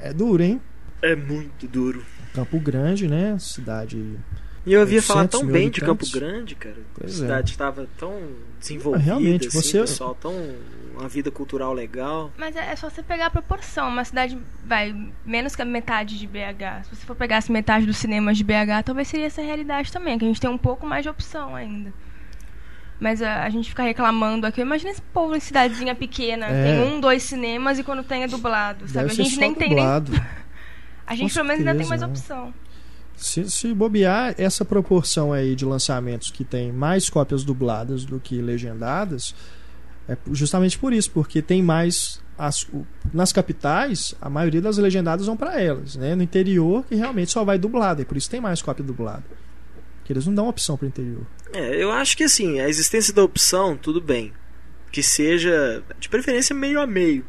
É 0.00 0.12
duro, 0.12 0.40
hein? 0.40 0.60
É 1.02 1.16
muito 1.16 1.66
duro. 1.66 2.04
Campo 2.32 2.60
Grande, 2.60 3.08
né? 3.08 3.36
Cidade. 3.40 4.16
E 4.64 4.72
eu 4.72 4.80
ouvia 4.80 5.02
falar 5.02 5.22
800 5.22 5.40
tão 5.40 5.50
bem 5.50 5.70
de. 5.70 5.80
Campo 5.80 6.08
Grande, 6.12 6.54
cara. 6.54 6.78
Pois 6.94 7.10
a 7.10 7.14
é. 7.14 7.26
cidade 7.26 7.50
estava 7.50 7.88
tão 7.98 8.14
desenvolvida, 8.68 9.02
Ah, 9.02 9.06
realmente, 9.06 9.48
assim, 9.48 9.60
você- 9.62 9.80
pessoal, 9.80 10.14
tão 10.14 10.32
uma 10.96 11.08
vida 11.08 11.30
cultural 11.30 11.72
legal. 11.72 12.30
Mas 12.38 12.54
é 12.56 12.70
é 12.72 12.76
só 12.76 12.88
você 12.88 13.02
pegar 13.02 13.26
a 13.26 13.30
proporção. 13.30 13.88
Uma 13.88 14.04
cidade, 14.04 14.38
vai, 14.64 14.94
menos 15.26 15.54
que 15.56 15.62
a 15.62 15.64
metade 15.64 16.18
de 16.18 16.26
BH. 16.26 16.84
Se 16.84 16.94
você 16.96 17.04
for 17.06 17.16
pegar 17.16 17.38
metade 17.50 17.84
dos 17.84 17.96
cinemas 17.96 18.36
de 18.36 18.44
BH, 18.44 18.82
talvez 18.84 19.08
seria 19.08 19.26
essa 19.26 19.40
a 19.40 19.44
realidade 19.44 19.90
também, 19.92 20.16
que 20.18 20.24
a 20.24 20.28
gente 20.28 20.40
tem 20.40 20.48
um 20.50 20.58
pouco 20.58 20.86
mais 20.86 21.02
de 21.02 21.08
opção 21.08 21.54
ainda. 21.54 21.92
Mas 23.00 23.20
a, 23.20 23.42
a 23.42 23.50
gente 23.50 23.68
fica 23.68 23.82
reclamando 23.82 24.46
aqui. 24.46 24.60
Imagina 24.60 24.92
esse 24.92 25.02
povo 25.02 25.34
em 25.34 25.40
cidadezinha 25.40 25.94
pequena. 25.96 26.46
É. 26.46 26.62
Tem 26.64 26.80
um, 26.94 27.00
dois 27.00 27.24
cinemas 27.24 27.78
e 27.78 27.82
quando 27.82 28.04
tem 28.04 28.22
é 28.22 28.28
dublado, 28.28 28.86
sabe? 28.86 29.08
Deve 29.08 29.20
a 29.20 29.24
gente 29.24 29.36
nem 29.38 29.52
tem 29.54 29.68
nem. 29.70 29.76
dublado. 29.78 30.12
A 31.06 31.14
gente 31.14 31.28
Com 31.32 31.34
pelo 31.34 31.48
menos 31.48 31.66
ainda 31.66 31.78
tem 31.78 31.86
mais 31.86 32.00
certeza, 32.00 32.34
né? 32.34 32.40
opção. 32.40 32.54
Se, 33.16 33.50
se 33.50 33.72
bobear 33.72 34.34
essa 34.38 34.64
proporção 34.64 35.32
aí 35.32 35.54
de 35.54 35.64
lançamentos 35.64 36.30
que 36.30 36.44
tem 36.44 36.72
mais 36.72 37.08
cópias 37.08 37.44
dubladas 37.44 38.04
do 38.04 38.18
que 38.18 38.40
legendadas, 38.42 39.34
é 40.08 40.16
justamente 40.32 40.78
por 40.78 40.92
isso, 40.92 41.10
porque 41.10 41.40
tem 41.40 41.62
mais. 41.62 42.22
As, 42.36 42.66
nas 43.12 43.32
capitais, 43.32 44.14
a 44.20 44.28
maioria 44.28 44.60
das 44.60 44.76
legendadas 44.76 45.26
vão 45.26 45.36
para 45.36 45.60
elas, 45.60 45.94
né? 45.94 46.16
No 46.16 46.22
interior, 46.22 46.84
que 46.84 46.96
realmente 46.96 47.30
só 47.30 47.44
vai 47.44 47.56
dublada, 47.58 48.02
e 48.02 48.04
por 48.04 48.16
isso 48.16 48.28
tem 48.28 48.40
mais 48.40 48.60
cópia 48.60 48.84
dublada. 48.84 49.22
Porque 49.98 50.12
eles 50.12 50.26
não 50.26 50.34
dão 50.34 50.48
opção 50.48 50.76
para 50.76 50.84
o 50.84 50.88
interior. 50.88 51.24
É, 51.52 51.82
eu 51.82 51.92
acho 51.92 52.16
que 52.16 52.24
assim, 52.24 52.58
a 52.60 52.68
existência 52.68 53.14
da 53.14 53.22
opção, 53.22 53.76
tudo 53.76 54.00
bem. 54.00 54.32
Que 54.90 55.02
seja, 55.02 55.82
de 55.98 56.08
preferência, 56.08 56.54
meio 56.54 56.80
a 56.80 56.86
meio. 56.86 57.24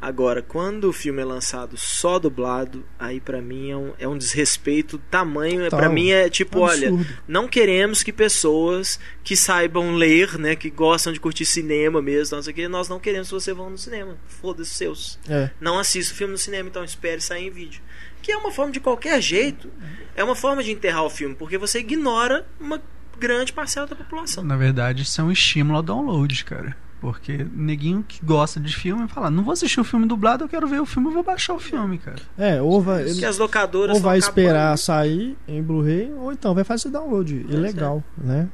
Agora, 0.00 0.40
quando 0.40 0.84
o 0.88 0.92
filme 0.92 1.20
é 1.20 1.24
lançado 1.24 1.76
só 1.76 2.18
dublado, 2.18 2.86
aí 2.98 3.20
pra 3.20 3.42
mim 3.42 3.70
é 3.70 3.76
um, 3.76 3.92
é 3.98 4.08
um 4.08 4.16
desrespeito 4.16 4.96
tamanho. 5.10 5.64
Total. 5.64 5.78
Pra 5.78 5.88
mim 5.90 6.10
é 6.10 6.30
tipo, 6.30 6.60
olha, 6.60 6.88
Absurdo. 6.88 7.18
não 7.28 7.46
queremos 7.46 8.02
que 8.02 8.10
pessoas 8.10 8.98
que 9.22 9.36
saibam 9.36 9.94
ler, 9.94 10.38
né, 10.38 10.56
que 10.56 10.70
gostam 10.70 11.12
de 11.12 11.20
curtir 11.20 11.44
cinema 11.44 12.00
mesmo, 12.00 12.36
não 12.36 12.42
sei 12.42 12.52
o 12.52 12.56
que, 12.56 12.66
nós 12.66 12.88
não 12.88 12.98
queremos 12.98 13.28
que 13.28 13.34
você 13.34 13.52
vá 13.52 13.68
no 13.68 13.76
cinema. 13.76 14.16
Foda-se 14.26 14.72
seus. 14.72 15.18
É. 15.28 15.50
Não 15.60 15.78
assista 15.78 16.14
o 16.14 16.16
filme 16.16 16.32
no 16.32 16.38
cinema, 16.38 16.68
então 16.70 16.82
espere 16.82 17.20
sair 17.20 17.48
em 17.48 17.50
vídeo. 17.50 17.82
Que 18.22 18.32
é 18.32 18.36
uma 18.36 18.50
forma 18.50 18.72
de 18.72 18.80
qualquer 18.80 19.20
jeito, 19.20 19.70
é 20.16 20.24
uma 20.24 20.34
forma 20.34 20.62
de 20.62 20.70
enterrar 20.70 21.04
o 21.04 21.10
filme, 21.10 21.34
porque 21.34 21.58
você 21.58 21.80
ignora 21.80 22.46
uma 22.58 22.80
grande 23.18 23.52
parcela 23.52 23.86
da 23.86 23.94
população. 23.94 24.42
Na 24.42 24.56
verdade, 24.56 25.02
isso 25.02 25.20
é 25.20 25.24
um 25.24 25.30
estímulo 25.30 25.76
ao 25.76 25.82
download, 25.82 26.42
cara. 26.44 26.74
Porque 27.00 27.46
neguinho 27.54 28.04
que 28.06 28.22
gosta 28.24 28.60
de 28.60 28.76
filme 28.76 29.08
fala, 29.08 29.30
não 29.30 29.42
vou 29.42 29.52
assistir 29.52 29.80
o 29.80 29.84
filme 29.84 30.06
dublado, 30.06 30.44
eu 30.44 30.48
quero 30.48 30.66
ver 30.68 30.80
o 30.80 30.86
filme, 30.86 31.08
eu 31.08 31.12
vou 31.14 31.22
baixar 31.22 31.54
o 31.54 31.58
filme, 31.58 31.96
cara. 31.96 32.20
É, 32.36 32.60
ou 32.60 32.80
vai, 32.82 33.04
Que 33.04 33.24
as 33.24 33.38
locadoras 33.38 33.96
ou 33.96 34.02
vai 34.02 34.18
esperar 34.18 34.60
acabando. 34.74 34.78
sair 34.78 35.38
em 35.48 35.62
Blu-ray, 35.62 36.12
ou 36.12 36.30
então 36.30 36.54
vai 36.54 36.62
fazer 36.62 36.90
download 36.90 37.34
ilegal, 37.48 38.04
né? 38.18 38.48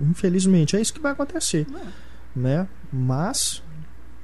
Infelizmente, 0.00 0.76
é 0.76 0.80
isso 0.80 0.92
que 0.92 1.00
vai 1.00 1.12
acontecer, 1.12 1.66
né? 2.36 2.66
Mas, 2.92 3.62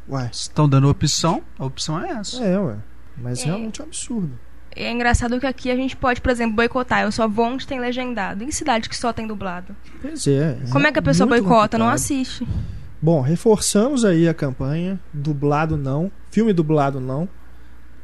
uai, 0.09 0.29
Estão 0.33 0.69
dando 0.69 0.89
opção, 0.89 1.43
a 1.59 1.65
opção 1.65 2.01
é 2.03 2.11
essa. 2.11 2.43
é, 2.45 2.59
ué. 2.59 2.77
Mas 3.17 3.43
É. 3.43 3.47
realmente 3.47 3.81
é 3.81 3.85
um 3.85 3.87
absurdo. 3.87 4.39
é 4.77 4.91
engraçado 4.91 5.39
que 5.39 5.47
aqui 5.47 5.71
a 5.71 5.77
gente 5.77 5.97
pode, 5.97 6.21
por 6.21 6.31
exemplo, 6.31 6.57
boicotar. 6.57 7.03
Eu 7.03 7.13
só 7.13 7.29
vou 7.29 7.47
onde 7.47 7.67
tem 7.67 7.79
legendado. 7.79 8.43
Em 8.43 8.51
cidade 8.51 8.89
que 8.89 8.97
só 8.97 9.13
tem 9.13 9.27
dublado. 9.27 9.75
Pois 10.03 10.27
é. 10.27 10.59
Como 10.73 10.87
é 10.87 10.91
que 10.93 10.99
a 10.99 11.03
pessoa 11.03 11.27
boicota? 11.29 11.79
Não 11.79 11.87
complicado. 11.87 11.95
assiste. 11.95 12.47
Bom, 13.05 13.21
reforçamos 13.21 14.03
aí 14.03 14.27
a 14.27 14.33
campanha. 14.33 14.99
Dublado 15.13 15.77
não. 15.77 16.11
Filme 16.31 16.55
dublado 16.55 16.99
não. 16.99 17.29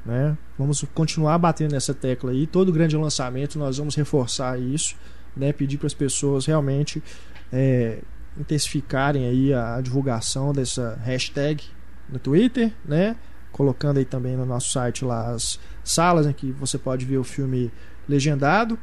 Né? 0.04 0.36
Vamos 0.58 0.84
continuar 0.92 1.38
batendo 1.38 1.72
nessa 1.72 1.94
tecla 1.94 2.32
aí. 2.32 2.46
Todo 2.46 2.70
grande 2.70 2.98
lançamento 2.98 3.58
nós 3.58 3.78
vamos 3.78 3.94
reforçar 3.94 4.60
isso. 4.60 4.94
Né? 5.34 5.54
Pedir 5.54 5.78
para 5.78 5.86
as 5.86 5.94
pessoas 5.94 6.44
realmente 6.44 7.02
é, 7.50 8.00
intensificarem 8.38 9.26
aí 9.26 9.54
a, 9.54 9.80
divulgação 9.80 10.52
dessa 10.52 11.00
hashtag 11.02 11.64
no 12.06 12.18
Twitter, 12.18 12.70
né? 12.84 13.16
Colocando 13.50 13.96
aí 13.96 14.04
também 14.04 14.36
no 14.36 14.44
nosso 14.44 14.70
site 14.70 15.02
lá 15.02 15.30
as 15.30 15.58
salas 15.82 16.26
em 16.26 16.32
que 16.34 16.52
você 16.52 16.76
pode 16.76 17.06
ver 17.06 17.16
o 17.16 17.24
filme 17.24 17.72
legendado. 18.06 18.78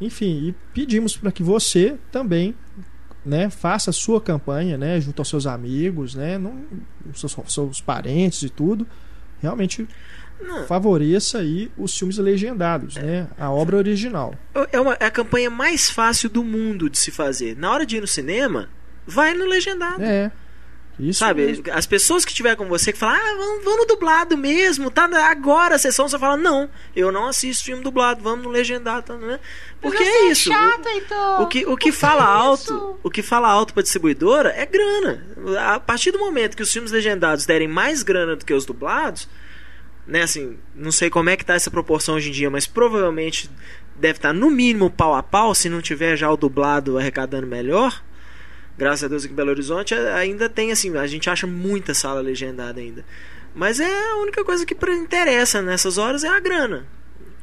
Enfim, 0.00 0.48
e 0.48 0.54
pedimos 0.72 1.18
para 1.18 1.30
que 1.30 1.42
você 1.42 1.98
também 2.10 2.54
né, 3.24 3.50
faça 3.50 3.90
a 3.90 3.92
sua 3.92 4.20
campanha, 4.20 4.78
né, 4.78 5.00
junto 5.00 5.20
aos 5.20 5.28
seus 5.28 5.46
amigos, 5.46 6.14
né, 6.14 6.38
não, 6.38 6.64
seus, 7.14 7.36
seus 7.48 7.80
parentes 7.80 8.42
e 8.42 8.48
tudo, 8.48 8.86
realmente 9.40 9.86
Não. 10.40 10.66
favoreça 10.66 11.38
aí 11.38 11.70
os 11.76 11.96
filmes 11.96 12.18
legendados, 12.18 12.96
né, 12.96 13.26
a 13.38 13.50
obra 13.50 13.76
original. 13.76 14.34
É, 14.72 14.80
uma, 14.80 14.94
é 14.94 15.06
a 15.06 15.10
campanha 15.10 15.50
mais 15.50 15.90
fácil 15.90 16.30
do 16.30 16.42
mundo 16.42 16.88
de 16.88 16.98
se 16.98 17.10
fazer. 17.10 17.56
Na 17.56 17.70
hora 17.70 17.84
de 17.84 17.96
ir 17.96 18.00
no 18.00 18.06
cinema, 18.06 18.68
vai 19.06 19.34
no 19.34 19.44
legendado. 19.44 20.02
É. 20.02 20.30
Isso 21.00 21.20
Sabe, 21.20 21.46
mesmo. 21.46 21.64
as 21.72 21.86
pessoas 21.86 22.24
que 22.24 22.30
estiver 22.30 22.54
com 22.56 22.66
você 22.68 22.92
que 22.92 22.98
falam, 22.98 23.16
ah, 23.16 23.36
vamos, 23.38 23.64
vamos 23.64 23.80
no 23.80 23.86
dublado 23.86 24.36
mesmo, 24.36 24.90
tá 24.90 25.08
agora 25.30 25.76
a 25.76 25.78
sessão, 25.78 26.06
você 26.06 26.18
fala, 26.18 26.36
não, 26.36 26.68
eu 26.94 27.10
não 27.10 27.26
assisto 27.26 27.64
filme 27.64 27.82
dublado, 27.82 28.22
vamos 28.22 28.44
no 28.44 28.50
legendado, 28.50 29.06
tá, 29.06 29.16
né? 29.16 29.40
Porque 29.80 30.02
é 30.02 30.30
isso. 30.30 30.50
então. 30.52 31.42
O 31.42 31.46
que, 31.46 31.64
o 31.64 31.76
que 31.76 31.90
fala 31.90 32.24
alto, 32.24 32.98
o 33.02 33.10
que 33.10 33.22
fala 33.22 33.48
alto 33.48 33.72
pra 33.72 33.82
distribuidora 33.82 34.50
é 34.50 34.66
grana. 34.66 35.26
A 35.74 35.80
partir 35.80 36.10
do 36.10 36.18
momento 36.18 36.56
que 36.56 36.62
os 36.62 36.70
filmes 36.70 36.92
legendados 36.92 37.46
derem 37.46 37.66
mais 37.66 38.02
grana 38.02 38.36
do 38.36 38.44
que 38.44 38.52
os 38.52 38.66
dublados, 38.66 39.26
né, 40.06 40.22
assim, 40.22 40.58
não 40.74 40.92
sei 40.92 41.08
como 41.08 41.30
é 41.30 41.36
que 41.36 41.44
tá 41.44 41.54
essa 41.54 41.70
proporção 41.70 42.16
hoje 42.16 42.28
em 42.28 42.32
dia, 42.32 42.50
mas 42.50 42.66
provavelmente 42.66 43.48
deve 43.96 44.18
estar 44.18 44.32
no 44.32 44.50
mínimo 44.50 44.90
pau 44.90 45.14
a 45.14 45.22
pau, 45.22 45.54
se 45.54 45.68
não 45.68 45.80
tiver 45.80 46.16
já 46.16 46.30
o 46.30 46.36
dublado 46.36 46.98
arrecadando 46.98 47.46
melhor. 47.46 48.02
Graças 48.80 49.04
a 49.04 49.08
Deus 49.08 49.24
aqui 49.24 49.32
em 49.34 49.36
Belo 49.36 49.50
Horizonte 49.50 49.94
a- 49.94 50.16
ainda 50.16 50.48
tem 50.48 50.72
assim, 50.72 50.96
a 50.96 51.06
gente 51.06 51.28
acha 51.28 51.46
muita 51.46 51.92
sala 51.92 52.22
legendada 52.22 52.80
ainda. 52.80 53.04
Mas 53.54 53.78
é 53.78 54.10
a 54.12 54.16
única 54.16 54.42
coisa 54.42 54.64
que 54.64 54.74
interessa 54.94 55.60
nessas 55.60 55.98
horas 55.98 56.24
é 56.24 56.28
a 56.28 56.40
grana. 56.40 56.86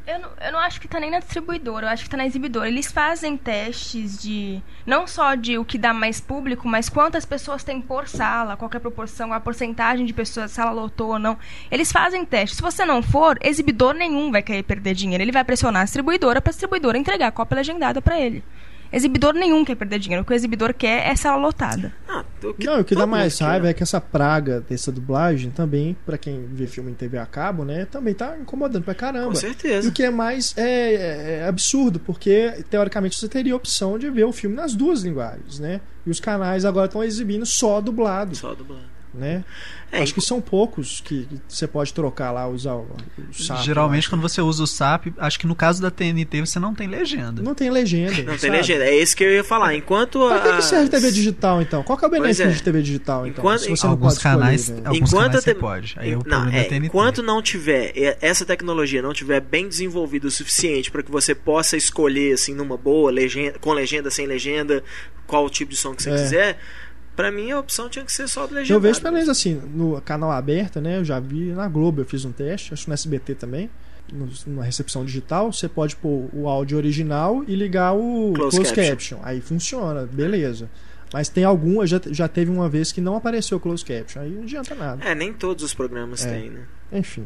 Eu 0.08 0.20
não, 0.20 0.30
eu 0.42 0.52
não 0.54 0.60
acho 0.60 0.82
que 0.82 0.88
tá 0.88 1.00
nem 1.00 1.12
na 1.12 1.20
distribuidora, 1.20 1.86
eu 1.86 1.90
acho 1.92 2.06
que 2.06 2.10
tá 2.10 2.18
na 2.18 2.26
exibidora. 2.26 2.68
Eles 2.68 2.92
fazem 2.92 3.38
testes 3.38 4.18
de. 4.20 4.60
Não 4.86 5.06
só 5.06 5.36
de 5.36 5.60
o 5.60 5.66
que 5.66 5.78
dá 5.78 5.94
mais 5.94 6.20
público, 6.20 6.66
mas 6.68 6.90
quantas 6.90 7.24
pessoas 7.26 7.64
tem 7.64 7.80
por 7.82 8.08
sala, 8.08 8.56
qual 8.58 8.72
é 8.74 8.78
a 8.78 8.80
proporção, 8.80 9.32
a 9.32 9.40
porcentagem 9.40 10.06
de 10.08 10.14
pessoas, 10.14 10.46
a 10.46 10.56
sala 10.56 10.72
lotou 10.72 11.10
ou 11.10 11.20
não. 11.20 11.38
Eles 11.70 11.92
fazem 11.92 12.26
testes. 12.26 12.56
Se 12.56 12.62
você 12.64 12.84
não 12.86 13.04
for, 13.04 13.38
exibidor 13.42 13.94
nenhum 13.94 14.32
vai 14.32 14.42
querer 14.42 14.64
perder 14.64 14.96
dinheiro. 14.96 15.22
Ele 15.24 15.32
vai 15.32 15.44
pressionar 15.44 15.82
a 15.82 15.86
distribuidora 15.86 16.42
pra 16.42 16.52
distribuidora 16.52 16.98
entregar 16.98 17.28
a 17.28 17.32
cópia 17.32 17.58
legendada 17.58 18.02
pra 18.02 18.18
ele. 18.20 18.44
Exibidor 18.92 19.34
nenhum 19.34 19.64
quer 19.66 19.76
perder 19.76 20.00
dinheiro. 20.00 20.24
O 20.24 20.26
que 20.26 20.32
o 20.32 20.36
exibidor 20.36 20.74
quer 20.74 21.08
é 21.08 21.16
sala 21.16 21.38
lotada. 21.42 21.92
Ah, 22.08 22.24
o 22.44 22.54
que 22.54 22.66
Não, 22.66 22.80
o 22.80 22.84
que 22.84 22.96
dá 22.96 23.06
mais 23.06 23.38
quer. 23.38 23.44
raiva 23.46 23.70
é 23.70 23.74
que 23.74 23.84
essa 23.84 24.00
praga 24.00 24.62
dessa 24.62 24.92
dublagem 24.92 25.52
também, 25.52 25.96
pra 26.06 26.18
quem 26.18 26.46
vê 26.54 26.68
filme 26.68 26.92
em 26.92 26.94
TV 26.94 27.18
a 27.18 27.26
cabo, 27.26 27.64
né, 27.66 27.86
também 27.86 28.14
tá 28.14 28.38
incomodando 28.40 28.84
pra 28.84 28.96
caramba. 28.96 29.28
Com 29.28 29.34
E 29.34 29.38
certeza. 29.38 29.90
o 29.90 29.92
que 29.92 30.04
é 30.04 30.10
mais 30.10 30.54
é, 30.58 30.94
é- 30.94 31.40
é 31.44 31.48
absurdo, 31.48 32.00
porque 32.00 32.64
teoricamente 32.70 33.18
você 33.20 33.28
teria 33.28 33.54
a 33.54 33.58
opção 33.58 33.98
de 34.00 34.10
ver 34.10 34.24
o 34.26 34.32
filme 34.32 34.56
nas 34.56 34.74
duas 34.74 35.02
linguagens, 35.04 35.60
né? 35.60 35.82
E 36.06 36.10
os 36.10 36.20
canais 36.20 36.64
agora 36.66 36.86
estão 36.86 37.04
exibindo 37.04 37.46
só 37.46 37.82
dublado, 37.82 38.36
Só 38.36 38.54
dublado. 38.54 38.97
Né? 39.18 39.44
É, 39.92 40.02
Acho 40.02 40.14
que 40.14 40.20
são 40.22 40.42
poucos 40.42 41.00
que, 41.00 41.26
você 41.48 41.66
pode 41.66 41.94
trocar 41.94 42.32
lá, 42.32 42.46
usar 42.48 42.74
o, 42.74 42.88
o 43.30 43.34
SAP 43.34 43.64
Geralmente, 43.64 44.04
lá. 44.06 44.10
quando 44.10 44.22
você 44.22 44.42
usa 44.42 44.64
o 44.64 44.68
SAP, 44.68 45.08
acho 45.18 45.40
que 45.40 45.48
no 45.48 45.56
caso 45.56 45.82
da 45.82 45.90
TNT 45.90 46.42
você 46.42 46.60
não 46.60 46.76
tem 46.76 46.88
legenda. 46.88 47.42
não 47.42 47.56
tem 47.56 47.70
legenda. 47.70 48.12
Não 48.18 48.26
tem 48.26 48.38
sabe? 48.38 48.58
legenda. 48.58 48.84
É 48.86 48.94
esse 48.96 49.16
que 49.16 49.24
eu 49.24 49.32
ia 49.32 49.44
falar. 49.46 49.76
Enquanto 49.76 50.20
Pra 50.28 50.40
que, 50.42 50.48
a- 50.50 50.56
que 50.58 50.62
serve 50.66 50.90
TV 50.90 51.10
digital 51.12 51.62
então? 51.62 51.84
Qual 51.84 51.98
que 51.98 52.04
é 52.04 52.08
o 52.08 52.12
benefício 52.12 52.44
é. 52.46 52.50
de 52.52 52.62
TV 52.62 52.82
digital 52.82 53.26
então? 53.26 53.42
Enquanto- 53.42 53.62
se 53.62 53.70
você 53.70 53.86
não 53.86 53.92
alguns 53.94 54.08
pode 54.16 54.18
escolher, 54.20 54.36
canais, 54.40 54.70
velho? 54.70 54.82
alguns 54.88 54.98
Enquanto 55.10 55.14
canais 55.24 55.36
a 55.38 55.42
você 55.42 55.54
te- 55.54 55.60
pode. 55.60 55.96
Aí 55.98 56.12
é 56.12 56.16
o 56.16 56.18
não, 56.18 56.24
problema 56.24 56.52
é, 56.58 56.64
da 56.64 56.70
TNT. 56.70 56.86
enquanto 56.88 57.24
não 57.24 57.42
tiver 57.42 57.94
essa 58.22 58.46
tecnologia 58.46 59.02
não 59.02 59.14
tiver 59.14 59.40
bem 59.40 59.70
desenvolvida 59.70 60.28
o 60.28 60.32
suficiente 60.32 60.92
para 60.92 61.02
que 61.02 61.10
você 61.12 61.34
possa 61.34 61.78
escolher 61.78 62.34
assim 62.34 62.54
numa 62.54 62.76
boa 62.76 63.10
legenda, 63.10 63.58
com 63.60 63.72
legenda, 63.72 64.12
sem 64.12 64.28
legenda, 64.28 64.84
qual 65.26 65.46
o 65.46 65.50
tipo 65.50 65.72
de 65.72 65.78
som 65.78 65.94
que 65.96 66.04
você 66.04 66.10
É. 66.10 66.16
quiser, 66.16 66.60
pra 67.18 67.30
mim 67.32 67.52
a 67.52 67.60
opção 67.60 67.90
tinha 67.90 68.06
que 68.06 68.12
ser 68.14 68.30
só 68.30 68.48
do 68.48 68.54
legenda. 68.56 68.74
Eu 68.78 68.80
vejo 68.80 69.02
pelo 69.02 69.14
menos 69.16 69.28
assim, 69.28 69.56
no 69.74 70.00
canal 70.02 70.32
aberto, 70.32 70.80
né? 70.80 70.98
Eu 71.00 71.04
já 71.04 71.20
vi 71.20 71.52
na 71.52 71.68
Globo, 71.68 72.00
eu 72.02 72.06
fiz 72.06 72.24
um 72.24 72.32
teste, 72.32 72.74
acho 72.74 72.84
que 72.84 72.90
no 72.90 72.94
SBT 72.94 73.36
também. 73.36 73.70
no- 74.14 74.30
numa 74.46 74.64
recepção 74.64 75.04
digital, 75.04 75.52
você 75.52 75.68
pode 75.68 75.98
pôr 75.98 76.30
o 76.32 76.48
áudio 76.48 76.78
original 76.78 77.44
e 77.46 77.54
ligar 77.58 77.92
o 77.94 78.32
Closed 78.34 78.56
closed, 78.62 78.74
caption. 78.74 79.18
caption. 79.18 79.20
Aí 79.22 79.42
funciona, 79.42 80.06
beleza. 80.10 80.70
Mas 81.14 81.28
tem 81.28 81.44
algumas, 81.44 81.90
já, 81.90 82.00
já 82.12 82.26
teve 82.26 82.50
uma 82.50 82.70
vez 82.70 82.94
que 82.94 83.02
não 83.02 83.18
apareceu 83.18 83.58
o 83.58 83.60
closed 83.60 83.86
caption. 83.86 84.22
Aí 84.22 84.30
não 84.32 84.44
adianta 84.44 84.74
nada. 84.76 85.04
É, 85.04 85.14
nem 85.14 85.34
todos 85.34 85.62
os 85.66 85.74
programas 85.74 86.26
É. 86.26 86.32
têm, 86.40 86.50
né? 86.52 86.62
Enfim. 86.94 87.26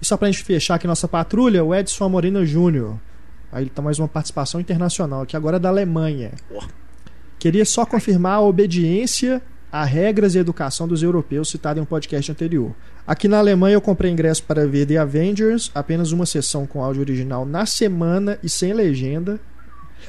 E 0.00 0.06
só 0.06 0.16
pra 0.16 0.30
gente 0.30 0.42
fechar 0.42 0.76
aqui 0.76 0.86
nossa 0.86 1.06
patrulha, 1.06 1.62
o 1.62 1.74
Edson 1.74 2.04
Amorina 2.04 2.46
Júnior. 2.46 2.98
Aí 3.52 3.64
ele 3.64 3.70
tá 3.70 3.82
mais 3.82 3.98
uma 3.98 4.08
participação 4.08 4.58
internacional, 4.58 5.20
aqui 5.20 5.36
agora 5.36 5.56
é 5.56 5.60
da 5.60 5.68
Alemanha. 5.68 6.32
Ó. 6.50 6.62
Queria 7.38 7.64
só 7.64 7.84
confirmar 7.84 8.34
a 8.34 8.40
obediência 8.40 9.42
a 9.70 9.84
regras 9.84 10.34
e 10.34 10.38
educação 10.38 10.88
dos 10.88 11.02
europeus 11.02 11.50
citada 11.50 11.78
em 11.78 11.82
um 11.82 11.86
podcast 11.86 12.30
anterior. 12.32 12.74
Aqui 13.06 13.28
na 13.28 13.38
Alemanha 13.38 13.74
eu 13.74 13.80
comprei 13.80 14.10
ingresso 14.10 14.42
para 14.44 14.66
ver 14.66 14.86
The 14.86 14.96
Avengers, 14.96 15.70
apenas 15.74 16.12
uma 16.12 16.24
sessão 16.24 16.66
com 16.66 16.82
áudio 16.82 17.02
original 17.02 17.44
na 17.44 17.66
semana 17.66 18.38
e 18.42 18.48
sem 18.48 18.72
legenda. 18.72 19.38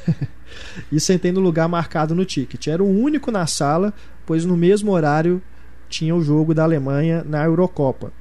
e 0.91 0.99
sentei 0.99 1.32
no 1.32 1.41
lugar 1.41 1.67
marcado 1.67 2.15
no 2.15 2.23
ticket. 2.23 2.67
Era 2.67 2.84
o 2.84 2.89
único 2.89 3.32
na 3.32 3.45
sala, 3.45 3.93
pois 4.25 4.45
no 4.45 4.55
mesmo 4.55 4.91
horário 4.91 5.41
tinha 5.89 6.15
o 6.15 6.23
jogo 6.23 6.53
da 6.53 6.63
Alemanha 6.63 7.23
na 7.28 7.43
Eurocopa. 7.43 8.13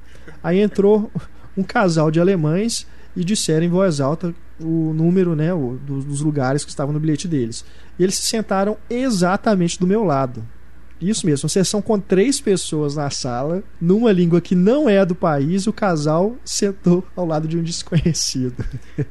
Aí 0.43 0.59
entrou 0.59 1.09
um 1.55 1.63
casal 1.63 2.11
de 2.11 2.19
alemães 2.19 2.85
e 3.15 3.23
disseram 3.23 3.65
em 3.65 3.69
voz 3.69 3.99
alta 3.99 4.33
o 4.59 4.93
número 4.93 5.35
né, 5.35 5.53
o, 5.53 5.77
dos, 5.85 6.05
dos 6.05 6.21
lugares 6.21 6.63
que 6.63 6.69
estavam 6.69 6.93
no 6.93 6.99
bilhete 6.99 7.27
deles. 7.27 7.65
E 7.97 8.03
eles 8.03 8.15
se 8.15 8.27
sentaram 8.27 8.77
exatamente 8.89 9.79
do 9.79 9.87
meu 9.87 10.03
lado. 10.03 10.43
Isso 10.99 11.27
mesmo, 11.27 11.45
uma 11.45 11.49
sessão 11.49 11.81
com 11.81 11.99
três 11.99 12.41
pessoas 12.41 12.95
na 12.95 13.09
sala, 13.11 13.63
numa 13.79 14.11
língua 14.11 14.41
que 14.41 14.55
não 14.55 14.89
é 14.89 14.99
a 14.99 15.05
do 15.05 15.13
país, 15.13 15.67
o 15.67 15.73
casal 15.73 16.35
sentou 16.43 17.05
ao 17.15 17.25
lado 17.25 17.47
de 17.47 17.57
um 17.57 17.63
desconhecido. 17.63 18.65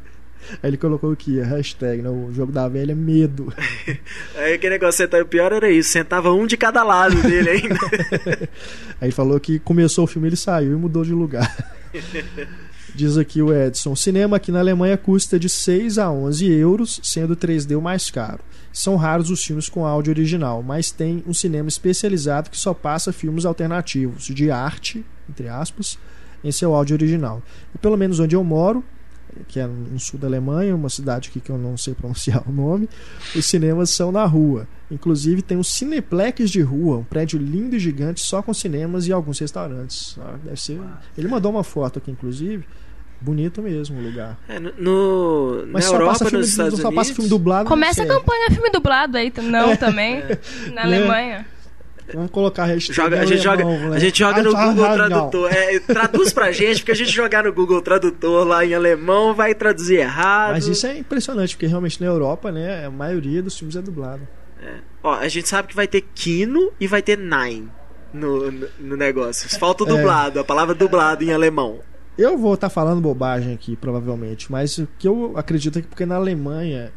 Aí 0.62 0.70
ele 0.70 0.76
colocou 0.76 1.12
aqui 1.12 1.40
a 1.40 1.44
hashtag, 1.44 2.02
né, 2.02 2.08
o 2.08 2.32
jogo 2.32 2.52
da 2.52 2.68
velha, 2.68 2.94
medo. 2.94 3.52
Aí 4.36 4.54
aquele 4.54 4.74
negócio 4.74 4.98
sentar, 4.98 5.22
o 5.22 5.26
pior 5.26 5.52
era 5.52 5.70
isso, 5.70 5.90
sentava 5.90 6.32
um 6.32 6.46
de 6.46 6.56
cada 6.56 6.82
lado 6.82 7.20
dele 7.22 7.50
ainda. 7.50 7.78
Aí 9.00 9.10
falou 9.10 9.38
que 9.38 9.58
começou 9.58 10.04
o 10.04 10.06
filme, 10.06 10.28
ele 10.28 10.36
saiu 10.36 10.72
e 10.72 10.76
mudou 10.76 11.04
de 11.04 11.12
lugar. 11.12 11.54
Diz 12.96 13.18
aqui 13.18 13.42
o 13.42 13.52
Edson: 13.52 13.92
o 13.92 13.96
cinema 13.96 14.38
aqui 14.38 14.50
na 14.50 14.58
Alemanha 14.58 14.96
custa 14.96 15.38
de 15.38 15.50
6 15.50 15.98
a 15.98 16.10
11 16.10 16.46
euros, 16.46 16.98
sendo 17.02 17.34
o 17.34 17.36
3D 17.36 17.76
o 17.76 17.82
mais 17.82 18.10
caro. 18.10 18.40
São 18.72 18.96
raros 18.96 19.28
os 19.28 19.44
filmes 19.44 19.68
com 19.68 19.84
áudio 19.84 20.10
original, 20.12 20.62
mas 20.62 20.90
tem 20.90 21.22
um 21.26 21.34
cinema 21.34 21.68
especializado 21.68 22.48
que 22.48 22.56
só 22.56 22.72
passa 22.72 23.12
filmes 23.12 23.44
alternativos, 23.44 24.24
de 24.24 24.50
arte, 24.50 25.04
entre 25.28 25.46
aspas, 25.46 25.98
em 26.42 26.50
seu 26.50 26.74
áudio 26.74 26.96
original. 26.96 27.42
E 27.74 27.76
pelo 27.76 27.98
menos 27.98 28.18
onde 28.18 28.34
eu 28.34 28.42
moro, 28.42 28.82
que 29.46 29.60
é 29.60 29.66
no 29.66 30.00
sul 30.00 30.18
da 30.18 30.26
Alemanha, 30.26 30.74
uma 30.74 30.88
cidade 30.88 31.28
aqui 31.28 31.38
que 31.38 31.50
eu 31.50 31.58
não 31.58 31.76
sei 31.76 31.92
pronunciar 31.92 32.48
o 32.48 32.52
nome, 32.52 32.88
os 33.34 33.44
cinemas 33.44 33.90
são 33.90 34.10
na 34.10 34.24
rua. 34.24 34.66
Inclusive 34.90 35.42
tem 35.42 35.58
um 35.58 35.62
Cineplex 35.62 36.50
de 36.50 36.62
rua, 36.62 36.96
um 36.96 37.04
prédio 37.04 37.38
lindo 37.38 37.76
e 37.76 37.78
gigante 37.78 38.22
só 38.22 38.40
com 38.40 38.54
cinemas 38.54 39.06
e 39.06 39.12
alguns 39.12 39.38
restaurantes. 39.38 40.16
Ah, 40.18 40.38
deve 40.42 40.58
ser. 40.58 40.80
Ele 41.18 41.28
mandou 41.28 41.50
uma 41.50 41.62
foto 41.62 41.98
aqui, 41.98 42.10
inclusive. 42.10 42.64
Bonito 43.20 43.62
mesmo 43.62 43.98
o 43.98 44.02
lugar. 44.02 44.38
É, 44.48 44.58
no, 44.58 44.72
no- 44.78 45.66
Mas 45.72 45.84
na 45.84 45.90
só 45.90 45.94
Europa, 45.94 46.12
passa, 46.12 46.24
filme, 46.26 46.38
nos 46.38 46.48
Estados 46.50 46.78
só 46.80 46.88
Unidos... 46.88 46.94
passa 46.94 47.14
filme 47.14 47.30
dublado. 47.30 47.68
Começa 47.68 48.02
a 48.02 48.06
campanha 48.06 48.50
filme 48.50 48.70
dublado 48.70 49.16
aí, 49.16 49.32
não 49.42 49.76
também. 49.76 50.22
Na 50.74 50.82
Alemanha. 50.82 51.46
Vamos 52.14 52.30
colocar 52.30 52.62
a 52.62 52.66
hashtag 52.66 52.94
Joga, 52.94 53.20
a, 53.20 53.24
gente 53.26 53.42
joga, 53.42 53.64
alemão, 53.64 53.90
né? 53.90 53.96
a 53.96 53.98
gente 53.98 54.16
joga 54.18 54.40
no 54.40 54.56
Ah, 54.56 54.66
Google 54.66 54.84
ah, 54.84 54.96
não. 54.96 55.08
Tradutor. 55.08 55.52
É, 55.52 55.80
traduz 55.80 56.32
pra 56.32 56.52
gente, 56.52 56.78
porque 56.78 56.92
a 56.92 56.94
gente 56.94 57.10
jogar 57.10 57.42
no 57.42 57.52
Google 57.52 57.82
Tradutor 57.82 58.46
lá 58.46 58.64
em 58.64 58.74
alemão 58.74 59.34
vai 59.34 59.52
traduzir 59.56 59.96
errado. 59.96 60.52
Mas 60.52 60.68
isso 60.68 60.86
é 60.86 60.96
impressionante, 60.98 61.56
porque 61.56 61.66
realmente 61.66 62.00
na 62.00 62.06
Europa, 62.06 62.52
né, 62.52 62.86
a 62.86 62.90
maioria 62.90 63.42
dos 63.42 63.58
filmes 63.58 63.74
é 63.74 63.82
dublado. 63.82 64.20
Ó, 65.02 65.14
a 65.14 65.26
gente 65.26 65.48
sabe 65.48 65.66
que 65.68 65.74
vai 65.74 65.88
ter 65.88 66.00
Kino 66.14 66.70
e 66.78 66.86
vai 66.86 67.02
ter 67.02 67.18
Nine 67.18 67.68
no, 68.12 68.52
no, 68.52 68.68
no 68.78 68.96
negócio. 68.96 69.48
Falta 69.58 69.82
o 69.82 69.86
É. 69.88 69.90
dublado, 69.90 70.38
a 70.38 70.44
palavra 70.44 70.76
dublado 70.76 71.24
em 71.24 71.32
alemão. 71.32 71.80
Eu 72.18 72.38
vou 72.38 72.54
estar 72.54 72.70
falando 72.70 73.00
bobagem 73.00 73.52
aqui, 73.54 73.76
provavelmente, 73.76 74.50
mas 74.50 74.78
o 74.78 74.88
que 74.98 75.06
eu 75.06 75.34
acredito 75.36 75.78
é 75.78 75.82
que 75.82 75.88
porque 75.88 76.06
na 76.06 76.16
Alemanha, 76.16 76.90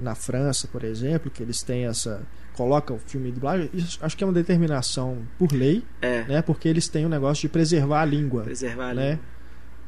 na 0.00 0.14
França, 0.14 0.66
por 0.72 0.82
exemplo, 0.84 1.30
que 1.30 1.42
eles 1.42 1.62
têm 1.62 1.86
essa. 1.86 2.22
Coloca 2.54 2.94
o 2.94 2.98
filme 2.98 3.32
dublagem, 3.32 3.68
isso 3.74 3.98
acho 4.00 4.16
que 4.16 4.22
é 4.22 4.26
uma 4.26 4.32
determinação 4.32 5.18
por 5.38 5.52
lei, 5.52 5.82
É, 6.00 6.22
né? 6.22 6.40
Porque 6.42 6.68
eles 6.68 6.86
têm 6.88 7.04
o 7.04 7.08
negócio 7.08 7.42
de 7.42 7.48
preservar 7.48 8.02
a 8.02 8.04
língua. 8.04 8.44
preservar 8.44 8.90
a 8.90 8.94
né? 8.94 9.10
língua. 9.10 9.24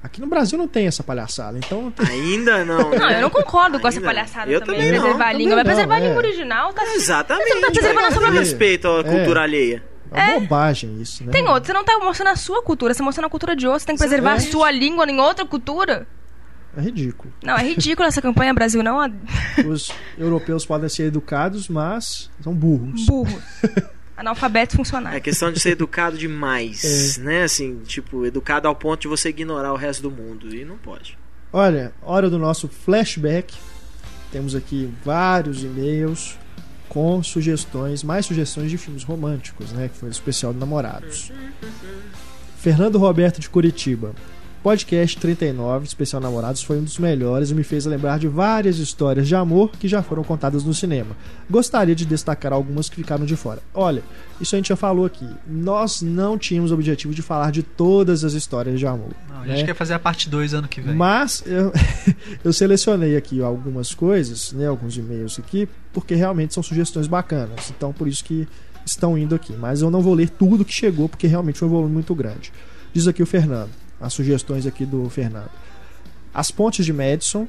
Aqui 0.02 0.20
no 0.20 0.26
Brasil 0.26 0.58
não 0.58 0.68
tem 0.68 0.86
essa 0.86 1.02
palhaçada, 1.02 1.56
então 1.58 1.82
não 1.82 1.90
tem- 1.92 2.06
Ainda 2.06 2.64
não. 2.64 2.90
né? 2.90 2.98
Não, 2.98 3.10
eu 3.10 3.20
não 3.22 3.30
concordo 3.30 3.78
com 3.80 3.86
essa 3.88 3.98
Ainda. 3.98 4.06
palhaçada 4.08 4.50
Eu 4.50 4.60
também. 4.60 4.76
também 4.80 4.92
não, 4.92 5.00
preservar 5.00 5.24
a 5.24 5.26
também 5.30 5.38
língua. 5.38 5.54
Vai 5.54 5.64
não, 5.64 5.70
preservar 5.70 5.94
a 5.94 5.98
é. 6.00 6.02
língua 6.08 6.18
original, 6.18 6.72
tá? 6.72 6.82
Exatamente. 6.94 7.48
Você 7.48 7.54
não 7.54 7.60
tá 7.62 7.70
preservando 7.70 8.06
a 8.06 8.10
língua. 8.10 8.30
respeito 8.40 8.88
à 8.88 9.00
É. 9.00 9.02
cultura 9.04 9.42
alheia. 9.42 9.82
É 10.16 10.30
uma 10.32 10.40
bobagem 10.40 11.00
isso, 11.00 11.24
né? 11.24 11.32
Tem 11.32 11.46
outro, 11.46 11.66
você 11.66 11.72
não 11.72 11.84
tá 11.84 11.98
mostrando 11.98 12.28
a 12.28 12.36
sua 12.36 12.62
cultura, 12.62 12.92
você 12.94 12.98
tá 12.98 13.04
mostrando 13.04 13.26
a 13.26 13.30
cultura 13.30 13.54
de 13.56 13.66
outro. 13.66 13.80
Você 13.80 13.86
tem 13.86 13.94
que 13.96 14.00
preservar 14.00 14.34
a 14.34 14.40
sua 14.40 14.70
língua 14.70 15.04
em 15.10 15.18
outra 15.20 15.44
cultura. 15.44 16.06
É 16.76 16.80
ridículo. 16.80 17.32
Não, 17.42 17.56
é 17.56 17.62
ridículo 17.62 18.06
essa 18.06 18.20
campanha 18.20 18.52
Brasil 18.52 18.82
não 18.82 18.98
Os 19.66 19.90
europeus 20.18 20.66
podem 20.66 20.88
ser 20.88 21.04
educados, 21.04 21.68
mas 21.68 22.30
são 22.42 22.54
burros. 22.54 23.06
burro. 23.06 23.42
Analfabetos 24.16 24.74
É 24.74 24.76
funcionais. 24.78 25.22
questão 25.22 25.52
de 25.52 25.60
ser 25.60 25.70
educado 25.70 26.16
demais, 26.16 27.18
né? 27.18 27.42
Assim, 27.42 27.80
tipo, 27.84 28.24
educado 28.24 28.66
ao 28.66 28.74
ponto 28.74 29.00
de 29.02 29.08
você 29.08 29.28
ignorar 29.28 29.72
o 29.72 29.76
resto 29.76 30.02
do 30.02 30.10
mundo. 30.10 30.54
E 30.54 30.64
não 30.64 30.76
pode. 30.78 31.18
Olha, 31.52 31.92
hora 32.02 32.28
do 32.30 32.38
nosso 32.38 32.66
flashback. 32.68 33.54
Temos 34.32 34.54
aqui 34.54 34.90
vários 35.04 35.62
e-mails 35.62 36.36
com 36.96 37.22
sugestões, 37.22 38.02
mais 38.02 38.24
sugestões 38.24 38.70
de 38.70 38.78
filmes 38.78 39.04
românticos, 39.04 39.70
né? 39.70 39.90
Que 39.92 39.98
foi 39.98 40.08
o 40.08 40.10
especial 40.10 40.54
de 40.54 40.58
namorados. 40.58 41.30
Fernando 42.56 42.96
Roberto 42.96 43.38
de 43.38 43.50
Curitiba. 43.50 44.14
Podcast 44.66 45.16
39, 45.18 45.86
especial 45.86 46.20
Namorados, 46.20 46.60
foi 46.60 46.78
um 46.78 46.82
dos 46.82 46.98
melhores 46.98 47.52
e 47.52 47.54
me 47.54 47.62
fez 47.62 47.86
lembrar 47.86 48.18
de 48.18 48.26
várias 48.26 48.78
histórias 48.78 49.28
de 49.28 49.34
amor 49.36 49.70
que 49.70 49.86
já 49.86 50.02
foram 50.02 50.24
contadas 50.24 50.64
no 50.64 50.74
cinema. 50.74 51.16
Gostaria 51.48 51.94
de 51.94 52.04
destacar 52.04 52.52
algumas 52.52 52.88
que 52.88 52.96
ficaram 52.96 53.24
de 53.24 53.36
fora. 53.36 53.62
Olha, 53.72 54.02
isso 54.40 54.56
a 54.56 54.58
gente 54.58 54.70
já 54.70 54.74
falou 54.74 55.06
aqui. 55.06 55.24
Nós 55.46 56.02
não 56.02 56.36
tínhamos 56.36 56.72
o 56.72 56.74
objetivo 56.74 57.14
de 57.14 57.22
falar 57.22 57.52
de 57.52 57.62
todas 57.62 58.24
as 58.24 58.32
histórias 58.32 58.80
de 58.80 58.84
amor. 58.88 59.10
Não, 59.28 59.42
a 59.42 59.44
né? 59.44 59.54
gente 59.54 59.66
quer 59.66 59.74
fazer 59.74 59.94
a 59.94 60.00
parte 60.00 60.28
2 60.28 60.54
ano 60.54 60.66
que 60.66 60.80
vem. 60.80 60.96
Mas 60.96 61.44
eu, 61.46 61.72
eu 62.42 62.52
selecionei 62.52 63.16
aqui 63.16 63.40
algumas 63.40 63.94
coisas, 63.94 64.52
né, 64.52 64.66
alguns 64.66 64.96
e-mails 64.96 65.38
aqui, 65.38 65.68
porque 65.92 66.16
realmente 66.16 66.52
são 66.52 66.62
sugestões 66.64 67.06
bacanas. 67.06 67.70
Então 67.70 67.92
por 67.92 68.08
isso 68.08 68.24
que 68.24 68.48
estão 68.84 69.16
indo 69.16 69.32
aqui. 69.32 69.52
Mas 69.52 69.80
eu 69.80 69.92
não 69.92 70.02
vou 70.02 70.12
ler 70.14 70.28
tudo 70.28 70.64
que 70.64 70.74
chegou, 70.74 71.08
porque 71.08 71.28
realmente 71.28 71.56
foi 71.56 71.68
um 71.68 71.70
volume 71.70 71.94
muito 71.94 72.12
grande. 72.16 72.52
Diz 72.92 73.06
aqui 73.06 73.22
o 73.22 73.26
Fernando, 73.26 73.70
as 74.00 74.12
sugestões 74.12 74.66
aqui 74.66 74.84
do 74.84 75.08
Fernando. 75.08 75.50
As 76.34 76.50
Pontes 76.50 76.84
de 76.84 76.92
Madison, 76.92 77.48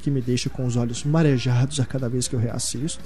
que 0.00 0.10
me 0.10 0.20
deixa 0.20 0.48
com 0.48 0.64
os 0.64 0.76
olhos 0.76 1.04
marejados 1.04 1.80
a 1.80 1.84
cada 1.84 2.08
vez 2.08 2.28
que 2.28 2.34
eu 2.34 2.40
reassisto. 2.40 3.02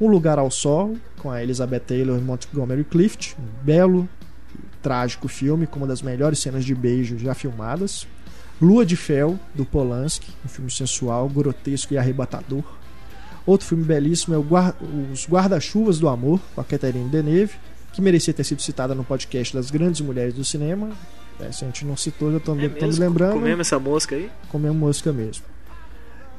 Um 0.00 0.08
Lugar 0.08 0.38
ao 0.38 0.50
Sol, 0.50 0.96
com 1.18 1.30
a 1.30 1.42
Elizabeth 1.42 1.80
Taylor 1.80 2.18
e 2.18 2.22
Montgomery 2.22 2.84
Clift, 2.84 3.36
um 3.38 3.64
belo 3.64 4.08
trágico 4.80 5.26
filme 5.26 5.66
com 5.66 5.78
uma 5.78 5.88
das 5.88 6.02
melhores 6.02 6.38
cenas 6.38 6.64
de 6.64 6.74
beijo 6.74 7.18
já 7.18 7.34
filmadas. 7.34 8.06
Lua 8.60 8.84
de 8.86 8.96
Fel, 8.96 9.38
do 9.54 9.64
Polanski, 9.64 10.32
um 10.44 10.48
filme 10.48 10.70
sensual, 10.70 11.28
grotesco 11.28 11.94
e 11.94 11.98
arrebatador. 11.98 12.64
Outro 13.46 13.66
filme 13.66 13.84
belíssimo 13.84 14.34
é 14.34 14.38
o 14.38 14.42
Guar- 14.42 14.76
Os 15.12 15.26
Guarda-Chuvas 15.26 15.98
do 15.98 16.08
Amor, 16.08 16.40
com 16.54 16.60
a 16.60 16.64
Catherine 16.64 17.08
Deneuve, 17.08 17.54
que 17.92 18.02
merecia 18.02 18.34
ter 18.34 18.44
sido 18.44 18.60
citada 18.60 18.94
no 18.94 19.04
podcast 19.04 19.54
das 19.54 19.70
grandes 19.70 20.00
mulheres 20.00 20.34
do 20.34 20.44
cinema. 20.44 20.90
É, 21.40 21.52
se 21.52 21.64
a 21.64 21.68
gente 21.68 21.84
não 21.84 21.96
citou, 21.96 22.30
já 22.32 22.38
estou 22.38 22.56
É 22.58 22.68
lembrando. 22.98 23.34
Comemos 23.34 23.66
essa 23.66 23.78
mosca 23.78 24.16
aí? 24.16 24.30
Comemos 24.48 24.76
mosca 24.76 25.12
mesmo. 25.12 25.44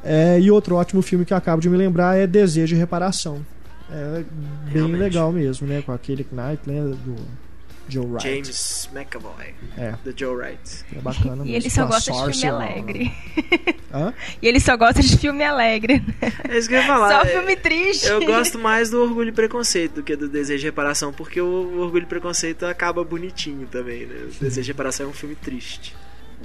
É, 0.03 0.39
e 0.39 0.49
outro 0.49 0.75
ótimo 0.75 1.01
filme 1.01 1.25
que 1.25 1.33
eu 1.33 1.37
acabo 1.37 1.61
de 1.61 1.69
me 1.69 1.77
lembrar 1.77 2.17
é 2.17 2.25
Desejo 2.25 2.75
e 2.75 2.79
Reparação. 2.79 3.45
É 3.91 4.23
bem 4.65 4.73
Realmente. 4.73 4.99
legal 4.99 5.31
mesmo, 5.31 5.67
né? 5.67 5.81
Com 5.81 5.91
aquele 5.91 6.25
Knight, 6.31 6.61
lembra 6.65 6.91
do 6.95 7.15
Joe 7.89 8.05
Wright. 8.05 8.23
James 8.27 8.89
McAvoy. 8.93 9.53
É, 9.77 9.93
Do 10.03 10.13
Joe 10.15 10.35
Wright. 10.35 10.85
é 10.95 10.99
bacana 10.99 11.37
mesmo. 11.37 11.47
E 11.47 11.55
ele 11.55 11.69
só 11.69 11.81
a 11.81 11.85
gosta 11.85 12.11
de 12.11 12.17
filme 12.19 12.45
alegre. 12.47 13.11
Hã? 13.91 14.13
E 14.41 14.47
ele 14.47 14.59
só 14.59 14.77
gosta 14.77 15.01
de 15.01 15.17
filme 15.17 15.43
alegre. 15.43 16.03
É 16.47 16.57
isso 16.57 16.67
que 16.67 16.75
eu 16.75 16.79
ia 16.79 16.85
falar. 16.87 17.21
Só 17.21 17.25
filme 17.25 17.55
triste. 17.55 18.05
Eu 18.07 18.23
gosto 18.25 18.59
mais 18.59 18.89
do 18.91 19.01
Orgulho 19.01 19.29
e 19.29 19.31
Preconceito 19.31 19.95
do 19.95 20.03
que 20.03 20.15
do 20.15 20.29
Desejo 20.29 20.63
e 20.63 20.65
Reparação, 20.65 21.11
porque 21.11 21.41
o 21.41 21.79
Orgulho 21.79 22.03
e 22.03 22.05
Preconceito 22.05 22.65
acaba 22.65 23.03
bonitinho 23.03 23.67
também, 23.67 24.05
né? 24.05 24.27
O 24.29 24.43
Desejo 24.43 24.67
e 24.67 24.71
Reparação 24.71 25.07
é 25.07 25.09
um 25.09 25.13
filme 25.13 25.35
triste. 25.35 25.95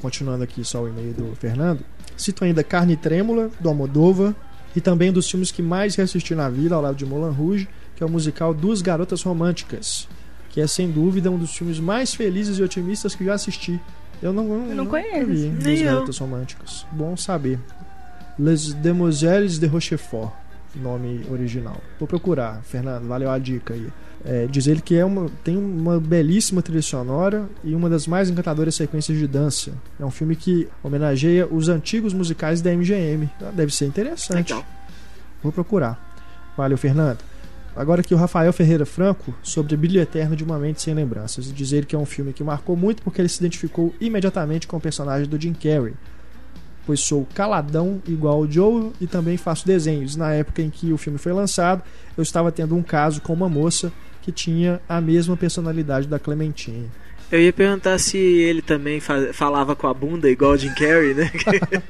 continuando 0.01 0.43
aqui 0.43 0.65
só 0.65 0.83
o 0.83 0.89
e-mail 0.89 1.13
do 1.13 1.37
Fernando, 1.37 1.85
cito 2.17 2.45
ainda 2.45 2.65
Carne 2.65 2.97
Trêmula, 2.97 3.51
do 3.61 3.69
Almodova, 3.69 4.35
e 4.75 4.81
também 4.81 5.13
dos 5.13 5.31
filmes 5.31 5.51
que 5.53 5.63
mais 5.63 5.95
reassisti 5.95 6.35
na 6.35 6.49
vida, 6.49 6.75
ao 6.75 6.83
lado 6.83 6.97
de 6.97 7.05
Moulin 7.07 7.33
Rouge, 7.35 7.69
que 7.95 8.03
é 8.03 8.07
o 8.07 8.09
musical 8.11 8.53
Duas 8.55 8.83
Garotas 8.83 9.23
Românticas, 9.23 10.09
que 10.55 10.61
é 10.61 10.69
sem 10.69 10.89
dúvida 10.89 11.29
um 11.33 11.37
dos 11.37 11.57
filmes 11.57 11.81
mais 11.81 12.15
felizes 12.15 12.59
e 12.59 12.63
otimistas 12.63 13.13
que 13.13 13.25
já 13.25 13.35
assisti. 13.35 13.81
Eu 14.23 14.33
não, 14.33 14.47
eu 14.47 14.71
Eu 14.71 14.77
não 14.77 14.87
conheço. 14.87 15.27
vi 15.27 15.49
Nem. 15.49 15.83
Garotas 15.85 16.17
Românticas. 16.19 16.87
Bom 16.93 17.17
saber. 17.17 17.59
Les 18.39 18.73
Demoiselles 18.73 19.59
de 19.59 19.67
Rochefort, 19.67 20.33
nome 20.77 21.27
original. 21.29 21.77
Vou 21.99 22.07
procurar, 22.07 22.63
Fernando, 22.63 23.09
valeu 23.09 23.29
a 23.33 23.37
dica 23.39 23.75
aí. 23.75 23.89
É, 24.25 24.47
diz 24.47 24.69
ele 24.69 24.81
que 24.81 24.95
é 24.95 25.05
uma, 25.05 25.27
tem 25.43 25.57
uma 25.57 25.99
belíssima 25.99 26.63
trilha 26.63 26.81
sonora 26.83 27.49
e 27.65 27.75
uma 27.75 27.91
das 27.91 28.07
mais 28.07 28.31
encantadoras 28.31 28.77
sequências 28.77 29.19
de 29.19 29.27
dança. 29.27 29.73
É 29.99 30.05
um 30.05 30.11
filme 30.11 30.37
que 30.37 30.69
homenageia 30.85 31.49
os 31.49 31.69
antigos 31.69 32.15
musicais 32.15 32.63
da 32.63 32.71
MGM. 32.73 33.29
Ah, 33.43 33.51
Deve 33.53 33.75
ser 33.75 33.87
interessante. 33.87 34.53
Legal. 34.53 34.65
Vou 35.43 35.51
procurar. 35.51 35.99
Valeu, 36.57 36.79
Fernando. 36.79 37.19
Agora 37.77 38.03
aqui 38.03 38.15
o 38.15 38.17
Rafael 38.17 38.53
Ferreira 38.53 38.87
Franco 38.87 39.35
sobre 39.43 39.77
Brilho 39.77 40.01
Eterno 40.01 40.37
de 40.37 40.45
Uma 40.45 40.59
Mente 40.59 40.81
Sem 40.81 40.95
Lembranças. 40.95 41.49
E 41.49 41.53
dizer 41.53 41.87
que 41.87 41.97
é 41.97 41.99
um 41.99 42.07
filme 42.07 42.33
que 42.33 42.45
marcou 42.45 42.77
muito 42.77 43.03
porque 43.03 43.21
ele 43.21 43.29
se 43.29 43.39
identificou 43.41 43.93
imediatamente 44.01 44.69
com 44.69 44.77
o 44.77 44.81
personagem 44.81 45.29
do 45.29 45.41
Jim 45.41 45.55
Carrey. 45.55 45.95
Pois 46.87 47.01
sou 47.01 47.27
caladão 47.35 48.01
igual 48.07 48.41
o 48.41 48.51
Joe 48.51 48.93
e 49.01 49.07
também 49.07 49.37
faço 49.37 49.67
desenhos. 49.67 50.15
Na 50.15 50.33
época 50.33 50.63
em 50.63 50.71
que 50.71 50.93
o 50.93 50.99
filme 50.99 51.19
foi 51.19 51.33
lançado, 51.33 51.83
eu 52.17 52.23
estava 52.23 52.53
tendo 52.53 52.77
um 52.77 52.83
caso 52.83 53.21
com 53.21 53.33
uma 53.33 53.49
moça 53.49 53.93
que 54.23 54.31
tinha 54.31 54.81
a 54.89 55.01
mesma 55.01 55.37
personalidade 55.37 56.07
da 56.07 56.19
Clementine. 56.19 56.91
Eu 57.31 57.41
ia 57.41 57.53
perguntar 57.53 57.99
se 57.99 58.17
ele 58.17 58.63
também 58.63 59.01
fa- 59.01 59.33
falava 59.33 59.75
com 59.75 59.87
a 59.89 59.95
bunda 59.95 60.31
igual 60.31 60.53
o 60.53 60.57
Jim 60.57 60.73
Carrey, 60.75 61.15
né? 61.15 61.31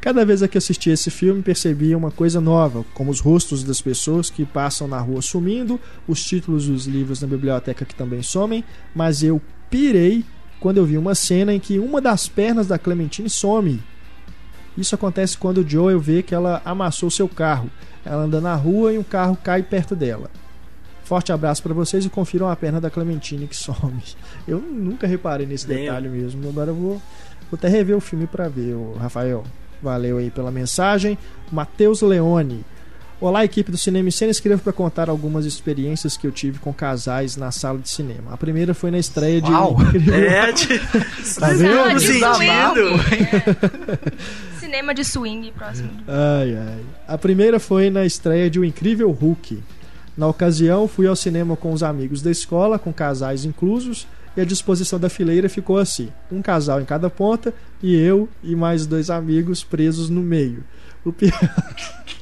Cada 0.00 0.24
vez 0.24 0.46
que 0.46 0.56
assistia 0.56 0.94
esse 0.94 1.10
filme, 1.10 1.42
percebia 1.42 1.96
uma 1.96 2.10
coisa 2.10 2.40
nova, 2.40 2.84
como 2.94 3.10
os 3.10 3.20
rostos 3.20 3.62
das 3.64 3.80
pessoas 3.80 4.30
que 4.30 4.44
passam 4.44 4.86
na 4.88 4.98
rua 4.98 5.20
sumindo, 5.20 5.78
os 6.06 6.22
títulos 6.24 6.66
dos 6.66 6.86
livros 6.86 7.20
na 7.20 7.26
biblioteca 7.28 7.84
que 7.84 7.94
também 7.94 8.22
somem, 8.22 8.64
mas 8.94 9.22
eu 9.22 9.40
pirei 9.68 10.24
quando 10.58 10.76
eu 10.78 10.84
vi 10.86 10.96
uma 10.96 11.14
cena 11.14 11.52
em 11.52 11.58
que 11.60 11.78
uma 11.78 12.00
das 12.00 12.28
pernas 12.28 12.66
da 12.66 12.78
Clementine 12.78 13.28
some. 13.28 13.82
Isso 14.76 14.94
acontece 14.94 15.36
quando 15.36 15.58
o 15.58 15.68
Joel 15.68 15.98
vê 16.00 16.22
que 16.22 16.34
ela 16.34 16.62
amassou 16.64 17.10
seu 17.10 17.28
carro. 17.28 17.70
Ela 18.04 18.22
anda 18.22 18.40
na 18.40 18.54
rua 18.54 18.92
e 18.92 18.98
um 18.98 19.02
carro 19.02 19.36
cai 19.42 19.62
perto 19.62 19.96
dela. 19.96 20.30
Forte 21.10 21.32
abraço 21.32 21.60
pra 21.60 21.74
vocês 21.74 22.04
e 22.04 22.08
confiram 22.08 22.48
a 22.48 22.54
perna 22.54 22.80
da 22.80 22.88
Clementine 22.88 23.48
que 23.48 23.56
some. 23.56 24.00
Eu 24.46 24.60
nunca 24.60 25.08
reparei 25.08 25.44
nesse 25.44 25.66
Nem 25.66 25.78
eu. 25.78 25.84
detalhe 25.86 26.08
mesmo. 26.08 26.48
Agora 26.48 26.70
eu 26.70 26.74
vou, 26.76 27.02
vou 27.50 27.58
até 27.58 27.66
rever 27.66 27.96
o 27.96 28.00
filme 28.00 28.28
pra 28.28 28.48
ver, 28.48 28.76
Rafael. 28.96 29.42
Valeu 29.82 30.18
aí 30.18 30.30
pela 30.30 30.52
mensagem. 30.52 31.18
Matheus 31.50 32.00
Leone. 32.00 32.64
Olá, 33.20 33.44
equipe 33.44 33.72
do 33.72 33.76
Cinema 33.76 34.06
em 34.06 34.12
Cena. 34.12 34.30
Escrevo 34.30 34.62
para 34.62 34.72
contar 34.72 35.10
algumas 35.10 35.44
experiências 35.46 36.16
que 36.16 36.28
eu 36.28 36.30
tive 36.30 36.60
com 36.60 36.72
casais 36.72 37.36
na 37.36 37.50
sala 37.50 37.80
de 37.80 37.88
cinema. 37.88 38.32
A 38.32 38.36
primeira 38.36 38.72
foi 38.72 38.92
na 38.92 38.98
estreia 39.00 39.42
de. 39.42 39.50
Uau! 39.50 39.78
É, 40.14 40.52
de... 40.52 40.78
Tá 41.40 41.48
vendo? 41.48 41.98
Sentido. 41.98 42.34
swing. 42.36 43.00
Cinema 44.60 44.94
de 44.94 45.04
swing 45.04 45.50
próximo. 45.50 45.90
Ai, 46.06 46.56
ai. 46.56 46.84
A 47.08 47.18
primeira 47.18 47.58
foi 47.58 47.90
na 47.90 48.06
estreia 48.06 48.48
de 48.48 48.60
O 48.60 48.64
Incrível 48.64 49.10
Hulk. 49.10 49.60
Na 50.20 50.26
ocasião, 50.26 50.86
fui 50.86 51.06
ao 51.06 51.16
cinema 51.16 51.56
com 51.56 51.72
os 51.72 51.82
amigos 51.82 52.20
da 52.20 52.30
escola, 52.30 52.78
com 52.78 52.92
casais 52.92 53.46
inclusos, 53.46 54.06
e 54.36 54.40
a 54.42 54.44
disposição 54.44 55.00
da 55.00 55.08
fileira 55.08 55.48
ficou 55.48 55.78
assim: 55.78 56.10
um 56.30 56.42
casal 56.42 56.78
em 56.78 56.84
cada 56.84 57.08
ponta 57.08 57.54
e 57.82 57.96
eu 57.96 58.28
e 58.44 58.54
mais 58.54 58.84
dois 58.84 59.08
amigos 59.08 59.64
presos 59.64 60.10
no 60.10 60.20
meio. 60.20 60.62
O 61.02 61.10
pior. 61.10 61.32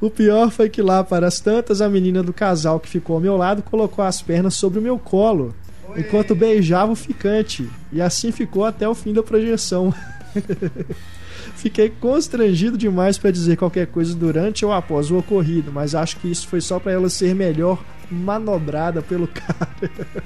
O 0.00 0.10
pior 0.10 0.50
foi 0.50 0.68
que 0.68 0.82
lá 0.82 1.04
para 1.04 1.28
as 1.28 1.38
tantas, 1.38 1.80
a 1.80 1.88
menina 1.88 2.24
do 2.24 2.32
casal 2.32 2.80
que 2.80 2.88
ficou 2.88 3.14
ao 3.14 3.22
meu 3.22 3.36
lado 3.36 3.62
colocou 3.62 4.04
as 4.04 4.20
pernas 4.20 4.54
sobre 4.54 4.80
o 4.80 4.82
meu 4.82 4.98
colo, 4.98 5.54
enquanto 5.96 6.34
beijava 6.34 6.90
o 6.90 6.96
ficante, 6.96 7.70
e 7.92 8.02
assim 8.02 8.32
ficou 8.32 8.64
até 8.64 8.88
o 8.88 8.96
fim 8.96 9.12
da 9.12 9.22
projeção. 9.22 9.94
Fiquei 11.62 11.90
constrangido 11.90 12.76
demais 12.76 13.16
para 13.16 13.30
dizer 13.30 13.56
qualquer 13.56 13.86
coisa 13.86 14.16
durante 14.16 14.66
ou 14.66 14.72
após 14.72 15.12
o 15.12 15.18
ocorrido, 15.18 15.70
mas 15.70 15.94
acho 15.94 16.16
que 16.16 16.28
isso 16.28 16.48
foi 16.48 16.60
só 16.60 16.80
para 16.80 16.90
ela 16.90 17.08
ser 17.08 17.36
melhor 17.36 17.80
manobrada 18.10 19.00
pelo 19.00 19.28
cara. 19.30 19.68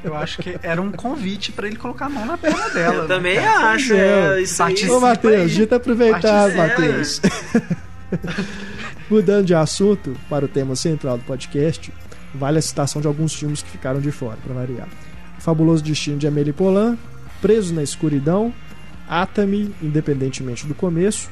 Eu 0.03 0.16
acho 0.16 0.39
que 0.43 0.59
era 0.62 0.80
um 0.80 0.91
convite 0.91 1.53
pra 1.53 1.66
ele 1.66 1.76
colocar 1.76 2.07
a 2.07 2.09
mão 2.09 2.24
na 2.24 2.39
perna 2.39 2.70
dela. 2.70 2.95
Eu 2.95 3.03
né, 3.03 3.09
também 3.09 3.37
cara? 3.37 3.72
acho. 3.72 3.93
É. 3.93 4.39
É, 4.39 4.41
isso 4.41 4.62
aí. 4.62 4.89
Ô, 4.89 4.99
Matheus, 4.99 5.53
dita 5.53 5.76
aproveitado, 5.76 6.55
Participa. 6.55 6.82
Matheus. 6.82 7.20
Mudando 9.11 9.45
de 9.45 9.55
assunto 9.55 10.16
para 10.30 10.47
o 10.47 10.49
tema 10.49 10.74
central 10.74 11.18
do 11.18 11.24
podcast, 11.24 11.93
vale 12.34 12.57
a 12.57 12.62
citação 12.62 13.03
de 13.03 13.09
alguns 13.09 13.34
filmes 13.34 13.61
que 13.61 13.68
ficaram 13.68 14.01
de 14.01 14.11
fora, 14.11 14.39
para 14.43 14.55
variar. 14.55 14.89
Fabuloso 15.39 15.84
Destino 15.84 16.16
de 16.16 16.26
Amélie 16.26 16.55
Poulain, 16.55 16.99
Preso 17.43 17.74
na 17.74 17.82
Escuridão, 17.82 18.55
Atami, 19.09 19.75
Independentemente 19.83 20.67
do 20.67 20.75
Começo, 20.75 21.31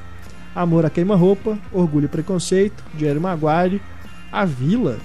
Amor 0.54 0.86
a 0.86 0.90
Queima-Roupa, 0.90 1.58
Orgulho 1.72 2.04
e 2.04 2.08
Preconceito, 2.08 2.84
Jerry 2.96 3.18
Maguire, 3.18 3.82
A 4.30 4.44
Vila, 4.44 4.98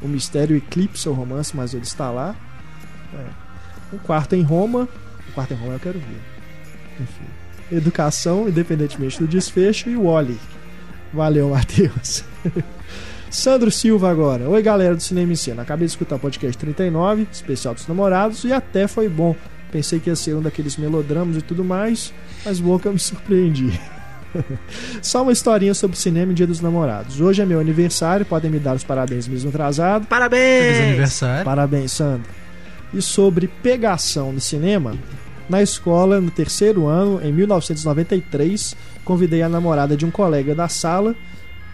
O 0.00 0.08
Mistério 0.08 0.56
Eclipse, 0.56 1.08
o 1.08 1.12
romance, 1.12 1.54
mas 1.54 1.74
ele 1.74 1.84
está 1.84 2.10
lá. 2.10 2.34
É. 3.12 3.94
Um 3.94 3.98
quarto 3.98 4.34
em 4.34 4.42
Roma, 4.42 4.88
o 5.28 5.32
quarto 5.32 5.52
em 5.52 5.56
Roma 5.56 5.74
eu 5.74 5.80
quero 5.80 5.98
ver. 5.98 6.22
Enfim. 7.00 7.24
Educação, 7.70 8.48
independentemente 8.48 9.18
do 9.18 9.26
desfecho, 9.26 9.90
e 9.90 9.96
o 9.96 10.04
Wally. 10.04 10.38
Valeu, 11.12 11.50
Matheus. 11.50 12.24
Sandro 13.30 13.70
Silva 13.70 14.10
agora. 14.10 14.48
Oi, 14.48 14.62
galera 14.62 14.94
do 14.94 15.02
Cinema 15.02 15.32
em 15.32 15.36
Cena. 15.36 15.62
Acabei 15.62 15.86
de 15.86 15.92
escutar 15.92 16.16
o 16.16 16.18
podcast 16.18 16.56
39, 16.56 17.26
especial 17.30 17.74
dos 17.74 17.86
namorados, 17.86 18.44
e 18.44 18.52
até 18.52 18.86
foi 18.86 19.08
bom. 19.08 19.36
Pensei 19.70 19.98
que 19.98 20.08
ia 20.08 20.16
ser 20.16 20.34
um 20.34 20.42
daqueles 20.42 20.76
melodramas 20.76 21.36
e 21.36 21.42
tudo 21.42 21.64
mais, 21.64 22.12
mas 22.44 22.60
eu 22.60 22.92
me 22.92 22.98
surpreendi. 22.98 23.78
Só 25.02 25.22
uma 25.22 25.32
historinha 25.32 25.74
sobre 25.74 25.96
cinema 25.96 26.32
e 26.32 26.34
Dia 26.34 26.46
dos 26.46 26.60
Namorados. 26.60 27.20
Hoje 27.20 27.42
é 27.42 27.46
meu 27.46 27.60
aniversário, 27.60 28.24
podem 28.26 28.50
me 28.50 28.58
dar 28.58 28.76
os 28.76 28.84
parabéns 28.84 29.26
mesmo 29.26 29.48
atrasado. 29.48 30.06
Feliz 30.06 30.08
Parabéns! 30.08 30.78
aniversário. 30.78 31.44
Parabéns, 31.44 31.92
Sandro. 31.92 32.30
E 32.94 33.02
sobre 33.02 33.48
pegação 33.48 34.32
no 34.32 34.40
cinema, 34.40 34.94
na 35.48 35.62
escola, 35.62 36.20
no 36.20 36.30
terceiro 36.30 36.86
ano, 36.86 37.20
em 37.22 37.32
1993, 37.32 38.76
convidei 39.04 39.42
a 39.42 39.48
namorada 39.48 39.96
de 39.96 40.04
um 40.04 40.10
colega 40.10 40.54
da 40.54 40.68
sala 40.68 41.14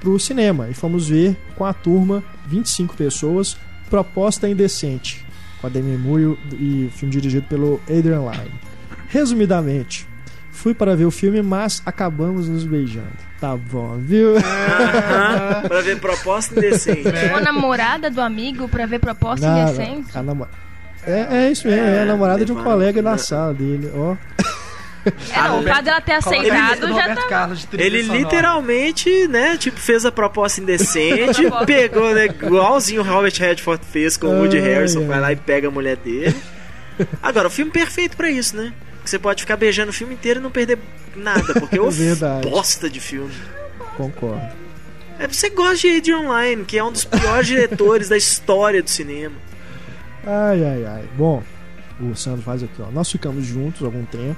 pro 0.00 0.18
cinema 0.18 0.68
e 0.68 0.74
fomos 0.74 1.08
ver 1.08 1.36
com 1.54 1.64
a 1.64 1.72
turma, 1.72 2.22
25 2.46 2.96
pessoas, 2.96 3.56
Proposta 3.88 4.48
Indecente, 4.48 5.24
com 5.62 5.66
a 5.68 5.70
Demi 5.70 5.96
Moore 5.96 6.36
e 6.52 6.90
filme 6.94 7.10
dirigido 7.12 7.46
pelo 7.48 7.80
Adrian 7.88 8.20
Lyne. 8.30 8.50
Resumidamente, 9.08 10.06
fui 10.50 10.74
para 10.74 10.94
ver 10.96 11.04
o 11.06 11.10
filme, 11.10 11.40
mas 11.40 11.80
acabamos 11.86 12.48
nos 12.48 12.64
beijando. 12.64 13.08
Tá 13.40 13.56
bom, 13.56 13.96
viu? 13.98 14.36
Aham, 14.42 15.62
pra 15.68 15.80
ver 15.80 15.98
proposta 16.00 16.54
indecente. 16.58 17.08
Uma 17.30 17.40
namorada 17.40 18.10
do 18.10 18.20
amigo 18.20 18.68
pra 18.68 18.84
ver 18.86 18.98
proposta 18.98 19.46
Não, 19.46 19.54
não, 19.56 19.62
indecente. 19.72 20.16
a 20.18 20.22
namo- 20.22 20.46
É, 21.06 21.46
é 21.46 21.50
isso 21.50 21.66
mesmo, 21.66 21.84
é, 21.84 22.02
a 22.02 22.04
namorada 22.04 22.44
de 22.44 22.52
um 22.52 22.62
colega 22.62 23.02
da 23.02 23.16
sala 23.18 23.52
dele, 23.54 23.90
ó. 23.94 24.16
É, 25.04 25.42
não, 25.48 25.60
o 25.60 25.62
fato 25.64 25.84
dela 25.84 26.00
ter 26.00 26.12
aceitado 26.12 26.84
ele, 26.84 26.94
já 26.94 27.14
tá. 27.14 27.22
Carlos 27.28 27.66
Ele 27.72 28.02
sonora. 28.02 28.18
literalmente, 28.20 29.26
né, 29.28 29.56
tipo, 29.56 29.78
fez 29.80 30.04
a 30.06 30.12
proposta 30.12 30.60
indecente, 30.60 31.42
pegou, 31.66 32.14
né, 32.14 32.26
igualzinho 32.26 33.00
o 33.00 33.04
Robert 33.04 33.32
Redford 33.36 33.84
fez 33.84 34.16
com 34.16 34.28
o 34.28 34.38
Woody 34.40 34.58
Harrison, 34.60 35.00
ai. 35.00 35.06
vai 35.06 35.20
lá 35.20 35.32
e 35.32 35.36
pega 35.36 35.68
a 35.68 35.70
mulher 35.70 35.96
dele. 35.96 36.36
Agora, 37.22 37.48
o 37.48 37.50
filme 37.50 37.70
perfeito 37.72 38.16
pra 38.16 38.30
isso, 38.30 38.56
né? 38.56 38.72
Que 39.02 39.10
você 39.10 39.18
pode 39.18 39.42
ficar 39.42 39.56
beijando 39.56 39.90
o 39.90 39.92
filme 39.92 40.14
inteiro 40.14 40.38
e 40.38 40.42
não 40.42 40.50
perder 40.50 40.78
nada, 41.16 41.52
porque 41.54 41.76
é 41.78 41.82
verdade. 41.90 42.48
bosta 42.48 42.88
de 42.88 43.00
filme. 43.00 43.32
Concordo. 43.96 44.40
É, 45.18 45.26
você 45.26 45.50
gosta 45.50 45.76
de 45.88 45.96
Adrian 45.96 46.20
Lyne, 46.28 46.64
que 46.64 46.78
é 46.78 46.84
um 46.84 46.92
dos 46.92 47.04
piores 47.04 47.46
diretores 47.46 48.08
da 48.08 48.16
história 48.16 48.82
do 48.82 48.88
cinema. 48.90 49.34
Ai, 50.24 50.64
ai, 50.64 50.84
ai. 50.84 51.04
Bom, 51.16 51.42
o 52.00 52.14
Sandro 52.14 52.42
faz 52.42 52.62
aqui, 52.62 52.80
ó. 52.80 52.90
Nós 52.92 53.10
ficamos 53.10 53.44
juntos 53.44 53.82
há 53.82 53.86
algum 53.86 54.04
tempo, 54.04 54.36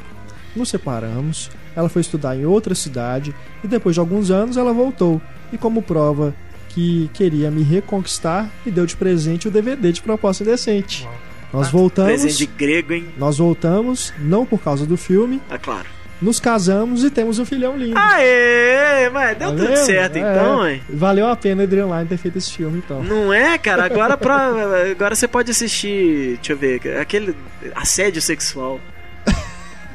nos 0.56 0.68
separamos. 0.68 1.50
Ela 1.76 1.88
foi 1.88 2.00
estudar 2.02 2.36
em 2.36 2.44
outra 2.46 2.74
cidade 2.74 3.34
e 3.62 3.68
depois 3.68 3.94
de 3.94 4.00
alguns 4.00 4.30
anos 4.30 4.56
ela 4.56 4.72
voltou. 4.72 5.20
E 5.52 5.58
como 5.58 5.82
prova 5.82 6.34
que 6.68 7.08
queria 7.14 7.50
me 7.50 7.62
reconquistar, 7.62 8.48
me 8.64 8.72
deu 8.72 8.84
de 8.86 8.96
presente 8.96 9.46
o 9.48 9.50
DVD 9.50 9.92
de 9.92 10.02
Proposta 10.02 10.42
Indecente. 10.42 11.04
Uau. 11.04 11.14
Nós 11.52 11.68
Ah, 11.68 11.70
voltamos. 11.70 12.10
Presente 12.10 12.38
de 12.38 12.46
grego, 12.46 12.92
hein? 12.92 13.06
Nós 13.16 13.38
voltamos, 13.38 14.12
não 14.18 14.44
por 14.44 14.60
causa 14.60 14.84
do 14.84 14.96
filme, 14.96 15.40
Ah, 15.48 15.56
claro. 15.56 15.86
nos 16.20 16.40
casamos 16.40 17.04
e 17.04 17.10
temos 17.10 17.38
um 17.38 17.44
filhão 17.44 17.76
lindo. 17.76 17.96
Aê! 17.96 19.08
Mas 19.12 19.38
deu 19.38 19.50
Tá 19.50 19.56
tudo 19.56 19.66
vendo? 19.68 19.76
certo 19.86 20.16
É. 20.16 20.18
então, 20.18 20.68
hein? 20.68 20.82
Valeu 20.90 21.28
a 21.28 21.36
pena 21.36 21.62
Adrian 21.62 21.86
Lyne 21.86 22.06
ter 22.08 22.16
feito 22.16 22.38
esse 22.38 22.50
filme, 22.50 22.78
então. 22.84 23.04
Não 23.04 23.32
é, 23.32 23.56
cara? 23.56 23.84
Agora 23.84 24.16
pra, 24.16 24.50
agora 24.90 25.14
você 25.14 25.28
pode 25.28 25.52
assistir, 25.52 26.34
deixa 26.36 26.52
eu 26.54 26.56
ver, 26.56 26.80
aquele 27.00 27.36
assédio 27.74 28.20
sexual. 28.20 28.80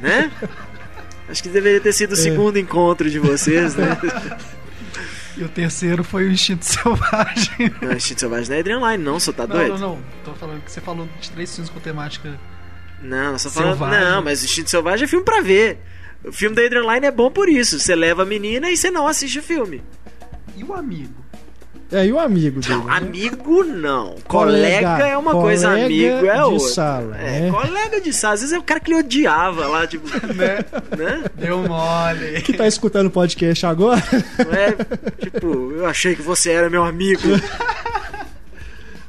Né? 0.02 0.32
Acho 1.28 1.44
que 1.44 1.50
deveria 1.50 1.80
ter 1.82 1.94
sido 1.94 2.12
o 2.12 2.14
É. 2.14 2.18
segundo 2.18 2.58
encontro 2.58 3.10
de 3.10 3.20
vocês, 3.20 3.76
né? 3.76 3.98
E 5.38 5.44
o 5.44 5.48
terceiro 5.48 6.04
foi 6.04 6.26
o 6.26 6.32
Instinto 6.32 6.66
Selvagem. 6.66 7.74
Não, 7.82 7.94
Instinto 7.94 8.20
Selvagem 8.20 8.50
não 8.50 8.56
é 8.58 8.60
Adrian 8.60 8.80
Line, 8.92 9.04
não, 9.04 9.20
só 9.22 9.32
tá 9.32 9.48
Não, 9.48 9.56
doido? 9.56 9.78
não, 9.78 9.96
não. 9.96 10.04
Tô 10.26 10.34
falando 10.34 10.62
que 10.64 10.70
você 10.72 10.82
falou 10.82 11.08
de 11.22 11.32
três 11.32 11.54
filmes 11.56 11.70
com 11.72 11.80
temática. 11.80 12.38
Não, 13.02 13.40
só 13.40 13.50
falando. 13.50 13.70
Selvagem. 13.78 14.04
Não, 14.04 14.22
mas 14.22 14.44
Instinto 14.44 14.70
Selvagem 14.70 15.06
é 15.06 15.08
filme 15.08 15.24
pra 15.24 15.40
ver. 15.40 15.78
O 16.26 16.32
filme 16.34 16.54
da 16.54 16.62
Adrian 16.64 16.82
Line 16.94 17.06
é 17.06 17.12
bom 17.12 17.32
por 17.32 17.48
isso. 17.48 17.80
Você 17.80 17.96
leva 17.96 18.24
a 18.24 18.26
menina 18.26 18.70
e 18.70 18.76
você 18.76 18.92
não 18.92 19.08
assiste 19.08 19.40
o 19.40 19.44
filme. 19.44 19.82
E 20.58 20.64
o 20.64 20.74
amigo? 20.74 21.14
É, 21.92 22.06
e 22.06 22.14
o 22.14 22.20
amigo 22.20 22.60
dele? 22.62 22.76
Não, 22.76 22.86
né? 22.86 22.98
amigo 22.98 23.64
não. 23.64 24.16
Colega, 24.28 24.88
Colega- 24.90 25.08
é 25.08 25.18
uma 25.18 25.32
coisa, 25.32 25.70
colega 25.70 25.86
amigo 25.88 26.26
é 26.28 26.34
de 26.36 26.40
outra. 26.42 26.68
sala, 26.70 27.18
é, 27.18 27.40
né? 27.42 27.52
colega 27.52 28.00
de 28.02 28.14
sala. 28.14 28.34
Às 28.36 28.42
vezes 28.42 28.56
é 28.56 28.60
o 28.60 28.64
cara 28.64 28.80
que 28.80 28.92
ele 28.92 29.00
odiava 29.00 29.66
lá, 29.68 29.88
tipo. 29.88 30.08
Né? 30.36 30.60
né? 30.96 31.24
Deu 31.36 31.58
mole. 31.68 32.42
Que 32.44 32.54
tá 32.54 32.68
escutando 32.68 33.08
o 33.08 33.12
podcast 33.12 33.66
agora? 33.66 34.02
É 34.38 35.24
tipo, 35.24 35.72
eu 35.72 35.86
achei 35.88 36.16
que 36.16 36.22
você 36.22 36.52
era 36.52 36.70
meu 36.70 36.84
amigo. 36.84 37.22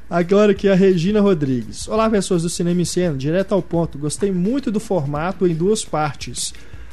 Agora 0.09 0.53
aqui 0.53 0.68
a 0.68 0.74
Regina 0.74 1.20
Rodrigues. 1.20 1.87
Olá, 1.87 2.09
pessoas 2.09 2.43
do 2.43 2.49
Cinema 2.49 2.81
em 2.81 2.85
Cena, 2.87 3.16
direto 3.16 3.53
ao 3.53 3.62
ponto. 3.62 3.99
Gostei 3.99 4.33
muito 4.33 4.70
do 4.70 4.81
formato 4.81 5.47
em 5.47 5.55
duas 5.55 5.85
partes. 5.85 6.53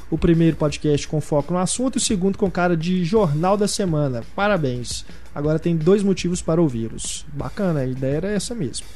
O 0.10 0.18
primeiro 0.18 0.56
podcast 0.56 1.08
com 1.08 1.20
foco 1.20 1.52
no 1.52 1.60
assunto 1.60 1.96
e 1.96 1.98
o 1.98 2.02
segundo 2.02 2.38
com 2.38 2.50
cara 2.52 2.78
de 2.78 3.04
jornal 3.04 3.58
da 3.58 3.68
semana. 3.68 4.24
Parabéns. 4.36 5.04
Agora 5.38 5.60
tem 5.60 5.78
dois 5.78 6.02
motivos 6.02 6.42
para 6.42 6.60
ouvi-los. 6.60 7.24
Bacana, 7.32 7.82
a 7.82 7.86
ideia 7.86 8.18
era 8.18 8.32
essa 8.32 8.56
mesmo. 8.56 8.88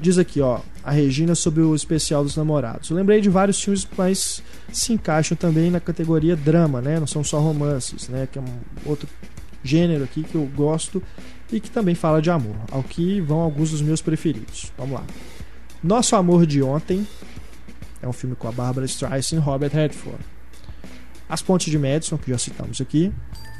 Diz 0.00 0.18
aqui, 0.18 0.40
ó, 0.40 0.58
a 0.82 0.90
Regina 0.90 1.36
sobre 1.36 1.62
o 1.62 1.76
especial 1.76 2.24
dos 2.24 2.34
namorados. 2.36 2.90
Eu 2.90 2.96
lembrei 2.96 3.20
de 3.20 3.30
vários 3.30 3.62
filmes, 3.62 3.86
mas 3.96 4.42
se 4.72 4.92
encaixam 4.92 5.36
também 5.36 5.70
na 5.70 5.78
categoria 5.78 6.34
drama, 6.34 6.80
né? 6.80 6.98
Não 6.98 7.06
são 7.06 7.22
só 7.22 7.38
romances, 7.38 8.08
né? 8.08 8.26
Que 8.26 8.40
é 8.40 8.42
um 8.42 8.58
outro 8.84 9.08
gênero 9.62 10.02
aqui 10.02 10.24
que 10.24 10.34
eu 10.34 10.44
gosto 10.56 11.00
e 11.52 11.60
que 11.60 11.70
também 11.70 11.94
fala 11.94 12.20
de 12.20 12.32
amor, 12.32 12.56
ao 12.72 12.82
que 12.82 13.20
vão 13.20 13.38
alguns 13.38 13.70
dos 13.70 13.80
meus 13.80 14.02
preferidos. 14.02 14.72
Vamos 14.76 14.94
lá. 14.94 15.04
Nosso 15.84 16.16
Amor 16.16 16.46
de 16.46 16.60
Ontem 16.64 17.06
é 18.02 18.08
um 18.08 18.12
filme 18.12 18.34
com 18.34 18.48
a 18.48 18.52
Barbara 18.52 18.86
Streisand 18.86 19.36
e 19.36 19.38
Robert 19.38 19.70
Redford. 19.72 20.18
As 21.28 21.42
Pontes 21.42 21.70
de 21.70 21.78
Madison, 21.78 22.18
que 22.18 22.28
já 22.28 22.38
citamos 22.38 22.80
aqui. 22.80 23.12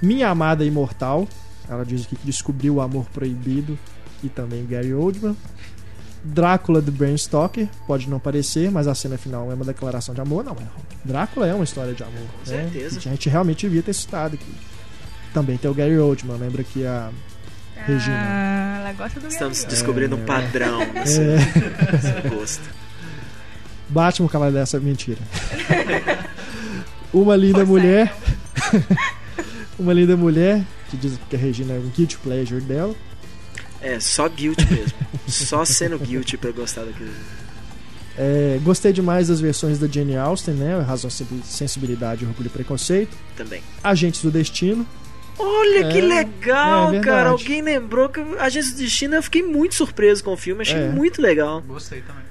Minha 0.03 0.29
Amada 0.29 0.65
Imortal, 0.65 1.29
ela 1.71 1.85
diz 1.85 2.05
aqui 2.05 2.17
que 2.17 2.27
descobriu 2.27 2.75
o 2.75 2.81
amor 2.81 3.07
proibido 3.07 3.79
e 4.23 4.29
também 4.29 4.67
Gary 4.67 4.93
Oldman. 4.93 5.37
Drácula 6.23 6.83
de 6.83 6.91
Bram 6.91 7.17
Stoker, 7.17 7.67
pode 7.87 8.11
não 8.11 8.19
parecer, 8.19 8.71
mas 8.71 8.87
a 8.87 8.95
cena 8.95 9.17
final 9.17 9.51
é 9.51 9.55
uma 9.55 9.65
declaração 9.65 10.15
de 10.15 10.21
amor. 10.21 10.45
Não, 10.45 10.53
é. 10.53 10.57
Drácula 11.03 11.47
é 11.47 11.55
uma 11.55 11.65
história 11.65 11.95
de 11.95 12.03
amor. 12.03 12.27
Com 12.45 12.51
né? 12.51 12.69
certeza. 12.71 12.99
A 12.99 13.01
gente 13.01 13.29
realmente 13.31 13.67
devia 13.67 13.83
ter 13.83 13.95
citado 13.95 14.35
aqui. 14.35 14.55
Também 15.33 15.57
tem 15.57 15.71
o 15.71 15.75
Gary 15.75 15.97
Oldman, 15.99 16.37
lembra 16.37 16.63
que 16.63 16.85
a 16.85 17.11
Regina. 17.87 18.17
Ah, 18.19 18.79
ela 18.81 18.93
gosta 18.93 19.21
do 19.21 19.29
Estamos 19.29 19.61
Gabriel. 19.61 19.71
descobrindo 19.71 20.17
um 20.17 20.25
padrão 20.27 20.81
nesse, 20.93 21.21
É. 21.21 22.29
gosto. 22.29 22.69
Batman, 23.89 24.27
o 24.27 24.29
cavalo 24.29 24.53
dessa 24.53 24.79
mentira. 24.79 25.21
Uma 27.13 27.35
linda 27.37 27.65
mulher. 27.65 28.15
uma 29.81 29.93
linda 29.93 30.17
mulher, 30.17 30.65
que 30.91 30.97
diz 30.97 31.19
que 31.29 31.37
a 31.37 31.39
Regina 31.39 31.75
é 31.75 31.79
um 31.79 31.89
guilty 31.89 32.17
pleasure 32.19 32.61
dela. 32.61 32.95
É, 33.81 33.99
só 33.99 34.29
guilty 34.29 34.67
mesmo. 34.73 34.99
Só 35.27 35.65
sendo 35.65 35.99
guilty 35.99 36.37
pra 36.37 36.51
eu 36.51 36.55
gostar 36.55 36.85
daquele. 36.85 37.11
É, 38.19 38.59
gostei 38.63 38.93
demais 38.93 39.29
das 39.29 39.41
versões 39.41 39.79
da 39.79 39.87
Jane 39.87 40.17
Austen, 40.17 40.55
né? 40.55 40.79
Razão, 40.81 41.09
Sensibilidade, 41.45 42.25
Orgulho 42.27 42.49
e 42.49 42.51
Preconceito. 42.51 43.17
Também. 43.37 43.63
Agentes 43.83 44.23
do 44.23 44.31
Destino. 44.31 44.87
Olha 45.39 45.89
que 45.89 45.99
É, 45.99 46.03
legal, 46.03 46.93
é 46.93 47.01
cara. 47.01 47.31
Alguém 47.31 47.63
lembrou 47.63 48.09
que 48.11 48.21
a 48.39 48.45
Agência 48.45 48.73
do 48.75 48.79
Destino 48.83 49.15
eu 49.15 49.23
fiquei 49.23 49.43
muito 49.43 49.75
surpreso 49.75 50.23
com 50.23 50.33
o 50.33 50.37
filme. 50.37 50.63
Achei 50.63 50.77
É. 50.79 50.89
muito 50.89 51.23
legal. 51.23 51.63
Gostei 51.63 52.03
também. 52.03 52.25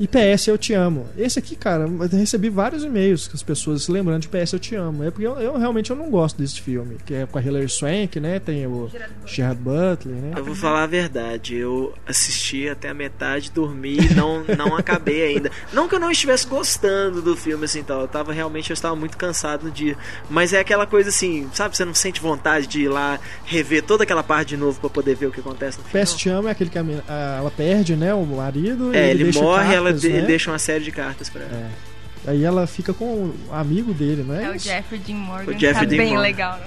E 0.00 0.08
PS 0.08 0.48
Eu 0.48 0.58
Te 0.58 0.72
Amo. 0.72 1.06
Esse 1.16 1.38
aqui, 1.38 1.54
cara, 1.54 1.84
eu 1.84 2.18
recebi 2.18 2.48
vários 2.48 2.84
e-mails 2.84 3.28
com 3.28 3.36
as 3.36 3.42
pessoas 3.42 3.84
se 3.84 3.92
lembrando 3.92 4.22
de 4.22 4.28
PS 4.28 4.52
Eu 4.52 4.58
Te 4.58 4.74
Amo. 4.74 5.04
É 5.04 5.10
porque 5.10 5.26
eu, 5.26 5.38
eu 5.38 5.58
realmente 5.58 5.90
eu 5.90 5.96
não 5.96 6.10
gosto 6.10 6.38
desse 6.38 6.60
filme, 6.60 6.96
que 7.04 7.14
é 7.14 7.26
com 7.26 7.38
a 7.38 7.42
Hilary 7.42 7.68
Swank, 7.68 8.18
né? 8.18 8.38
Tem 8.38 8.66
o 8.66 8.90
Gerard 9.26 9.60
Butler, 9.60 10.16
né? 10.16 10.32
Eu 10.36 10.44
vou 10.44 10.54
falar 10.54 10.84
a 10.84 10.86
verdade, 10.86 11.56
eu 11.56 11.94
assisti 12.06 12.68
até 12.68 12.88
a 12.88 12.94
metade, 12.94 13.50
dormi 13.50 13.98
e 13.98 14.14
não, 14.14 14.44
não 14.56 14.76
acabei 14.76 15.22
ainda. 15.22 15.50
Não 15.72 15.88
que 15.88 15.94
eu 15.94 16.00
não 16.00 16.10
estivesse 16.10 16.46
gostando 16.46 17.22
do 17.22 17.36
filme, 17.36 17.64
assim, 17.64 17.82
tal. 17.82 18.02
Eu 18.02 18.08
tava 18.08 18.32
realmente, 18.32 18.70
eu 18.70 18.74
estava 18.74 18.96
muito 18.96 19.16
cansado 19.16 19.64
no 19.64 19.70
dia. 19.70 19.96
Mas 20.28 20.52
é 20.52 20.60
aquela 20.60 20.86
coisa 20.86 21.10
assim, 21.10 21.48
sabe? 21.52 21.76
Você 21.76 21.84
não 21.84 21.94
sente 21.94 22.20
vontade 22.20 22.66
de 22.66 22.82
ir 22.82 22.88
lá 22.88 23.18
rever 23.44 23.82
toda 23.82 24.04
aquela 24.04 24.22
parte 24.22 24.50
de 24.50 24.56
novo 24.56 24.80
para 24.80 24.90
poder 24.90 25.14
ver 25.14 25.26
o 25.26 25.32
que 25.32 25.40
acontece 25.40 25.78
no 25.78 25.84
final. 25.84 26.04
PS 26.04 26.14
Te 26.14 26.28
Amo 26.28 26.48
é 26.48 26.50
aquele 26.50 26.70
que 26.70 26.78
a, 26.78 26.84
a, 27.08 27.36
ela 27.38 27.50
perde, 27.50 27.96
né? 27.96 28.12
O 28.14 28.24
marido. 28.24 28.94
É, 28.94 29.10
ele, 29.10 29.24
ele 29.24 29.38
morre, 29.38 29.74
ela 29.82 29.92
cartas, 29.92 30.12
né? 30.12 30.26
deixa 30.26 30.50
uma 30.50 30.58
série 30.58 30.84
de 30.84 30.92
cartas 30.92 31.28
pra 31.28 31.42
ela. 31.42 31.52
É. 31.54 32.30
Aí 32.30 32.44
ela 32.44 32.66
fica 32.66 32.94
com 32.94 33.04
o 33.04 33.34
amigo 33.52 33.92
dele, 33.92 34.22
não 34.22 34.34
é? 34.34 34.44
É 34.44 34.50
o? 34.50 34.58
Jeffrey 34.58 35.00
Dean 35.00 35.16
Morgan. 35.16 35.50
O 35.50 35.58
Jeffrey 35.58 35.74
tá 35.74 35.84
Dean 35.84 35.98
bem 35.98 36.08
Morgan. 36.08 36.22
legal, 36.22 36.58
né? 36.58 36.66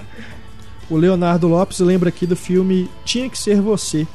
O 0.88 0.96
Leonardo 0.96 1.48
Lopes 1.48 1.80
lembra 1.80 2.10
aqui 2.10 2.26
do 2.26 2.36
filme 2.36 2.90
Tinha 3.04 3.28
que 3.28 3.38
Ser 3.38 3.60
Você, 3.60 4.06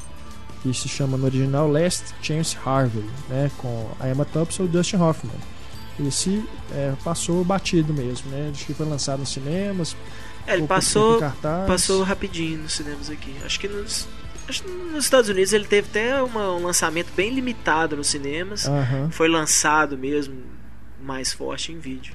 que 0.61 0.73
se 0.73 0.87
chama 0.87 1.17
no 1.17 1.25
original 1.25 1.67
Last 1.69 2.05
Chance 2.21 2.55
Harvey, 2.63 3.03
né? 3.27 3.49
Com 3.57 3.89
a 3.99 4.07
Emma 4.07 4.23
Thompson 4.23 4.63
e 4.63 4.65
o 4.67 4.69
Dustin 4.69 4.97
Hoffman. 4.97 5.35
Esse 6.07 6.43
é, 6.73 6.93
passou 7.03 7.43
batido 7.43 7.93
mesmo, 7.93 8.29
né? 8.31 8.51
Acho 8.53 8.65
que 8.65 8.73
foi 8.73 8.85
lançado 8.85 9.19
nos 9.19 9.29
cinemas. 9.29 9.95
É, 10.47 10.53
ele 10.55 10.65
passou, 10.65 11.19
passou 11.67 12.03
rapidinho 12.03 12.59
nos 12.59 12.73
cinemas 12.73 13.09
aqui. 13.09 13.35
Acho 13.45 13.59
que 13.59 13.67
nos, 13.67 14.07
nos 14.91 15.03
Estados 15.05 15.29
Unidos 15.29 15.53
ele 15.53 15.65
teve 15.65 15.87
até 15.89 16.21
uma- 16.21 16.53
um 16.55 16.63
lançamento 16.65 17.07
bem 17.15 17.33
limitado 17.33 17.95
nos 17.95 18.07
cinemas. 18.07 18.67
Aham. 18.67 19.09
Foi 19.11 19.27
lançado 19.27 19.97
mesmo 19.97 20.35
mais 21.03 21.31
forte 21.33 21.71
em 21.71 21.79
vídeo. 21.79 22.13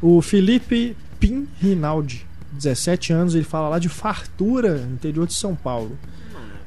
O 0.00 0.20
Felipe 0.20 0.96
Pin 1.18 1.48
Rinaldi, 1.60 2.26
17 2.52 3.12
anos, 3.12 3.34
ele 3.34 3.44
fala 3.44 3.68
lá 3.68 3.78
de 3.78 3.88
Fartura, 3.88 4.86
interior 4.92 5.26
de 5.26 5.34
São 5.34 5.54
Paulo. 5.54 5.98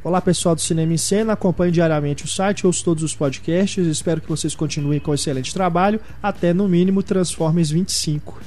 Olá 0.01 0.21
pessoal 0.21 0.55
do 0.55 0.61
Cinema 0.61 0.93
em 0.93 0.97
Cena, 0.97 1.33
acompanhe 1.33 1.73
diariamente 1.73 2.23
o 2.23 2.27
site, 2.27 2.65
ouço 2.65 2.83
todos 2.85 3.03
os 3.03 3.13
podcasts, 3.13 3.85
espero 3.85 4.21
que 4.21 4.29
vocês 4.29 4.55
continuem 4.55 4.97
com 4.99 5.11
um 5.11 5.13
excelente 5.13 5.53
trabalho, 5.53 5.99
até 6.23 6.53
no 6.53 6.69
mínimo 6.69 7.03
Transformers 7.03 7.69
25. 7.69 8.39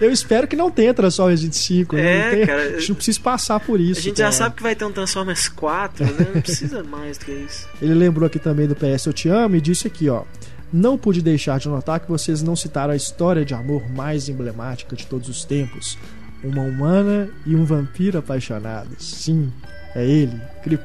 Eu 0.00 0.10
espero 0.10 0.46
que 0.48 0.56
não 0.56 0.70
tenha 0.70 0.92
Transformers 0.94 1.42
25, 1.42 1.96
né? 1.96 2.02
É, 2.02 2.24
não 2.24 2.30
tenha- 2.32 2.46
cara, 2.46 2.62
a 2.62 2.78
gente 2.78 2.88
não 2.88 2.96
precisa 2.96 3.20
passar 3.20 3.60
por 3.60 3.80
isso. 3.80 4.00
a 4.00 4.02
gente 4.02 4.18
já 4.18 4.24
cara. 4.24 4.32
sabe 4.32 4.56
que 4.56 4.62
vai 4.62 4.74
ter 4.74 4.84
um 4.84 4.92
Transformers 4.92 5.48
4, 5.48 6.04
né? 6.04 6.26
Não 6.34 6.40
precisa 6.42 6.82
mais 6.82 7.18
do 7.18 7.24
que 7.26 7.32
isso. 7.32 7.68
Ele 7.80 7.94
lembrou 7.94 8.26
aqui 8.26 8.38
também 8.38 8.66
do 8.66 8.74
PS 8.74 9.06
Eu 9.06 9.12
Te 9.12 9.28
Amo 9.28 9.56
e 9.56 9.60
disse 9.60 9.86
aqui, 9.86 10.08
ó. 10.08 10.24
Não 10.72 10.96
pude 10.96 11.20
deixar 11.20 11.58
de 11.58 11.68
notar 11.68 12.00
que 12.00 12.08
vocês 12.08 12.42
não 12.42 12.56
citaram 12.56 12.92
a 12.94 12.96
história 12.96 13.44
de 13.44 13.52
amor 13.52 13.86
mais 13.90 14.28
emblemática 14.30 14.96
de 14.96 15.06
todos 15.06 15.28
os 15.28 15.44
tempos. 15.44 15.98
Uma 16.42 16.62
humana 16.62 17.28
e 17.44 17.54
um 17.54 17.64
vampiro 17.64 18.18
apaixonados. 18.18 19.04
Sim, 19.04 19.52
é 19.94 20.04
ele, 20.04 20.40
Crep... 20.64 20.82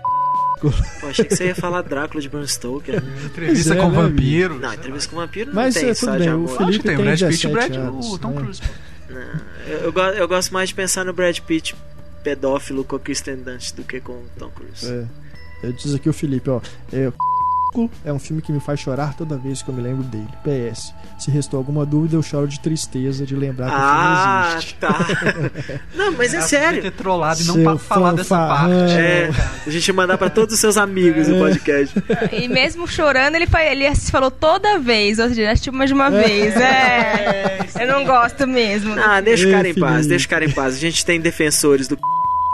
Pô, 0.60 1.08
achei 1.08 1.26
que 1.26 1.36
você 1.36 1.48
ia 1.48 1.56
falar 1.56 1.82
Drácula 1.84 2.22
de 2.22 2.30
Bram 2.30 2.46
Stoker. 2.48 2.96
Entrevista 3.26 3.74
é, 3.74 3.78
com 3.78 3.90
né, 3.90 3.96
vampiro. 4.02 4.60
Não, 4.60 4.74
entrevista 4.74 5.10
com 5.10 5.16
vampiro 5.18 5.48
não 5.50 5.56
Mas 5.56 5.74
tem 5.76 5.86
é, 5.86 5.92
história 5.92 6.14
tudo 6.14 6.24
de 6.24 6.30
bem, 6.30 6.34
o 6.34 6.46
amor. 6.46 6.58
Felipe 6.58 6.78
que 6.80 6.84
tem 6.84 6.94
o 6.94 6.98
tem 6.98 7.06
Brad 7.06 7.20
Pitt 7.20 7.48
e 7.48 7.50
o 7.50 7.54
17 7.54 7.54
Brad, 7.54 7.88
anos, 7.88 8.06
o 8.08 8.18
Tom 8.18 8.30
né? 8.32 8.42
Cruise. 8.42 8.62
Não, 9.10 9.22
eu, 9.68 9.78
eu, 9.80 9.94
go- 9.94 10.02
eu 10.02 10.28
gosto 10.28 10.54
mais 10.54 10.70
de 10.70 10.76
pensar 10.76 11.06
no 11.06 11.14
Brad 11.14 11.38
Pitt 11.40 11.76
pedófilo 12.24 12.84
com 12.84 12.96
a 12.96 13.00
Kristen 13.00 13.38
Dunst 13.38 13.76
do 13.76 13.84
que 13.84 14.00
com 14.02 14.14
o 14.14 14.26
Tom 14.38 14.50
Cruise. 14.50 14.86
É. 14.86 15.06
Eu 15.64 15.74
diz 15.74 15.94
aqui 15.96 16.10
o 16.10 16.14
Felipe, 16.14 16.50
ó. 16.50 16.60
É, 16.92 17.12
é 18.06 18.12
um 18.14 18.20
filme 18.20 18.42
que 18.42 18.52
me 18.52 18.60
faz 18.60 18.80
chorar 18.80 19.14
toda 19.16 19.38
vez 19.38 19.62
que 19.62 19.70
eu 19.70 19.74
me 19.76 19.82
lembro 19.82 20.04
dele. 20.04 20.28
PS. 20.44 20.94
Se 21.18 21.30
restou 21.32 21.58
alguma 21.58 21.86
dúvida, 21.86 22.16
eu 22.16 22.24
choro 22.24 22.48
de 22.48 22.60
tristeza 22.60 23.26
de 23.26 23.36
lembrar 23.36 23.68
que 23.70 23.74
o 23.74 23.78
Ah, 23.78 24.44
filme 24.44 24.58
existe. 24.58 24.76
tá. 24.76 25.08
Não, 25.96 26.12
mas 26.14 26.34
é 26.34 26.38
Ela 26.38 26.46
sério. 26.48 26.82
ter 26.82 26.92
trollado 26.92 27.42
e 27.42 27.46
não 27.46 27.54
Seu 27.56 27.78
falar 27.78 28.14
dessa 28.14 28.38
parte. 28.48 28.94
É, 28.98 29.30
a 29.66 29.70
gente 29.70 29.88
ia 29.88 29.94
mandar 29.94 30.18
pra 30.18 30.30
todos 30.30 30.54
os 30.54 30.60
seus 30.60 30.78
amigos 30.78 31.28
É. 31.28 31.32
o 31.34 31.40
podcast. 31.40 31.96
E 32.32 32.48
mesmo 32.48 32.88
chorando, 32.88 33.36
ele, 33.36 33.48
ele 33.72 33.96
falou 33.96 34.30
toda 34.32 34.78
vez, 34.80 35.20
ou 35.20 35.28
seja, 35.30 35.52
assistiu 35.52 35.74
mais 35.74 35.90
de 35.90 35.94
uma 35.94 36.10
vez. 36.10 36.56
É, 36.56 37.60
eu 37.80 37.88
não 37.88 38.06
gosto 38.06 38.48
mesmo. 38.48 38.94
Ah, 39.00 39.20
deixa 39.22 39.48
o 39.48 39.52
cara 39.52 39.68
em 39.68 39.74
paz, 39.74 40.08
deixa 40.08 40.26
o 40.26 40.30
cara 40.30 40.46
em 40.46 40.52
paz. 40.52 40.76
A 40.76 40.80
gente 40.80 41.06
tem 41.06 41.20
defensores 41.20 41.88
do 41.88 41.98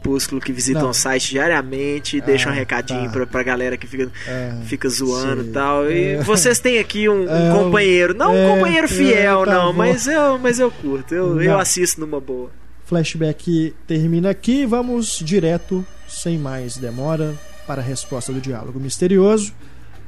Crepúsculo 0.04 0.42
que 0.42 0.52
visitam 0.52 0.84
Não. 0.84 0.90
o 0.90 0.94
site 0.94 1.30
diariamente 1.32 2.18
e 2.18 2.22
deixam 2.22 2.52
um 2.52 2.56
Ah, 2.56 2.58
recadinho 2.58 3.06
tá. 3.06 3.10
pra, 3.10 3.26
pra 3.26 3.42
galera 3.44 3.78
que 3.78 3.88
fica, 3.88 4.12
É, 4.28 4.54
fica 4.66 4.90
zoando 4.90 5.42
sei. 5.42 5.50
e 5.50 5.54
tal. 5.54 5.90
E 5.90 6.04
É. 6.16 6.18
vocês 6.22 6.60
têm 6.60 6.78
aqui 6.78 7.08
um, 7.08 7.24
um 7.24 7.30
É, 7.30 7.54
companheiro, 7.64 8.14
não 8.14 8.36
é, 8.36 8.46
um 8.46 8.56
companheiro 8.56 8.88
fiel, 8.90 9.44
é, 9.44 9.46
tá 9.46 9.54
não, 9.54 9.68
bom. 9.68 9.78
mas 9.78 10.06
eu, 10.06 10.38
mas 10.38 10.60
eu 10.60 10.70
curto, 10.70 11.16
eu, 11.16 11.42
eu 11.42 11.58
assisto 11.58 12.02
numa 12.02 12.20
boa. 12.20 12.52
Flashback 12.86 13.74
termina 13.88 14.30
aqui. 14.30 14.66
Vamos 14.66 15.20
direto, 15.24 15.86
sem 16.08 16.38
mais 16.38 16.76
demora, 16.76 17.34
para 17.66 17.82
a 17.82 17.86
resposta 17.86 18.34
do 18.34 18.42
diálogo 18.42 18.80
misterioso. 18.80 19.54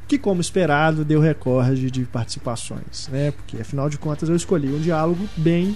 Que, 0.08 0.18
como 0.20 0.40
esperado, 0.42 1.04
deu 1.06 1.20
recorde 1.20 1.90
de 1.90 2.04
participações, 2.04 3.08
né? 3.12 3.32
Porque 3.32 3.60
afinal 3.62 3.90
de 3.90 3.98
contas 3.98 4.28
eu 4.30 4.36
escolhi 4.36 4.68
um 4.68 4.80
diálogo 4.80 5.28
bem, 5.38 5.76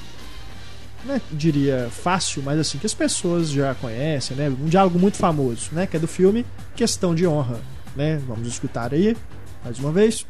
né, 1.05 1.21
diria 1.31 1.89
fácil, 1.91 2.41
mas 2.43 2.59
assim 2.59 2.77
que 2.77 2.85
as 2.85 2.93
pessoas 2.93 3.49
já 3.49 3.73
conhecem, 3.75 4.35
né? 4.35 4.49
Um 4.49 4.67
diálogo 4.67 4.99
muito 4.99 5.17
famoso, 5.17 5.69
né? 5.71 5.87
Que 5.87 5.97
é 5.97 5.99
do 5.99 6.07
filme 6.07 6.45
Questão 6.75 7.15
de 7.15 7.27
Honra, 7.27 7.59
né? 7.95 8.19
Vamos 8.27 8.47
escutar 8.47 8.93
aí 8.93 9.15
mais 9.63 9.79
uma 9.79 9.91
vez. 9.91 10.25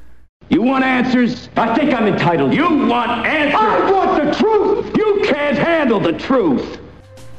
You 0.49 0.63
want 0.63 0.83
answers? 0.83 1.49
I 1.55 1.73
think 1.75 1.91
I'm 1.93 2.07
entitled. 2.07 2.55
You 2.55 2.87
want 2.87 3.25
answers? 3.25 3.53
I 3.53 3.91
want 3.91 4.15
the 4.15 4.31
truth! 4.31 4.97
You 4.97 5.21
can't 5.21 5.59
handle 5.59 6.01
the 6.01 6.13
truth! 6.13 6.79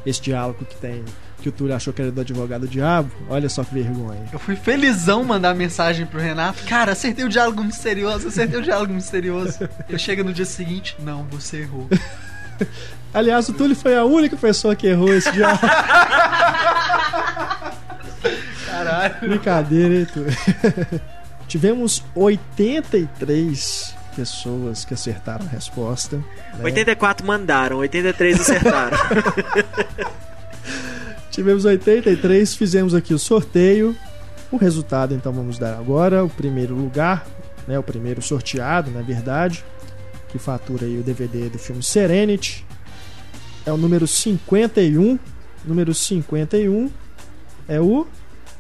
Esse 0.06 0.22
diálogo 0.22 0.64
que 0.64 0.76
tem 0.76 1.04
que 1.40 1.48
o 1.48 1.52
Túlio 1.52 1.74
achou 1.74 1.92
que 1.92 2.02
era 2.02 2.12
do 2.12 2.20
advogado 2.20 2.68
diabo. 2.68 3.10
Olha 3.28 3.48
só 3.48 3.64
que 3.64 3.74
vergonha. 3.74 4.26
Eu 4.32 4.38
fui 4.38 4.54
felizão 4.54 5.24
mandar 5.24 5.54
mensagem 5.54 6.06
pro 6.06 6.20
Renato. 6.20 6.62
Cara, 6.64 6.92
acertei 6.92 7.24
o 7.24 7.28
diálogo 7.28 7.64
misterioso, 7.64 8.28
acertei 8.28 8.60
o 8.60 8.62
diálogo 8.62 8.92
misterioso. 8.92 9.58
Ele 9.88 9.98
chega 9.98 10.22
no 10.22 10.32
dia 10.32 10.44
seguinte, 10.44 10.96
não, 11.00 11.24
você 11.24 11.62
errou. 11.62 11.88
Aliás, 13.12 13.48
o 13.48 13.52
Túlio 13.52 13.74
foi 13.74 13.96
a 13.96 14.04
única 14.04 14.36
pessoa 14.36 14.76
que 14.76 14.86
errou 14.86 15.12
esse 15.12 15.30
diálogo. 15.32 15.61
Caralho. 18.66 19.14
Brincadeira, 19.20 19.94
hein, 19.94 20.06
Túlio? 20.12 20.32
Tivemos 21.48 22.04
83 22.14 23.94
pessoas 24.14 24.84
que 24.84 24.94
acertaram 24.94 25.44
a 25.46 25.48
resposta. 25.48 26.16
né? 26.16 26.24
84 26.64 27.26
mandaram, 27.26 27.78
83 27.78 28.40
acertaram. 28.40 28.96
Tivemos 31.30 31.64
83, 31.64 32.54
fizemos 32.54 32.94
aqui 32.94 33.14
o 33.14 33.18
sorteio. 33.18 33.96
O 34.50 34.56
resultado, 34.56 35.14
então, 35.14 35.32
vamos 35.32 35.58
dar 35.58 35.76
agora. 35.78 36.24
O 36.24 36.28
primeiro 36.28 36.74
lugar, 36.74 37.24
né, 37.66 37.78
o 37.78 37.82
primeiro 37.82 38.20
sorteado, 38.20 38.90
na 38.90 39.00
verdade, 39.00 39.64
que 40.30 40.38
fatura 40.38 40.86
aí 40.86 40.98
o 40.98 41.02
DVD 41.02 41.48
do 41.48 41.58
filme 41.58 41.82
Serenity, 41.82 42.64
é 43.66 43.72
o 43.72 43.76
número 43.76 44.06
51. 44.06 45.18
Número 45.64 45.92
51 45.92 46.90
é 47.68 47.80
o 47.80 48.06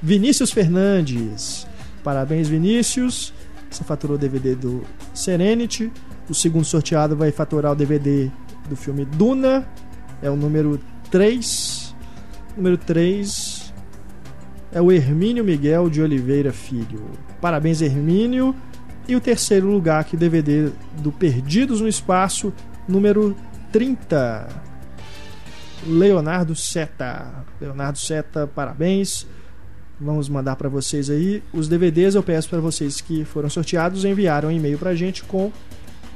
Vinícius 0.02 0.50
Fernandes. 0.50 1.66
Parabéns, 2.04 2.48
Vinícius. 2.48 3.32
Você 3.70 3.84
faturou 3.84 4.16
o 4.16 4.18
DVD 4.18 4.54
do 4.54 4.82
Serenity. 5.14 5.90
O 6.28 6.34
segundo 6.34 6.64
sorteado 6.64 7.16
vai 7.16 7.30
faturar 7.32 7.72
o 7.72 7.76
DVD 7.76 8.30
do 8.68 8.76
filme 8.76 9.04
Duna. 9.04 9.66
É 10.22 10.30
o 10.30 10.36
número 10.36 10.80
3. 11.10 11.94
Número 12.56 12.76
3 12.76 13.72
é 14.72 14.80
o 14.80 14.92
Hermínio 14.92 15.42
Miguel 15.44 15.90
de 15.90 16.00
Oliveira 16.00 16.52
Filho. 16.52 17.10
Parabéns, 17.40 17.82
Hermínio. 17.82 18.54
E 19.10 19.16
o 19.16 19.20
terceiro 19.20 19.66
lugar 19.66 20.00
aqui, 20.00 20.16
DVD 20.16 20.70
do 20.98 21.10
Perdidos 21.10 21.80
no 21.80 21.88
Espaço, 21.88 22.52
número 22.86 23.36
30. 23.72 24.46
Leonardo 25.84 26.54
Seta. 26.54 27.44
Leonardo 27.60 27.98
Seta, 27.98 28.46
parabéns. 28.46 29.26
Vamos 30.00 30.28
mandar 30.28 30.54
para 30.54 30.68
vocês 30.68 31.10
aí 31.10 31.42
os 31.52 31.66
DVDs. 31.66 32.14
Eu 32.14 32.22
peço 32.22 32.48
para 32.48 32.60
vocês 32.60 33.00
que 33.00 33.24
foram 33.24 33.50
sorteados 33.50 34.04
enviaram 34.04 34.48
um 34.48 34.52
e-mail 34.52 34.78
para 34.78 34.90
a 34.90 34.94
gente 34.94 35.24
com 35.24 35.50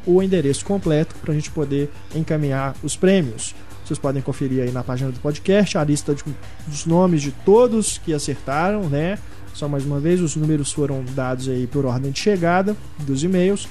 o 0.06 0.22
endereço 0.22 0.64
completo 0.64 1.16
para 1.16 1.32
a 1.32 1.34
gente 1.34 1.50
poder 1.50 1.90
encaminhar 2.14 2.76
os 2.80 2.94
prêmios. 2.94 3.56
Vocês 3.84 3.98
podem 3.98 4.22
conferir 4.22 4.62
aí 4.62 4.70
na 4.70 4.84
página 4.84 5.10
do 5.10 5.18
podcast 5.18 5.76
a 5.76 5.82
lista 5.84 6.14
de- 6.14 6.22
dos 6.66 6.86
nomes 6.86 7.20
de 7.22 7.32
todos 7.32 7.98
que 7.98 8.14
acertaram, 8.14 8.88
né? 8.88 9.18
Só 9.54 9.68
mais 9.68 9.84
uma 9.84 10.00
vez, 10.00 10.20
os 10.20 10.34
números 10.34 10.72
foram 10.72 11.04
dados 11.14 11.48
aí 11.48 11.66
por 11.66 11.86
ordem 11.86 12.10
de 12.10 12.18
chegada 12.18 12.76
dos 12.98 13.22
e-mails. 13.22 13.68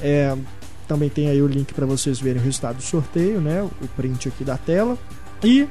É, 0.00 0.36
também 0.86 1.08
tem 1.08 1.28
aí 1.28 1.40
o 1.40 1.46
link 1.46 1.72
para 1.72 1.86
vocês 1.86 2.20
verem 2.20 2.40
o 2.40 2.44
resultado 2.44 2.76
do 2.76 2.82
sorteio, 2.82 3.40
né? 3.40 3.62
O 3.62 3.88
print 3.96 4.28
aqui 4.28 4.44
da 4.44 4.58
tela. 4.58 4.98
E, 5.42 5.66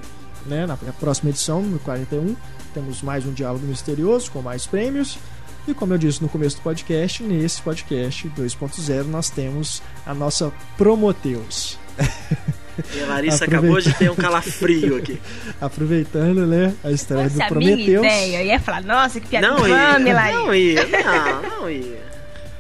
né, 0.48 0.66
na 0.66 0.76
próxima 0.76 1.30
edição, 1.30 1.62
no 1.62 1.80
41, 1.80 2.36
temos 2.74 3.04
mais 3.04 3.26
um 3.26 3.32
diálogo 3.32 3.66
misterioso 3.66 4.32
com 4.32 4.42
mais 4.42 4.66
prêmios. 4.66 5.20
E 5.68 5.74
como 5.74 5.94
eu 5.94 5.98
disse 5.98 6.22
no 6.22 6.28
começo 6.28 6.58
do 6.58 6.64
podcast, 6.64 7.24
nesse 7.24 7.62
podcast 7.62 8.28
2.0 8.30 9.04
nós 9.06 9.30
temos 9.30 9.82
a 10.06 10.14
nossa 10.14 10.52
Promoteus. 10.78 11.78
E 12.96 13.04
a 13.04 13.08
Larissa 13.08 13.46
acabou 13.46 13.80
de 13.80 13.94
ter 13.94 14.10
um 14.10 14.16
calafrio 14.16 14.98
aqui. 14.98 15.20
Aproveitando, 15.62 16.46
né, 16.48 16.74
a 16.84 16.92
estreia 16.92 17.24
Nossa, 17.24 17.54
do 17.54 17.60
minha 17.60 17.74
ideia. 17.74 18.42
Eu 18.42 18.46
ia 18.46 18.60
falar, 18.60 18.82
nossa, 18.84 19.20
que 19.20 19.28
piada 19.28 19.48
Não 19.48 19.68
ia. 19.68 20.00
Não 20.00 20.56
ia. 20.56 20.88
Não, 21.04 21.42
não 21.42 21.70
ia. 21.70 22.02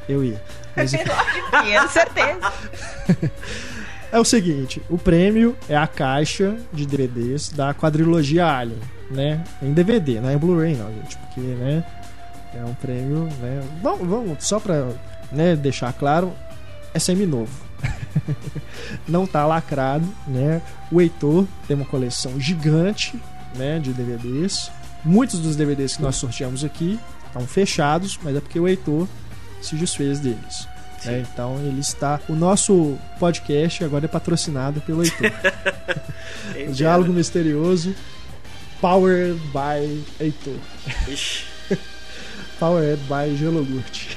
Eu 0.07 0.23
ia. 0.23 0.41
Mas 0.75 0.93
Ia, 1.65 1.87
certeza. 1.87 2.53
é 4.11 4.19
o 4.19 4.23
seguinte, 4.23 4.81
o 4.89 4.97
prêmio 4.97 5.55
é 5.69 5.75
a 5.75 5.87
caixa 5.87 6.55
de 6.71 6.85
DVDs 6.85 7.49
da 7.49 7.73
quadrilogia 7.73 8.45
Alien, 8.45 8.79
né? 9.09 9.43
Em 9.61 9.71
DVD, 9.73 10.19
não 10.19 10.29
é 10.29 10.33
em 10.33 10.37
Blu-ray 10.37 10.75
não, 10.75 10.91
gente, 10.93 11.17
porque, 11.17 11.41
né, 11.41 11.83
é 12.55 12.63
um 12.63 12.73
prêmio, 12.75 13.29
né? 13.39 13.63
Vamos, 13.81 14.07
vamos 14.07 14.43
só 14.43 14.59
pra 14.59 14.89
né, 15.31 15.55
deixar 15.55 15.93
claro, 15.93 16.33
é 16.93 16.99
semi-novo. 16.99 17.51
não 19.07 19.25
tá 19.25 19.45
lacrado, 19.45 20.07
né? 20.27 20.61
O 20.91 21.01
Heitor 21.01 21.45
tem 21.67 21.75
uma 21.75 21.85
coleção 21.85 22.39
gigante, 22.39 23.19
né, 23.55 23.79
de 23.79 23.93
DVDs. 23.93 24.71
Muitos 25.03 25.39
dos 25.39 25.55
DVDs 25.55 25.95
que 25.97 26.01
nós 26.01 26.15
sorteamos 26.15 26.63
aqui 26.63 26.99
estão 27.27 27.45
fechados, 27.47 28.17
mas 28.23 28.35
é 28.35 28.39
porque 28.39 28.59
o 28.59 28.67
Heitor 28.67 29.07
se 29.61 29.75
desfez 29.75 30.19
deles. 30.19 30.67
né? 31.05 31.25
Então 31.31 31.57
ele 31.59 31.79
está. 31.81 32.19
O 32.29 32.33
nosso 32.33 32.97
podcast 33.19 33.83
agora 33.83 34.05
é 34.05 34.07
patrocinado 34.07 34.81
pelo 34.81 35.03
Heitor. 35.03 35.31
O. 36.67 36.71
Diálogo 36.71 37.11
Misterioso, 37.13 37.93
Powered 38.79 39.39
by 39.51 40.03
Heitor. 40.19 40.55
Ixi, 41.07 41.45
Powered 42.59 43.01
by 43.03 43.35
Gelogurt. 43.35 44.15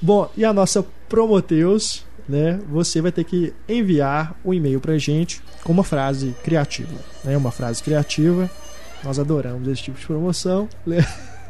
Bom, 0.00 0.30
e 0.36 0.44
a 0.44 0.52
nossa 0.52 0.84
Promoteus, 1.08 2.04
né? 2.28 2.58
Você 2.70 3.00
vai 3.00 3.12
ter 3.12 3.24
que 3.24 3.52
enviar 3.68 4.38
um 4.44 4.52
e-mail 4.52 4.80
pra 4.80 4.98
gente 4.98 5.40
com 5.62 5.72
uma 5.72 5.84
frase 5.84 6.34
criativa, 6.42 6.94
né? 7.24 7.36
Uma 7.36 7.50
frase 7.50 7.82
criativa. 7.82 8.50
Nós 9.04 9.18
adoramos 9.18 9.68
esse 9.68 9.82
tipo 9.82 9.98
de 9.98 10.06
promoção. 10.06 10.68
né? 10.86 11.06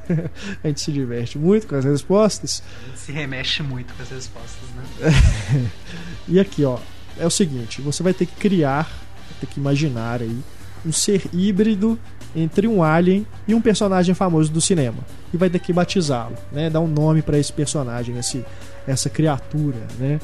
A 0.62 0.68
gente 0.68 0.80
se 0.80 0.92
diverte 0.92 1.38
muito 1.38 1.66
com 1.66 1.74
as 1.74 1.84
respostas. 1.84 2.62
A 2.84 2.88
gente 2.88 2.98
se 3.00 3.12
remexe 3.12 3.62
muito 3.62 3.92
com 3.94 4.02
as 4.02 4.10
respostas, 4.10 4.68
né? 4.76 5.70
E 6.28 6.40
aqui, 6.40 6.64
ó, 6.64 6.78
é 7.18 7.26
o 7.26 7.30
seguinte: 7.30 7.80
você 7.80 8.02
vai 8.02 8.12
ter 8.12 8.26
que 8.26 8.34
criar, 8.34 8.84
vai 8.84 9.40
ter 9.40 9.46
que 9.46 9.60
imaginar 9.60 10.20
aí 10.22 10.38
um 10.84 10.92
ser 10.92 11.22
híbrido 11.32 11.98
entre 12.34 12.68
um 12.68 12.82
alien 12.82 13.26
e 13.48 13.54
um 13.54 13.60
personagem 13.60 14.14
famoso 14.14 14.52
do 14.52 14.60
cinema. 14.60 14.98
E 15.32 15.36
vai 15.36 15.48
ter 15.48 15.58
que 15.58 15.72
batizá-lo, 15.72 16.36
né? 16.52 16.68
Dar 16.68 16.80
um 16.80 16.86
nome 16.88 17.22
para 17.22 17.38
esse 17.38 17.52
personagem, 17.52 18.18
esse, 18.18 18.44
essa 18.86 19.08
criatura, 19.08 19.78
né? 19.98 20.20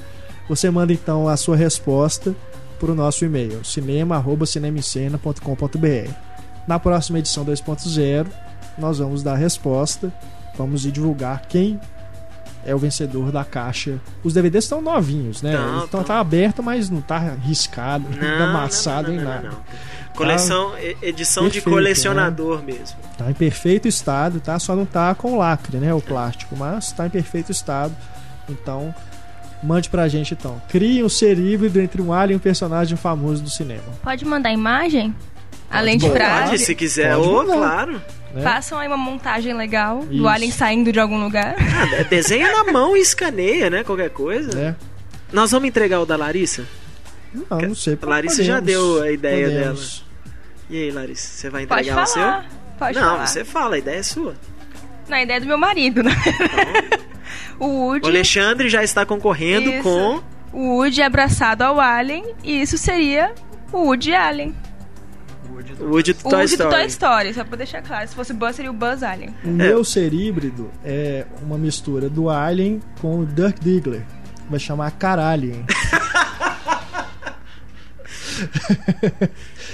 Você 0.49 0.71
manda 0.71 0.93
então 0.93 1.29
a 1.29 1.37
sua 1.37 1.57
resposta 1.57 2.35
para 2.79 2.91
o 2.91 2.95
nosso 2.95 3.25
e-mail, 3.25 3.65
cinema@cinemicena.com.br. 3.65 6.11
Na 6.67 6.79
próxima 6.79 7.19
edição 7.19 7.45
2.0, 7.45 8.27
nós 8.79 8.99
vamos 8.99 9.23
dar 9.23 9.33
a 9.35 9.37
resposta, 9.37 10.13
vamos 10.57 10.83
divulgar 10.83 11.43
quem 11.49 11.79
é 12.65 12.73
o 12.75 12.79
vencedor 12.79 13.33
da 13.33 13.45
caixa. 13.45 13.99
Os 14.23 14.35
DVDs 14.35 14.65
estão 14.65 14.81
novinhos, 14.81 15.43
né? 15.43 15.57
Tão, 15.57 15.77
então 15.79 15.89
tão. 15.89 16.05
tá 16.05 16.21
aberto, 16.21 16.63
mas 16.63 16.89
não 16.89 17.01
tá 17.01 17.19
riscado, 17.19 18.05
não, 18.09 18.17
não, 18.17 18.39
tá 18.39 18.45
amassado 18.45 19.09
não, 19.09 19.15
não, 19.17 19.21
em 19.21 19.25
não, 19.25 19.31
nada. 19.33 19.49
não, 19.49 19.57
não. 19.57 19.63
Coleção, 20.15 20.79
e- 20.79 20.97
edição 21.03 21.45
de 21.45 21.55
perfeito, 21.55 21.71
né? 21.71 21.77
colecionador 21.77 22.63
mesmo. 22.63 22.97
Tá 23.19 23.31
em 23.31 23.35
perfeito 23.35 23.89
estado, 23.89 24.39
tá? 24.41 24.59
Só 24.59 24.77
não 24.77 24.85
tá 24.85 25.15
com 25.15 25.39
lacre, 25.39 25.79
né? 25.79 25.93
O 25.93 26.01
plástico, 26.01 26.55
mas 26.57 26.93
tá 26.93 27.07
em 27.07 27.11
perfeito 27.11 27.51
estado. 27.51 27.95
Então, 28.49 28.95
mande 29.63 29.89
pra 29.89 30.09
gente 30.09 30.35
então. 30.35 30.61
Crie 30.69 31.03
um 31.03 31.09
ser 31.09 31.39
híbrido 31.39 31.81
entre 31.81 32.01
um 32.03 32.13
alien 32.13 32.35
e 32.35 32.37
um 32.37 32.41
personagem 32.41 32.97
famoso 32.97 33.43
do 33.43 33.51
cinema. 33.51 33.83
Pode 34.03 34.25
mandar 34.25 34.53
imagem? 34.53 35.15
Além 35.71 35.97
de 35.97 36.07
Pode, 36.07 36.19
frase. 36.19 36.51
Pode, 36.51 36.59
se 36.65 36.75
quiser. 36.75 37.17
Pode 37.17 37.29
Ô, 37.29 37.33
mandar. 37.43 37.57
claro. 37.57 38.03
Né? 38.35 38.43
Façam 38.43 38.79
aí 38.79 38.89
uma 38.89 38.97
montagem 38.97 39.55
legal 39.55 40.01
Isso. 40.01 40.19
do 40.19 40.29
alien 40.29 40.51
saindo 40.51 40.91
de 40.93 40.99
algum 41.01 41.23
lugar. 41.23 41.55
Ah, 41.59 42.03
desenha 42.05 42.51
na 42.53 42.73
mão 42.73 42.97
e 42.97 43.01
escaneia, 43.01 43.69
né? 43.71 43.85
Qualquer 43.85 44.11
coisa. 44.11 44.55
Né? 44.55 44.77
Nós 45.33 45.51
vamos 45.51 45.69
entregar 45.69 46.01
o 46.01 46.07
da 46.07 46.17
Larissa? 46.17 46.67
Não, 47.33 47.59
não 47.59 47.75
sei. 47.75 47.99
A 48.01 48.07
Larissa 48.07 48.43
já 48.43 48.61
deu 48.61 49.03
a 49.03 49.11
ideia 49.11 49.49
podemos. 49.49 50.05
E 50.69 50.77
aí, 50.85 50.91
Larissa, 50.91 51.29
você 51.29 51.51
vai 51.51 51.67
Pode 51.67 51.83
entregar 51.83 52.05
o 52.05 52.07
falar. 52.07 52.43
seu? 52.43 52.51
Pode 52.79 52.99
não, 52.99 53.03
falar. 53.03 53.27
você 53.27 53.45
fala, 53.45 53.75
a 53.77 53.79
ideia 53.79 53.99
é 53.99 54.03
sua. 54.03 54.35
Na 55.09 55.23
ideia 55.23 55.41
do 55.41 55.47
meu 55.47 55.59
marido, 55.59 56.03
né? 56.03 56.13
o 57.12 57.12
O 57.59 57.67
Woody. 57.67 58.09
Alexandre 58.09 58.69
já 58.69 58.83
está 58.83 59.05
concorrendo 59.07 59.71
Isso. 59.71 59.83
com. 59.83 60.23
O 60.53 60.77
Woody 60.77 61.01
é 61.01 61.07
abraçado 61.07 61.63
ao 61.63 61.81
Alien. 61.81 62.35
E 62.45 62.61
isso 62.61 62.77
seria 62.77 63.33
o 63.73 63.79
Woody 63.87 64.15
Alien. 64.15 64.55
O 65.51 65.55
Woody 65.55 65.75
do 65.75 65.85
o 65.85 65.91
Woody 65.91 66.13
do 66.13 66.19
O 66.21 66.23
Toy 66.31 66.33
Woody 66.41 66.53
Story. 66.53 66.71
do 66.71 66.77
Toy 66.77 66.87
Story, 66.87 67.35
só 67.35 67.45
pra 67.45 67.57
deixar 67.57 67.83
claro. 67.83 68.07
Se 68.09 68.15
fosse 68.15 68.33
Buzz, 68.33 68.57
seria 68.57 68.71
o 68.71 68.75
Buzz 68.75 69.03
Alien. 69.03 69.35
O 69.45 69.49
meu 69.49 69.83
ser 69.85 70.13
híbrido 70.13 70.71
é 70.85 71.25
uma 71.43 71.57
mistura 71.57 72.09
do 72.11 72.29
Alien 72.29 72.81
com 73.01 73.21
o 73.21 73.27
Dirk 73.27 73.59
Diggler. 73.61 74.03
Vai 74.51 74.59
chamar 74.61 74.91
Caralien. 74.93 75.65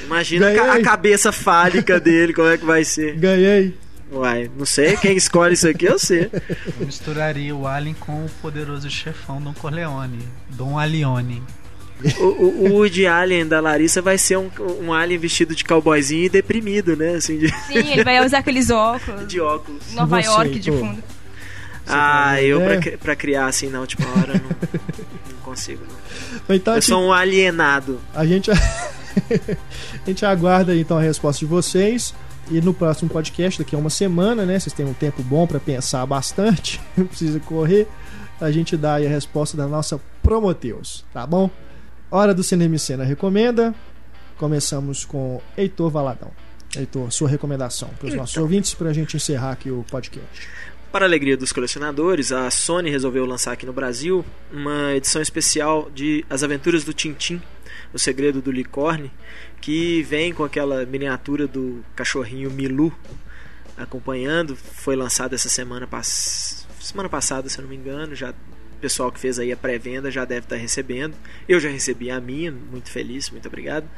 Imagina 0.04 0.52
Ganhei. 0.52 0.80
a 0.80 0.82
cabeça 0.82 1.32
fálica 1.32 1.98
dele, 2.00 2.32
como 2.32 2.48
é 2.48 2.56
que 2.58 2.64
vai 2.64 2.84
ser. 2.84 3.16
Ganhei. 3.16 3.76
Uai, 4.10 4.50
não 4.56 4.64
sei, 4.64 4.96
quem 4.96 5.16
escolhe 5.16 5.52
isso 5.54 5.68
aqui 5.68 5.84
eu 5.84 5.98
sei. 5.98 6.30
Eu 6.80 6.86
misturaria 6.86 7.54
o 7.54 7.66
Alien 7.66 7.94
com 7.94 8.24
o 8.24 8.28
poderoso 8.40 8.88
chefão 8.90 9.40
Don 9.40 9.52
Corleone, 9.52 10.26
Dom 10.50 10.78
Alione. 10.78 11.42
O, 12.20 12.24
o, 12.24 12.64
o 12.68 12.72
Woody 12.74 13.06
Allen 13.08 13.44
da 13.46 13.58
Larissa 13.60 14.00
vai 14.00 14.16
ser 14.16 14.38
um, 14.38 14.48
um 14.82 14.92
alien 14.94 15.18
vestido 15.18 15.52
de 15.54 15.64
cowboyzinho 15.64 16.26
e 16.26 16.28
deprimido, 16.28 16.96
né? 16.96 17.16
Assim, 17.16 17.38
de, 17.38 17.48
Sim, 17.66 17.90
ele 17.92 18.04
vai 18.04 18.24
usar 18.24 18.38
aqueles 18.38 18.70
óculos. 18.70 19.26
de 19.26 19.40
óculos. 19.40 19.82
Nova 19.94 20.22
Você, 20.22 20.28
York 20.28 20.58
de 20.60 20.70
pô. 20.70 20.78
fundo. 20.78 21.02
Ah, 21.88 22.40
eu 22.40 22.60
pra, 22.60 22.76
cri- 22.78 22.96
pra 22.98 23.16
criar 23.16 23.46
assim 23.46 23.68
na 23.68 23.80
última 23.80 24.06
hora 24.10 24.34
não, 24.34 24.48
não 25.32 25.38
consigo. 25.42 25.82
Não. 26.48 26.54
Então, 26.54 26.74
Eu 26.74 26.78
aqui, 26.78 26.86
sou 26.86 27.02
um 27.02 27.12
alienado. 27.12 28.00
a 28.14 28.24
gente 28.24 28.48
a 28.52 28.56
gente 30.06 30.24
aguarda 30.24 30.76
então 30.76 30.98
a 30.98 31.02
resposta 31.02 31.40
de 31.40 31.46
vocês 31.46 32.14
e 32.50 32.60
no 32.60 32.72
próximo 32.72 33.10
podcast 33.10 33.58
daqui 33.58 33.74
a 33.74 33.78
uma 33.78 33.90
semana, 33.90 34.44
né? 34.44 34.58
Vocês 34.58 34.72
têm 34.72 34.86
um 34.86 34.94
tempo 34.94 35.22
bom 35.22 35.46
para 35.46 35.60
pensar 35.60 36.04
bastante, 36.06 36.80
não 36.96 37.06
precisa 37.06 37.38
correr. 37.40 37.86
A 38.40 38.50
gente 38.50 38.76
dá 38.76 38.94
aí 38.94 39.06
a 39.06 39.10
resposta 39.10 39.56
da 39.56 39.66
nossa 39.66 40.00
Promoteus, 40.22 41.04
tá 41.12 41.26
bom? 41.26 41.50
Hora 42.10 42.32
do 42.32 42.42
Cinema 42.42 42.76
e 42.76 42.78
Cena 42.78 43.04
recomenda. 43.04 43.74
Começamos 44.36 45.04
com 45.04 45.40
Heitor 45.56 45.90
Valadão. 45.90 46.30
Heitor, 46.76 47.10
sua 47.10 47.28
recomendação 47.28 47.88
para 47.98 48.08
os 48.08 48.14
nossos 48.14 48.34
Então. 48.34 48.44
ouvintes 48.44 48.74
para 48.74 48.90
a 48.90 48.92
gente 48.92 49.16
encerrar 49.16 49.52
aqui 49.52 49.70
o 49.70 49.84
podcast. 49.90 50.48
Para 50.92 51.04
a 51.04 51.08
alegria 51.08 51.36
dos 51.36 51.52
colecionadores, 51.52 52.30
a 52.32 52.50
Sony 52.50 52.88
resolveu 52.90 53.26
lançar 53.26 53.52
aqui 53.52 53.66
no 53.66 53.72
Brasil 53.72 54.24
uma 54.52 54.94
edição 54.94 55.20
especial 55.20 55.90
de 55.94 56.24
As 56.30 56.42
Aventuras 56.42 56.84
do 56.84 56.92
Tintim, 56.94 57.42
O 57.92 57.98
Segredo 57.98 58.40
do 58.40 58.50
Licorne, 58.50 59.10
que 59.60 60.02
vem 60.02 60.32
com 60.32 60.44
aquela 60.44 60.84
miniatura 60.86 61.46
do 61.46 61.84
cachorrinho 61.94 62.50
Milu 62.50 62.92
acompanhando. 63.76 64.56
Foi 64.56 64.96
lançado 64.96 65.34
essa 65.34 65.48
semana, 65.48 65.86
pass... 65.86 66.66
semana 66.80 67.08
passada, 67.08 67.48
se 67.48 67.58
eu 67.58 67.62
não 67.62 67.68
me 67.70 67.76
engano. 67.76 68.14
Já 68.14 68.30
o 68.30 68.80
pessoal 68.80 69.10
que 69.10 69.18
fez 69.18 69.38
aí 69.38 69.52
a 69.52 69.56
pré-venda 69.56 70.10
já 70.10 70.24
deve 70.24 70.46
estar 70.46 70.56
recebendo. 70.56 71.14
Eu 71.48 71.60
já 71.60 71.68
recebi 71.68 72.10
a 72.10 72.20
minha, 72.20 72.52
muito 72.52 72.90
feliz, 72.90 73.30
muito 73.30 73.46
obrigado. 73.46 73.88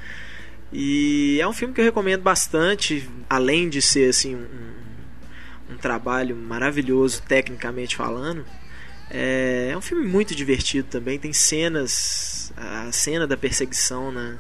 E 0.73 1.39
é 1.41 1.47
um 1.49 1.53
filme 1.53 1.75
que 1.75 1.81
eu 1.81 1.85
recomendo 1.85 2.23
bastante, 2.23 3.09
além 3.29 3.69
de 3.69 3.83
ser 3.83 4.11
assim 4.11 4.37
um, 4.37 5.75
um 5.75 5.77
trabalho 5.77 6.37
maravilhoso 6.37 7.23
tecnicamente 7.23 7.97
falando. 7.97 8.45
É, 9.11 9.71
é 9.73 9.77
um 9.77 9.81
filme 9.81 10.07
muito 10.07 10.35
divertido 10.35 10.89
também. 10.89 11.19
Tem 11.19 11.33
cenas, 11.33 12.53
a 12.57 12.93
cena 12.93 13.27
da 13.27 13.37
perseguição 13.37 14.13
na, 14.13 14.39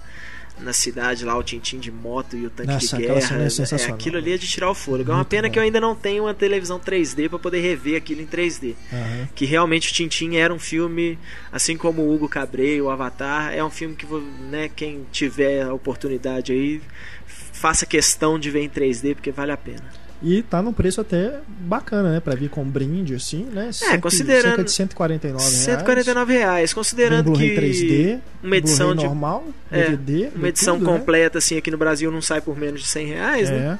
na 0.62 0.72
cidade 0.72 1.24
lá, 1.24 1.36
o 1.36 1.42
Tintim 1.42 1.78
de 1.78 1.90
moto 1.90 2.36
e 2.36 2.46
o 2.46 2.50
tanque 2.50 2.72
Nossa, 2.72 2.96
de 2.96 3.02
guerra. 3.06 3.42
é 3.42 3.48
sensacional. 3.50 3.94
aquilo 3.96 4.16
ali 4.18 4.32
é 4.32 4.36
de 4.36 4.46
tirar 4.46 4.70
o 4.70 4.74
fôlego. 4.74 5.10
É 5.10 5.14
uma 5.14 5.18
Muito 5.18 5.28
pena 5.28 5.48
bom. 5.48 5.52
que 5.52 5.58
eu 5.58 5.62
ainda 5.62 5.80
não 5.80 5.94
tenho 5.94 6.24
uma 6.24 6.34
televisão 6.34 6.78
3D 6.78 7.28
para 7.28 7.38
poder 7.38 7.60
rever 7.60 7.96
aquilo 7.96 8.20
em 8.20 8.26
3D 8.26 8.74
Aham. 8.92 9.28
que 9.34 9.44
realmente 9.44 9.90
o 9.90 9.94
Tintin 9.94 10.36
era 10.36 10.52
um 10.52 10.58
filme, 10.58 11.18
assim 11.50 11.76
como 11.76 12.02
o 12.02 12.14
Hugo 12.14 12.28
Cabret, 12.28 12.80
o 12.80 12.90
Avatar, 12.90 13.52
é 13.54 13.64
um 13.64 13.70
filme 13.70 13.94
que 13.94 14.06
né, 14.50 14.70
quem 14.74 15.06
tiver 15.10 15.62
a 15.62 15.72
oportunidade 15.74 16.52
aí, 16.52 16.80
faça 17.26 17.84
questão 17.86 18.38
de 18.38 18.50
ver 18.50 18.62
em 18.62 18.68
3D, 18.68 19.14
porque 19.14 19.30
vale 19.30 19.52
a 19.52 19.56
pena. 19.56 19.82
E 20.22 20.42
tá 20.42 20.60
num 20.60 20.72
preço 20.72 21.00
até 21.00 21.40
bacana, 21.60 22.12
né? 22.12 22.20
Pra 22.20 22.34
vir 22.34 22.50
com 22.50 22.62
brinde, 22.62 23.14
assim, 23.14 23.44
né? 23.44 23.72
Cento- 23.72 23.90
É, 23.92 23.98
considerando- 23.98 24.42
Cerca 24.42 24.64
de 24.64 24.70
149 24.72 25.42
reais. 25.42 25.54
149 25.64 26.32
reais, 26.34 26.74
considerando 26.74 27.24
Blu-ray 27.30 27.48
que 27.50 27.54
3D, 27.56 28.18
uma 28.42 28.56
edição 28.56 28.94
de 28.94 29.04
normal, 29.04 29.44
É, 29.70 29.82
DVD, 29.90 30.28
uma 30.36 30.48
edição 30.48 30.78
tudo, 30.78 30.90
né? 30.90 30.98
completa 30.98 31.38
assim 31.38 31.56
aqui 31.56 31.70
no 31.70 31.78
Brasil 31.78 32.10
não 32.12 32.20
sai 32.20 32.40
por 32.42 32.54
menos 32.58 32.82
de 32.82 32.86
100 32.88 33.06
reais, 33.06 33.48
né? 33.50 33.78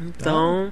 É. 0.00 0.04
Então, 0.04 0.70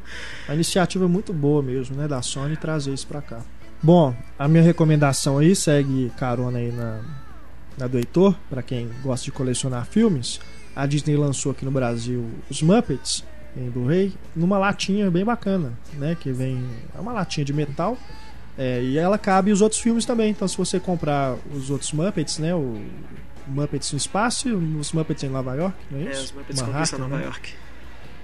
A 0.48 0.54
iniciativa 0.54 1.04
é 1.04 1.08
muito 1.08 1.32
boa 1.32 1.62
mesmo, 1.62 1.96
né, 1.96 2.06
da 2.08 2.20
Sony 2.22 2.56
trazer 2.56 2.92
isso 2.92 3.06
pra 3.06 3.22
cá. 3.22 3.40
Bom, 3.82 4.14
a 4.38 4.46
minha 4.48 4.62
recomendação 4.62 5.38
aí 5.38 5.54
segue 5.56 6.12
carona 6.18 6.58
aí 6.58 6.70
na, 6.72 7.00
na 7.78 7.86
do 7.86 7.96
Heitor, 7.98 8.34
pra 8.50 8.62
quem 8.62 8.90
gosta 9.02 9.24
de 9.24 9.32
colecionar 9.32 9.86
filmes. 9.86 10.38
A 10.74 10.86
Disney 10.86 11.16
lançou 11.16 11.52
aqui 11.52 11.64
no 11.64 11.70
Brasil 11.70 12.24
os 12.50 12.62
Muppets 12.62 13.24
em 13.56 13.68
Blu-ray 13.70 14.12
numa 14.34 14.58
latinha 14.58 15.10
bem 15.10 15.24
bacana, 15.24 15.72
né, 15.94 16.16
que 16.18 16.32
vem 16.32 16.64
é 16.96 17.00
uma 17.00 17.12
latinha 17.12 17.44
de 17.44 17.52
metal. 17.52 17.96
é, 18.56 18.82
e 18.82 18.98
ela 18.98 19.16
cabe 19.18 19.50
os 19.50 19.60
outros 19.60 19.80
filmes 19.80 20.04
também. 20.04 20.30
Então, 20.30 20.46
se 20.46 20.56
você 20.56 20.78
comprar 20.78 21.36
os 21.54 21.70
outros 21.70 21.92
Muppets, 21.92 22.38
né, 22.38 22.54
o 22.54 22.80
Muppets 23.46 23.92
no 23.92 23.98
espaço 23.98 24.48
e 24.48 24.52
os 24.52 24.92
Muppets 24.92 25.24
em 25.24 25.28
Nova 25.28 25.54
York, 25.54 25.76
não 25.90 26.00
é 26.00 26.04
é, 26.04 26.10
isso? 26.10 26.24
os 26.24 26.32
Muppets 26.32 26.60
Manhattan, 26.60 26.78
conquistam 26.78 26.98
Nova 27.00 27.16
né? 27.16 27.24
York. 27.24 27.54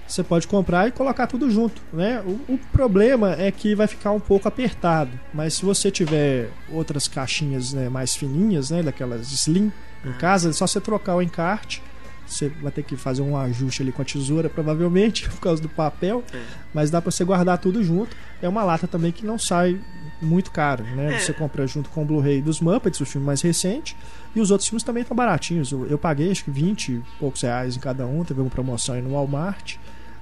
você 0.07 0.23
pode 0.23 0.47
comprar 0.47 0.87
e 0.87 0.91
colocar 0.91 1.27
tudo 1.27 1.49
junto, 1.49 1.81
né? 1.91 2.21
O, 2.25 2.53
o 2.53 2.59
problema 2.71 3.33
é 3.39 3.51
que 3.51 3.75
vai 3.75 3.87
ficar 3.87 4.11
um 4.11 4.19
pouco 4.19 4.47
apertado, 4.47 5.11
mas 5.33 5.55
se 5.55 5.65
você 5.65 5.91
tiver 5.91 6.49
outras 6.71 7.07
caixinhas 7.07 7.73
né, 7.73 7.89
mais 7.89 8.15
fininhas, 8.15 8.69
né, 8.69 8.83
daquelas 8.83 9.31
slim 9.31 9.71
em 10.05 10.13
casa, 10.13 10.49
é 10.49 10.53
só 10.53 10.65
você 10.65 10.79
trocar 10.79 11.15
o 11.15 11.21
encarte. 11.21 11.83
Você 12.29 12.49
vai 12.61 12.71
ter 12.71 12.83
que 12.83 12.95
fazer 12.95 13.21
um 13.21 13.35
ajuste 13.35 13.81
ali 13.81 13.91
com 13.91 14.01
a 14.01 14.05
tesoura, 14.05 14.49
provavelmente, 14.49 15.27
por 15.31 15.39
causa 15.39 15.61
do 15.61 15.67
papel, 15.69 16.23
É. 16.33 16.39
mas 16.73 16.89
dá 16.91 17.01
pra 17.01 17.11
você 17.11 17.23
guardar 17.23 17.57
tudo 17.57 17.83
junto. 17.83 18.15
É 18.41 18.47
uma 18.47 18.63
lata 18.63 18.87
também 18.87 19.11
que 19.11 19.25
não 19.25 19.37
sai 19.39 19.79
muito 20.21 20.51
caro, 20.51 20.83
né? 20.83 21.15
É. 21.15 21.19
Você 21.19 21.33
compra 21.33 21.65
junto 21.65 21.89
com 21.89 22.03
o 22.03 22.05
Blu-ray 22.05 22.41
dos 22.41 22.59
Muppets, 22.61 22.99
o 23.01 23.05
filme 23.05 23.25
mais 23.25 23.41
recente, 23.41 23.95
e 24.35 24.39
os 24.41 24.51
outros 24.51 24.67
filmes 24.69 24.83
também 24.83 25.01
estão 25.01 25.15
baratinhos. 25.15 25.71
Eu, 25.71 25.87
eu 25.87 25.97
paguei 25.97 26.29
acho 26.31 26.43
que 26.43 26.51
20 26.51 26.89
e 26.91 27.01
poucos 27.19 27.41
reais 27.41 27.75
em 27.75 27.79
cada 27.79 28.05
um, 28.05 28.23
teve 28.23 28.39
uma 28.41 28.49
promoção 28.49 28.95
aí 28.95 29.01
no 29.01 29.11
Walmart. 29.13 29.75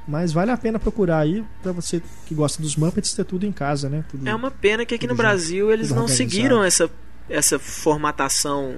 Mas 0.08 0.32
vale 0.32 0.52
a 0.52 0.58
pena 0.58 0.80
procurar 0.80 1.20
aí 1.20 1.44
pra 1.62 1.74
você 1.74 2.02
que 2.26 2.34
gosta 2.34 2.62
dos 2.62 2.78
Muppets 2.78 3.14
ter 3.14 3.26
tudo 3.26 3.46
em 3.46 3.52
casa, 3.52 3.90
né? 3.90 4.06
Tudo- 4.10 4.26
É 4.26 4.34
uma 4.34 4.50
pena 4.50 4.86
que 4.86 4.96
aqui 4.96 5.06
no 5.06 5.14
Tudo 5.14 5.18
Brasil 5.18 5.70
eles 5.70 5.90
não 5.90 6.04
organizado. 6.04 6.30
seguiram 6.32 6.64
essa, 6.64 6.90
essa 7.30 7.60
formatação 7.60 8.76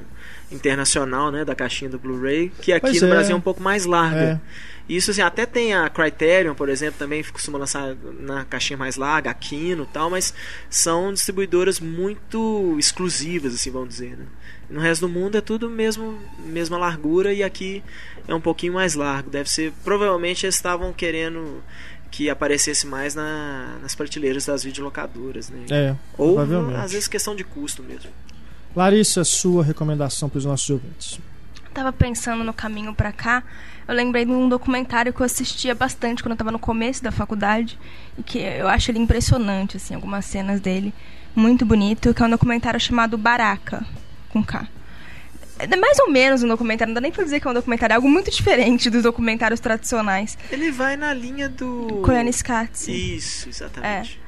internacional, 0.52 1.32
né, 1.32 1.46
da 1.46 1.54
caixinha 1.56 1.90
do 1.90 2.00
Blu-ray, 2.00 2.52
que 2.62 2.72
aqui 2.74 2.82
Pois 2.88 3.02
no 3.02 3.08
é. 3.08 3.12
Brasil 3.12 3.34
é 3.34 3.38
um 3.38 3.42
pouco 3.42 3.62
mais 3.62 3.86
larga. 3.86 4.42
É. 4.46 4.70
Isso 4.92 5.12
assim, 5.12 5.22
até 5.22 5.46
tem 5.46 5.74
a 5.76 5.88
Criterion, 5.88 6.56
por 6.56 6.68
exemplo, 6.68 6.98
também 6.98 7.24
costuma 7.24 7.60
lançar 7.60 7.96
na 8.20 8.44
caixinha 8.46 8.76
mais 8.78 8.96
larga, 8.96 9.30
a 9.30 9.34
Kino 9.36 9.84
e 9.84 9.94
tal, 9.94 10.10
mas 10.10 10.34
são 10.68 11.14
distribuidoras 11.14 11.80
muito 11.80 12.76
exclusivas, 12.80 13.54
assim, 13.54 13.70
vamos 13.70 13.90
dizer, 13.90 14.18
né? 14.18 14.26
No 14.68 14.80
resto 14.80 15.02
do 15.08 15.10
mundo 15.10 15.38
é 15.38 15.42
tudo 15.42 15.70
mesmo 15.70 16.18
mesma 16.46 16.78
largura 16.78 17.32
e 17.34 17.44
aqui 17.44 17.84
é 18.28 18.34
um 18.34 18.42
pouquinho 18.42 18.74
mais 18.74 18.96
largo. 18.96 19.30
Deve 19.30 19.50
ser, 19.50 19.72
provavelmente 19.84 20.46
eles 20.46 20.56
estavam 20.56 20.92
querendo 20.94 21.64
que 22.12 22.28
aparecesse 22.30 22.88
mais 22.88 23.14
na- 23.14 23.78
nas 23.84 23.94
prateleiras 23.94 24.46
das 24.48 24.64
videolocadoras, 24.64 25.50
né? 25.50 25.66
É, 25.70 25.96
Ou 26.18 26.40
às 26.40 26.92
vezes 26.92 27.08
questão 27.08 27.36
de 27.36 27.44
custo 27.44 27.84
mesmo. 27.84 28.10
Larissa, 28.76 29.24
sua 29.24 29.64
recomendação 29.64 30.30
para 30.30 30.38
os 30.38 30.46
nossos 30.46 30.70
ouvintes. 30.70 31.20
Tava 31.74 31.92
pensando 31.92 32.44
no 32.44 32.54
caminho 32.54 32.94
pra 32.94 33.12
cá, 33.12 33.44
eu 33.88 33.96
lembrei 33.96 34.26
de 34.26 34.32
um 34.32 34.50
documentário 34.50 35.14
que 35.14 35.22
eu 35.22 35.26
assistia 35.26 35.74
bastante 35.74 36.22
quando 36.22 36.32
eu 36.32 36.38
tava 36.38 36.52
no 36.52 36.60
começo 36.60 37.04
da 37.04 37.12
faculdade 37.12 37.78
e 38.18 38.24
que 38.24 38.40
eu 38.40 38.68
acho 38.68 38.92
ele 38.92 39.00
impressionante, 39.00 39.78
assim, 39.78 39.96
algumas 39.96 40.26
cenas 40.26 40.60
dele, 40.60 40.94
muito 41.36 41.66
bonito, 41.66 42.14
que 42.14 42.22
é 42.22 42.26
um 42.26 42.30
documentário 42.30 42.80
chamado 42.80 43.18
Baraka, 43.18 43.86
com 44.30 44.44
K. 44.44 44.68
É 45.60 45.76
mais 45.76 46.00
ou 46.00 46.10
menos 46.10 46.42
um 46.42 46.48
documentário, 46.48 46.92
não 46.92 46.96
dá 46.96 47.02
nem 47.02 47.12
pra 47.12 47.24
dizer 47.24 47.40
que 47.40 47.48
é 47.48 47.52
um 47.52 47.54
documentário, 47.54 47.94
é 47.94 47.96
algo 47.96 48.10
muito 48.10 48.32
diferente 48.32 48.90
dos 48.90 49.04
documentários 49.04 49.60
tradicionais. 49.60 50.38
Ele 50.52 50.72
vai 50.72 50.96
na 50.96 51.14
linha 51.14 51.50
do. 51.50 52.02
Koyaanisqatsi. 52.04 53.16
Isso, 53.16 53.50
exatamente. 53.50 54.20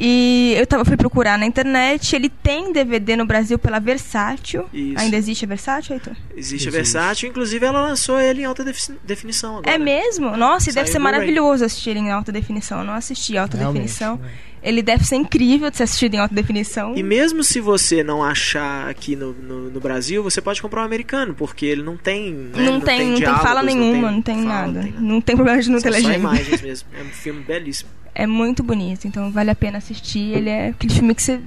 E 0.00 0.54
eu 0.56 0.66
tava, 0.66 0.84
fui 0.84 0.96
procurar 0.96 1.36
na 1.36 1.44
internet, 1.44 2.14
ele 2.14 2.28
tem 2.28 2.72
DVD 2.72 3.16
no 3.16 3.26
Brasil 3.26 3.58
pela 3.58 3.80
Versátil. 3.80 4.64
Isso. 4.72 4.98
Ainda 5.00 5.16
existe 5.16 5.44
a 5.44 5.48
Versátil, 5.48 5.94
Heitor? 5.94 6.12
Existe 6.36 6.36
a 6.36 6.38
Existe. 6.40 6.70
Versátil, 6.70 7.28
inclusive 7.28 7.66
ela 7.66 7.80
lançou 7.82 8.20
ele 8.20 8.42
em 8.42 8.44
alta 8.44 8.62
defi- 8.64 8.94
definição 9.04 9.58
agora. 9.58 9.74
É 9.74 9.78
mesmo? 9.78 10.36
Nossa, 10.36 10.70
e 10.70 10.72
deve 10.72 10.88
ser 10.88 10.98
maravilhoso 11.00 11.64
assistir 11.64 11.90
ele 11.90 11.98
em 12.00 12.10
alta 12.12 12.30
definição. 12.30 12.78
Eu 12.78 12.84
não 12.84 12.94
assisti 12.94 13.32
em 13.34 13.38
alta 13.38 13.56
Realmente, 13.56 13.82
definição. 13.82 14.16
né? 14.16 14.30
Ele 14.62 14.82
deve 14.82 15.04
ser 15.04 15.16
incrível 15.16 15.70
de 15.70 15.76
ser 15.76 15.84
assistido 15.84 16.14
em 16.14 16.18
alta 16.18 16.34
definição. 16.34 16.96
E 16.96 17.02
mesmo 17.02 17.44
se 17.44 17.60
você 17.60 18.02
não 18.02 18.22
achar 18.22 18.88
aqui 18.88 19.14
no, 19.14 19.32
no, 19.32 19.70
no 19.70 19.80
Brasil, 19.80 20.22
você 20.22 20.40
pode 20.40 20.60
comprar 20.60 20.82
um 20.82 20.84
americano, 20.84 21.34
porque 21.34 21.66
ele 21.66 21.82
não 21.82 21.96
tem. 21.96 22.32
né, 22.32 22.50
não, 22.56 22.80
tem, 22.80 22.98
não 23.00 23.06
tem 23.10 23.14
diálogos, 23.14 23.42
fala 23.42 23.62
nenhuma, 23.62 24.10
não 24.10 24.22
tem, 24.22 24.42
fala, 24.42 24.48
nada. 24.48 24.72
Não 24.72 24.82
tem, 24.82 25.00
Não 25.00 25.20
tem 25.20 25.36
problema 25.36 25.62
de 25.62 25.70
não 25.70 25.80
ter 25.80 25.92
São 25.92 26.00
só 26.00 26.08
legenda. 26.08 26.18
imagens 26.18 26.62
mesmo. 26.62 26.88
É 26.98 27.02
um 27.02 27.10
filme 27.10 27.42
belíssimo. 27.42 27.90
É 28.14 28.26
muito 28.26 28.62
bonito, 28.62 29.06
então 29.06 29.30
vale 29.30 29.50
a 29.50 29.54
pena 29.54 29.78
assistir. 29.78 30.36
Ele 30.36 30.50
é 30.50 30.68
aquele 30.68 30.92
filme 30.92 31.14
que 31.14 31.22
você 31.22 31.40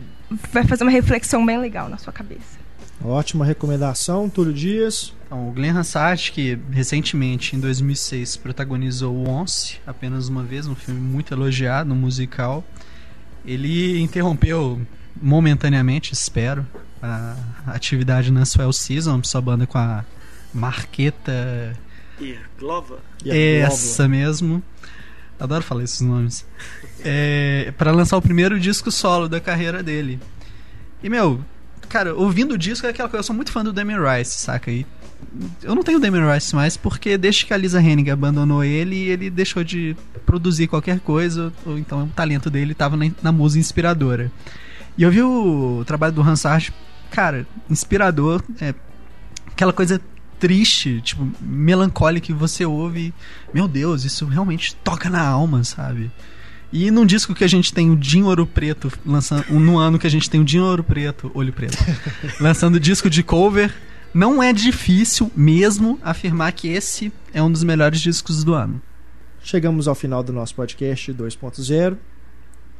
vai 0.54 0.64
fazer 0.66 0.84
uma 0.84 0.92
reflexão 0.92 1.46
bem 1.46 1.58
legal 1.60 1.90
na 1.90 1.98
sua 1.98 2.14
cabeça. 2.14 2.62
Ótima 3.04 3.44
recomendação, 3.44 4.30
Túlio 4.30 4.54
Dias. 4.54 5.14
Então, 5.26 5.50
o 5.50 5.52
Glenn 5.52 5.76
Hansard, 5.76 6.32
que 6.32 6.58
recentemente, 6.72 7.56
em 7.56 7.60
2006, 7.60 8.38
protagonizou 8.38 9.16
o 9.16 9.28
Once, 9.28 9.80
apenas 9.88 10.28
uma 10.28 10.44
vez, 10.44 10.68
um 10.68 10.76
filme 10.76 11.00
muito 11.02 11.34
elogiado, 11.34 11.92
um 11.92 11.96
musical. 11.96 12.64
Ele 13.46 14.00
interrompeu 14.00 14.82
momentaneamente, 15.22 16.14
espero, 16.14 16.66
a 17.02 17.36
atividade 17.68 18.32
na 18.32 18.46
Swell 18.46 18.72
Season, 18.72 19.22
sua 19.24 19.42
banda 19.42 19.66
com 19.66 19.78
a 19.78 20.06
Marqueta 20.54 21.76
E 22.20 22.38
Glova. 22.60 23.00
E 23.24 23.32
a 23.32 23.36
essa 23.36 24.08
mesmo. 24.08 24.64
Adoro 25.40 25.64
falar 25.64 25.84
esses 25.84 26.02
nomes. 26.02 26.46
É, 27.04 27.74
para 27.78 27.92
lançar 27.92 28.16
o 28.16 28.22
primeiro 28.22 28.60
disco 28.60 28.92
solo 28.92 29.28
da 29.28 29.40
carreira 29.40 29.82
dele. 29.82 30.20
E, 31.02 31.10
meu, 31.10 31.44
cara, 31.90 32.14
ouvindo 32.14 32.54
o 32.54 32.58
disco 32.58 32.86
é 32.86 32.92
aquela 32.92 33.10
coisa. 33.10 33.22
Eu 33.22 33.24
sou 33.24 33.36
muito 33.36 33.52
fã 33.52 33.64
do 33.64 33.74
Damien 33.74 33.98
Rice, 34.00 34.38
saca? 34.38 34.70
E 34.70 34.86
eu 35.64 35.76
não 35.76 35.84
tenho 35.84 36.00
Damien 36.00 36.32
Rice 36.32 36.56
mais 36.56 36.76
porque 36.76 37.18
desde 37.18 37.46
que 37.46 37.54
a 37.54 37.58
Lisa 37.58 37.82
Hennig 37.82 38.10
abandonou 38.10 38.64
ele, 38.64 38.98
ele 38.98 39.30
deixou 39.30 39.64
de 39.64 39.96
produzir 40.26 40.68
qualquer 40.68 41.00
coisa. 41.00 41.52
Ou 41.66 41.78
então 41.78 42.04
o 42.04 42.08
talento 42.08 42.50
dele 42.50 42.74
tava 42.74 42.98
na, 42.98 43.10
na 43.22 43.32
musa 43.32 43.60
inspiradora. 43.60 44.32
E 44.98 45.04
eu 45.04 45.12
vi 45.12 45.22
o 45.22 45.84
trabalho 45.86 46.14
do 46.14 46.22
Hansard, 46.22 46.74
cara, 47.10 47.48
inspirador. 47.70 48.44
É 48.60 48.74
aquela 49.48 49.74
coisa 49.74 50.02
triste, 50.40 51.00
tipo, 51.02 51.30
melancólica 51.40 52.28
que 52.28 52.34
você 52.34 52.66
ouve. 52.66 53.14
Meu 53.54 53.68
Deus, 53.68 54.04
isso 54.04 54.26
realmente 54.26 54.76
toca 54.78 55.10
na 55.10 55.22
alma, 55.22 55.64
sabe? 55.64 56.12
E 56.74 56.90
num 56.90 57.06
disco 57.06 57.36
que 57.36 57.44
a 57.44 57.48
gente 57.48 57.74
tem 57.74 57.92
o 57.92 57.96
Dinho 57.96 58.28
Ouro 58.28 58.48
Preto, 58.48 58.92
lançando, 59.06 59.46
no 59.52 59.78
ano 59.78 60.00
que 60.00 60.08
a 60.08 60.10
gente 60.10 60.30
tem 60.30 60.40
o 60.40 60.44
Dinho 60.44 60.64
Ouro 60.64 60.84
Preto, 60.84 61.30
Olho 61.34 61.52
Preto, 61.52 61.78
lançando 62.40 62.80
disco 62.80 63.10
de 63.10 63.22
cover, 63.22 63.74
não 64.14 64.42
é 64.42 64.52
difícil 64.52 65.32
mesmo 65.36 66.00
afirmar 66.02 66.52
que 66.52 66.68
esse 66.68 67.12
é 67.34 67.42
um 67.42 67.52
dos 67.52 67.64
melhores 67.64 68.00
discos 68.00 68.44
do 68.44 68.54
ano. 68.54 68.82
Chegamos 69.42 69.88
ao 69.88 69.96
final 69.96 70.22
do 70.22 70.34
nosso 70.34 70.54
podcast 70.56 71.14
2.0. 71.14 71.98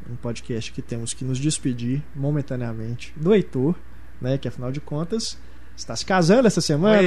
Um 0.10 0.16
podcast 0.16 0.72
que 0.72 0.82
temos 0.82 1.14
que 1.14 1.24
nos 1.24 1.40
despedir 1.40 2.02
momentaneamente 2.16 3.14
do 3.16 3.34
Heitor, 3.34 3.76
né? 4.20 4.38
Que 4.38 4.48
afinal 4.48 4.72
de 4.72 4.82
contas 4.82 5.38
está 5.76 5.96
se 5.96 6.06
casando 6.06 6.48
essa 6.48 6.62
semana. 6.62 7.02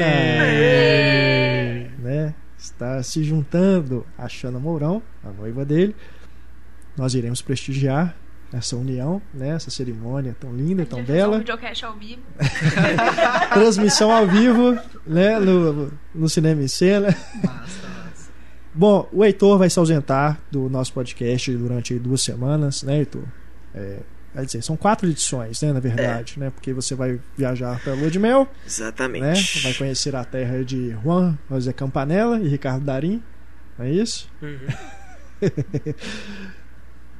Né? 1.98 2.34
Está 2.58 3.02
se 3.02 3.22
juntando 3.22 4.06
a 4.16 4.28
Xana 4.28 4.58
Mourão, 4.58 5.02
a 5.22 5.30
noiva 5.30 5.64
dele. 5.64 5.94
Nós 6.96 7.14
iremos 7.14 7.42
prestigiar 7.42 8.16
essa 8.56 8.76
união, 8.76 9.20
né? 9.32 9.50
Essa 9.50 9.70
cerimônia 9.70 10.36
tão 10.38 10.54
linda, 10.54 10.86
tão 10.86 11.02
bela. 11.02 11.36
Um 11.36 11.38
videocast 11.40 11.84
ao 11.84 11.96
vivo. 11.96 12.22
Transmissão 13.52 14.12
ao 14.12 14.26
vivo, 14.26 14.78
né? 15.06 15.38
No, 15.40 15.92
no 16.14 16.28
Cinema 16.28 16.62
em 16.62 16.68
Cena. 16.68 17.14
Bom, 18.72 19.08
o 19.12 19.24
Heitor 19.24 19.58
vai 19.58 19.70
se 19.70 19.78
ausentar 19.78 20.40
do 20.50 20.68
nosso 20.68 20.92
podcast 20.92 21.56
durante 21.56 21.96
duas 21.98 22.22
semanas, 22.22 22.82
né, 22.82 22.98
Heitor? 22.98 23.22
É, 23.72 24.00
quer 24.32 24.44
dizer, 24.44 24.62
são 24.62 24.76
quatro 24.76 25.08
edições, 25.08 25.62
né, 25.62 25.72
na 25.72 25.78
verdade, 25.78 26.38
né? 26.38 26.50
Porque 26.50 26.72
você 26.72 26.94
vai 26.94 27.20
viajar 27.36 27.80
para 27.80 27.92
a 27.92 27.96
Lua 27.96 28.10
de 28.10 28.18
Mel, 28.18 28.40
né? 28.40 28.48
Exatamente. 28.66 29.62
Vai 29.62 29.74
conhecer 29.74 30.16
a 30.16 30.24
terra 30.24 30.64
de 30.64 30.90
Juan 31.04 31.38
José 31.48 31.72
Campanella 31.72 32.40
e 32.40 32.48
Ricardo 32.48 32.84
Darim, 32.84 33.22
não 33.78 33.86
é 33.86 33.90
isso? 33.90 34.28
Uhum. 34.42 34.66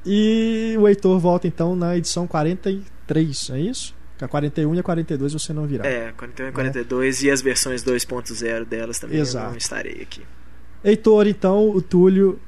E 0.05 0.75
o 0.79 0.87
Heitor 0.87 1.19
volta 1.19 1.47
então 1.47 1.75
na 1.75 1.97
edição 1.97 2.27
43, 2.27 3.49
não 3.49 3.55
é 3.55 3.59
isso? 3.61 3.95
Que 4.17 4.23
a 4.23 4.27
41 4.27 4.75
e 4.75 4.79
a 4.79 4.83
42 4.83 5.33
você 5.33 5.51
não 5.51 5.65
virá. 5.65 5.85
É, 5.85 6.11
41 6.13 6.49
e 6.49 6.51
42 6.51 7.23
e 7.23 7.31
as 7.31 7.41
versões 7.41 7.83
2.0 7.83 8.65
delas 8.65 8.99
também 8.99 9.19
Exato. 9.19 9.47
eu 9.47 9.51
não 9.51 9.57
estarei 9.57 10.01
aqui. 10.01 10.21
Heitor, 10.83 11.27
então, 11.27 11.69
o 11.69 11.81
Túlio 11.81 12.39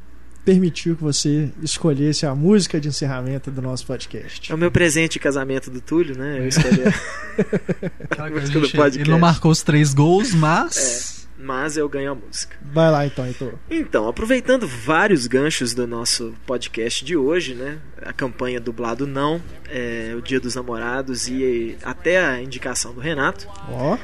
permitiu 0.45 0.95
que 0.95 1.03
você 1.03 1.51
escolhesse 1.62 2.26
a 2.26 2.34
música 2.34 2.80
de 2.80 2.88
encerramento 2.88 3.51
do 3.51 3.62
nosso 3.62 3.86
podcast. 3.86 4.49
É 4.49 4.55
o 4.55 4.58
meu 4.58 4.72
presente 4.72 5.14
de 5.14 5.20
casamento 5.20 5.70
do 5.70 5.82
Túlio, 5.82 6.18
né? 6.18 6.39
Eu 6.39 6.47
escolhi. 6.47 6.84
Aquela 8.10 8.30
Música 8.30 8.32
coisa, 8.32 8.51
do 8.53 8.60
gente, 8.62 8.78
podcast. 8.78 9.01
ele 9.01 9.12
não 9.12 9.20
marcou 9.20 9.51
os 9.51 9.62
três 9.62 9.93
gols, 9.93 10.34
mas 10.34 11.27
mas 11.38 11.78
eu 11.78 11.88
ganho 11.88 12.12
a 12.12 12.16
música. 12.16 12.58
Vai 12.62 12.92
lá 12.92 13.06
então, 13.06 13.26
Heitor. 13.26 13.54
Então, 13.70 14.08
aproveitando 14.08 14.68
vários 14.68 15.28
ganchos 15.28 15.74
do 15.74 15.86
nosso 15.86 16.34
podcast 16.46 17.06
de 17.06 17.16
hoje, 17.16 17.54
né? 17.54 17.80
A 18.02 18.12
campanha 18.12 18.60
dublado 18.60 19.06
não, 19.06 19.42
é, 19.70 20.14
o 20.18 20.22
Dia 20.22 20.40
dos 20.40 20.56
Namorados 20.56 21.28
e 21.28 21.78
até 21.84 22.24
a 22.24 22.42
indicação 22.42 22.94
do 22.94 23.00
Renato. 23.00 23.48
Ó, 23.70 23.98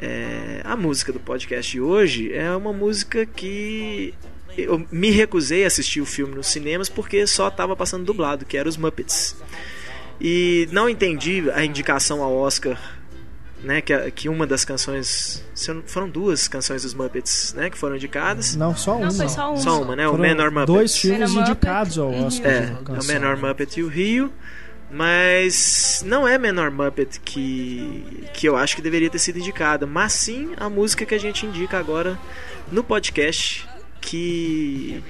É, 0.00 0.60
a 0.64 0.76
música 0.76 1.12
do 1.12 1.18
podcast 1.18 1.72
de 1.72 1.80
hoje 1.80 2.32
é 2.32 2.54
uma 2.54 2.72
música 2.72 3.26
que 3.26 4.14
eu 4.56 4.86
me 4.92 5.10
recusei 5.10 5.64
a 5.64 5.66
assistir 5.66 6.00
o 6.00 6.06
filme 6.06 6.36
nos 6.36 6.46
cinemas 6.46 6.88
porque 6.88 7.26
só 7.26 7.48
estava 7.48 7.74
passando 7.74 8.04
dublado, 8.04 8.44
que 8.44 8.56
era 8.56 8.68
os 8.68 8.76
Muppets. 8.76 9.36
E 10.20 10.68
não 10.72 10.88
entendi 10.88 11.44
a 11.52 11.64
indicação 11.64 12.22
ao 12.22 12.34
Oscar, 12.34 12.78
né, 13.62 13.80
que, 13.80 14.10
que 14.12 14.28
uma 14.28 14.46
das 14.46 14.64
canções, 14.64 15.44
foram 15.86 16.08
duas 16.08 16.46
canções 16.48 16.82
dos 16.82 16.94
Muppets, 16.94 17.54
né, 17.54 17.70
que 17.70 17.76
foram 17.76 17.96
indicadas. 17.96 18.54
não, 18.56 18.76
só 18.76 18.96
uma. 18.96 19.06
Não, 19.06 19.12
foi 19.12 19.28
só 19.28 19.50
uma. 19.50 19.56
Só 19.58 19.82
uma, 19.82 19.96
né, 19.96 20.06
o 20.06 20.10
Foram 20.10 20.22
Menor 20.22 20.50
Muppet. 20.50 20.66
dois 20.66 20.96
filmes 20.96 21.30
Menor 21.30 21.48
indicados 21.48 21.98
ao 21.98 22.12
e 22.12 22.16
Oscar. 22.16 22.50
É, 22.50 22.76
é 22.88 23.00
o. 23.00 23.04
Menor 23.04 23.36
Muppet 23.36 23.80
e 23.80 23.82
o 23.82 23.88
Rio. 23.88 24.32
Mas 24.90 26.02
não 26.06 26.26
é 26.26 26.38
Menor 26.38 26.70
Muppet 26.70 27.20
que, 27.20 28.26
que 28.32 28.48
eu 28.48 28.56
acho 28.56 28.74
que 28.74 28.80
deveria 28.80 29.10
ter 29.10 29.18
sido 29.18 29.38
indicada, 29.38 29.86
mas 29.86 30.14
sim 30.14 30.52
a 30.56 30.70
música 30.70 31.04
que 31.04 31.14
a 31.14 31.18
gente 31.18 31.44
indica 31.44 31.78
agora 31.78 32.18
no 32.72 32.82
podcast, 32.82 33.68
que 34.00 35.04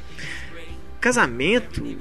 casamento, 1.01 1.97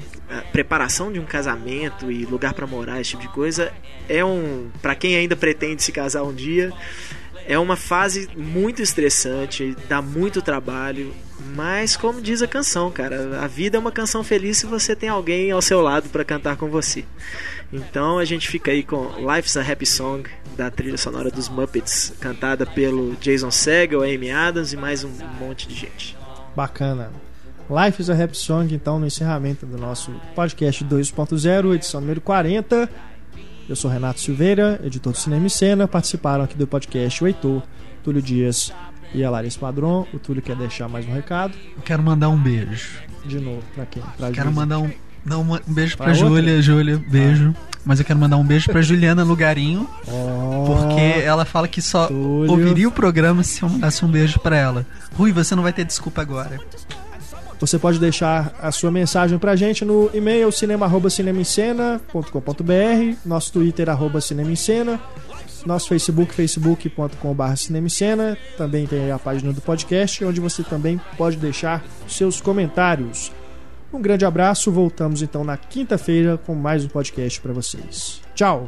preparação 0.52 1.12
de 1.12 1.20
um 1.20 1.26
casamento 1.26 2.12
e 2.12 2.26
lugar 2.26 2.54
pra 2.54 2.68
morar, 2.68 3.00
esse 3.00 3.12
tipo 3.12 3.24
de 3.24 3.30
coisa, 3.30 3.72
é 4.10 4.24
um, 4.24 4.70
Pra 4.82 4.96
quem 4.96 5.16
ainda 5.16 5.36
pretende 5.36 5.84
se 5.84 5.92
casar 5.92 6.24
um 6.24 6.34
dia, 6.34 6.74
é 7.48 7.58
uma 7.58 7.78
fase 7.78 8.30
muito 8.36 8.82
estressante, 8.82 9.76
dá 9.88 10.02
muito 10.02 10.42
trabalho, 10.42 11.14
mas 11.56 11.96
como 11.96 12.22
diz 12.22 12.42
a 12.42 12.48
canção, 12.48 12.92
cara, 12.92 13.40
a 13.42 13.48
vida 13.48 13.78
é 13.78 13.80
uma 13.80 13.92
canção 13.92 14.22
feliz 14.24 14.58
se 14.58 14.66
você 14.66 14.96
tem 14.96 15.08
alguém 15.08 15.52
ao 15.52 15.62
seu 15.62 15.80
lado 15.82 16.10
pra 16.10 16.26
cantar 16.26 16.58
com 16.58 16.70
você. 16.70 17.06
Então 17.72 18.18
a 18.18 18.26
gente 18.26 18.50
fica 18.50 18.72
aí 18.72 18.84
com 18.84 19.14
Life's 19.34 19.56
a 19.56 19.62
Happy 19.62 19.86
Song 19.86 20.30
da 20.58 20.70
trilha 20.70 20.98
sonora 20.98 21.32
dos 21.32 21.48
Muppets, 21.48 22.14
cantada 22.20 22.66
pelo 22.66 23.16
Jason 23.16 23.52
Segel, 23.52 24.04
Amy 24.04 24.30
Adams 24.30 24.74
e 24.74 24.78
mais 24.78 25.06
um 25.06 25.12
monte 25.40 25.68
de 25.68 25.76
gente. 25.76 26.18
Bacana. 26.56 27.27
Life 27.70 28.02
is 28.02 28.10
a 28.10 28.14
Rap 28.14 28.34
Song, 28.36 28.74
então, 28.74 28.98
no 29.00 29.06
encerramento 29.06 29.66
do 29.66 29.78
nosso 29.78 30.12
podcast 30.34 30.86
2.0, 30.86 31.76
edição 31.76 32.00
número 32.00 32.22
40. 32.22 32.90
Eu 33.68 33.76
sou 33.76 33.92
Renato 33.92 34.22
Silveira, 34.22 34.80
editor 34.84 35.12
do 35.12 35.18
Cinema 35.20 35.48
e 35.48 35.50
Cena. 35.50 35.86
Participaram 35.88 36.46
aqui 36.46 36.58
do 36.58 36.66
podcast 36.66 37.22
o 37.22 37.28
Heitor, 37.28 37.62
Túlio 38.04 38.22
Dias 38.22 38.72
e 39.14 39.22
a 39.24 39.30
Larissa 39.30 39.60
Padron. 39.60 40.08
O 40.14 40.20
Túlio 40.20 40.42
quer 40.42 40.56
deixar 40.56 40.88
mais 40.88 41.06
um 41.06 41.12
recado. 41.14 41.54
Eu 41.76 41.82
quero 41.84 42.02
mandar 42.02 42.30
um 42.30 42.38
beijo. 42.38 43.00
De 43.26 43.38
novo, 43.42 43.62
pra 43.76 43.86
quem? 43.86 44.02
Pra 44.18 44.32
Quero 44.32 44.36
Júlia. 44.48 44.52
mandar 44.52 44.80
um, 44.80 44.90
não, 45.26 45.42
um 45.42 45.74
beijo 45.74 45.98
pra, 45.98 46.06
Pra? 46.06 46.14
Júlia, 46.14 46.62
Júlia, 46.62 46.98
beijo. 47.10 47.54
Mas 47.84 48.00
eu 48.00 48.06
quero 48.06 48.18
mandar 48.18 48.38
um 48.38 48.46
beijo 48.46 48.72
pra 48.72 48.80
Juliana 48.82 49.26
Lugarinho, 49.26 49.90
Ó, 50.08 50.66
porque 50.66 51.20
ela 51.22 51.44
fala 51.44 51.68
que 51.68 51.82
só 51.82 52.08
Túlio. 52.08 52.50
ouviria 52.50 52.88
o 52.88 52.92
programa 52.92 53.44
se 53.44 53.62
eu 53.62 53.68
mandasse 53.68 54.06
um 54.06 54.08
beijo 54.10 54.40
pra 54.40 54.56
ela. 54.56 54.86
Rui, 55.18 55.34
você 55.34 55.54
não 55.54 55.64
vai 55.64 55.74
ter 55.74 55.84
desculpa 55.84 56.22
agora. 56.22 56.58
Você 57.60 57.80
pode 57.80 58.00
deixar 58.00 58.54
a 58.60 58.72
sua 58.72 58.92
mensagem 58.92 59.40
pra 59.40 59.56
gente 59.56 59.84
no 59.84 60.12
e-mail 60.14 60.52
cinema@cinemascena.com.br, 60.52 63.18
nosso 63.26 63.52
Twitter 63.52 63.90
arroba 63.90 64.22
Cinema 64.22 64.52
nosso 65.66 65.88
Facebook 65.90 66.32
facebook.com.br 66.34 67.56
cinemicena, 67.56 68.38
também 68.58 68.88
tem 68.88 69.12
a 69.12 69.20
página 69.20 69.52
do 69.52 69.60
podcast 69.60 70.24
onde 70.24 70.40
você 70.40 70.64
também 70.64 71.02
pode 71.18 71.36
deixar 71.38 71.84
seus 72.08 72.40
comentários. 72.40 73.34
Um 73.92 74.02
grande 74.02 74.24
abraço, 74.26 74.72
voltamos 74.72 75.22
então 75.22 75.44
na 75.44 75.58
quinta-feira 75.58 76.38
com 76.38 76.56
mais 76.56 76.86
um 76.86 76.88
podcast 76.88 77.42
pra 77.42 77.52
vocês. 77.54 78.22
Tchau. 78.34 78.66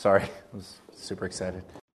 Sorry, 0.00 0.22
I 0.54 0.56
was 0.56 0.80
super 0.94 1.26
excited. 1.26 1.62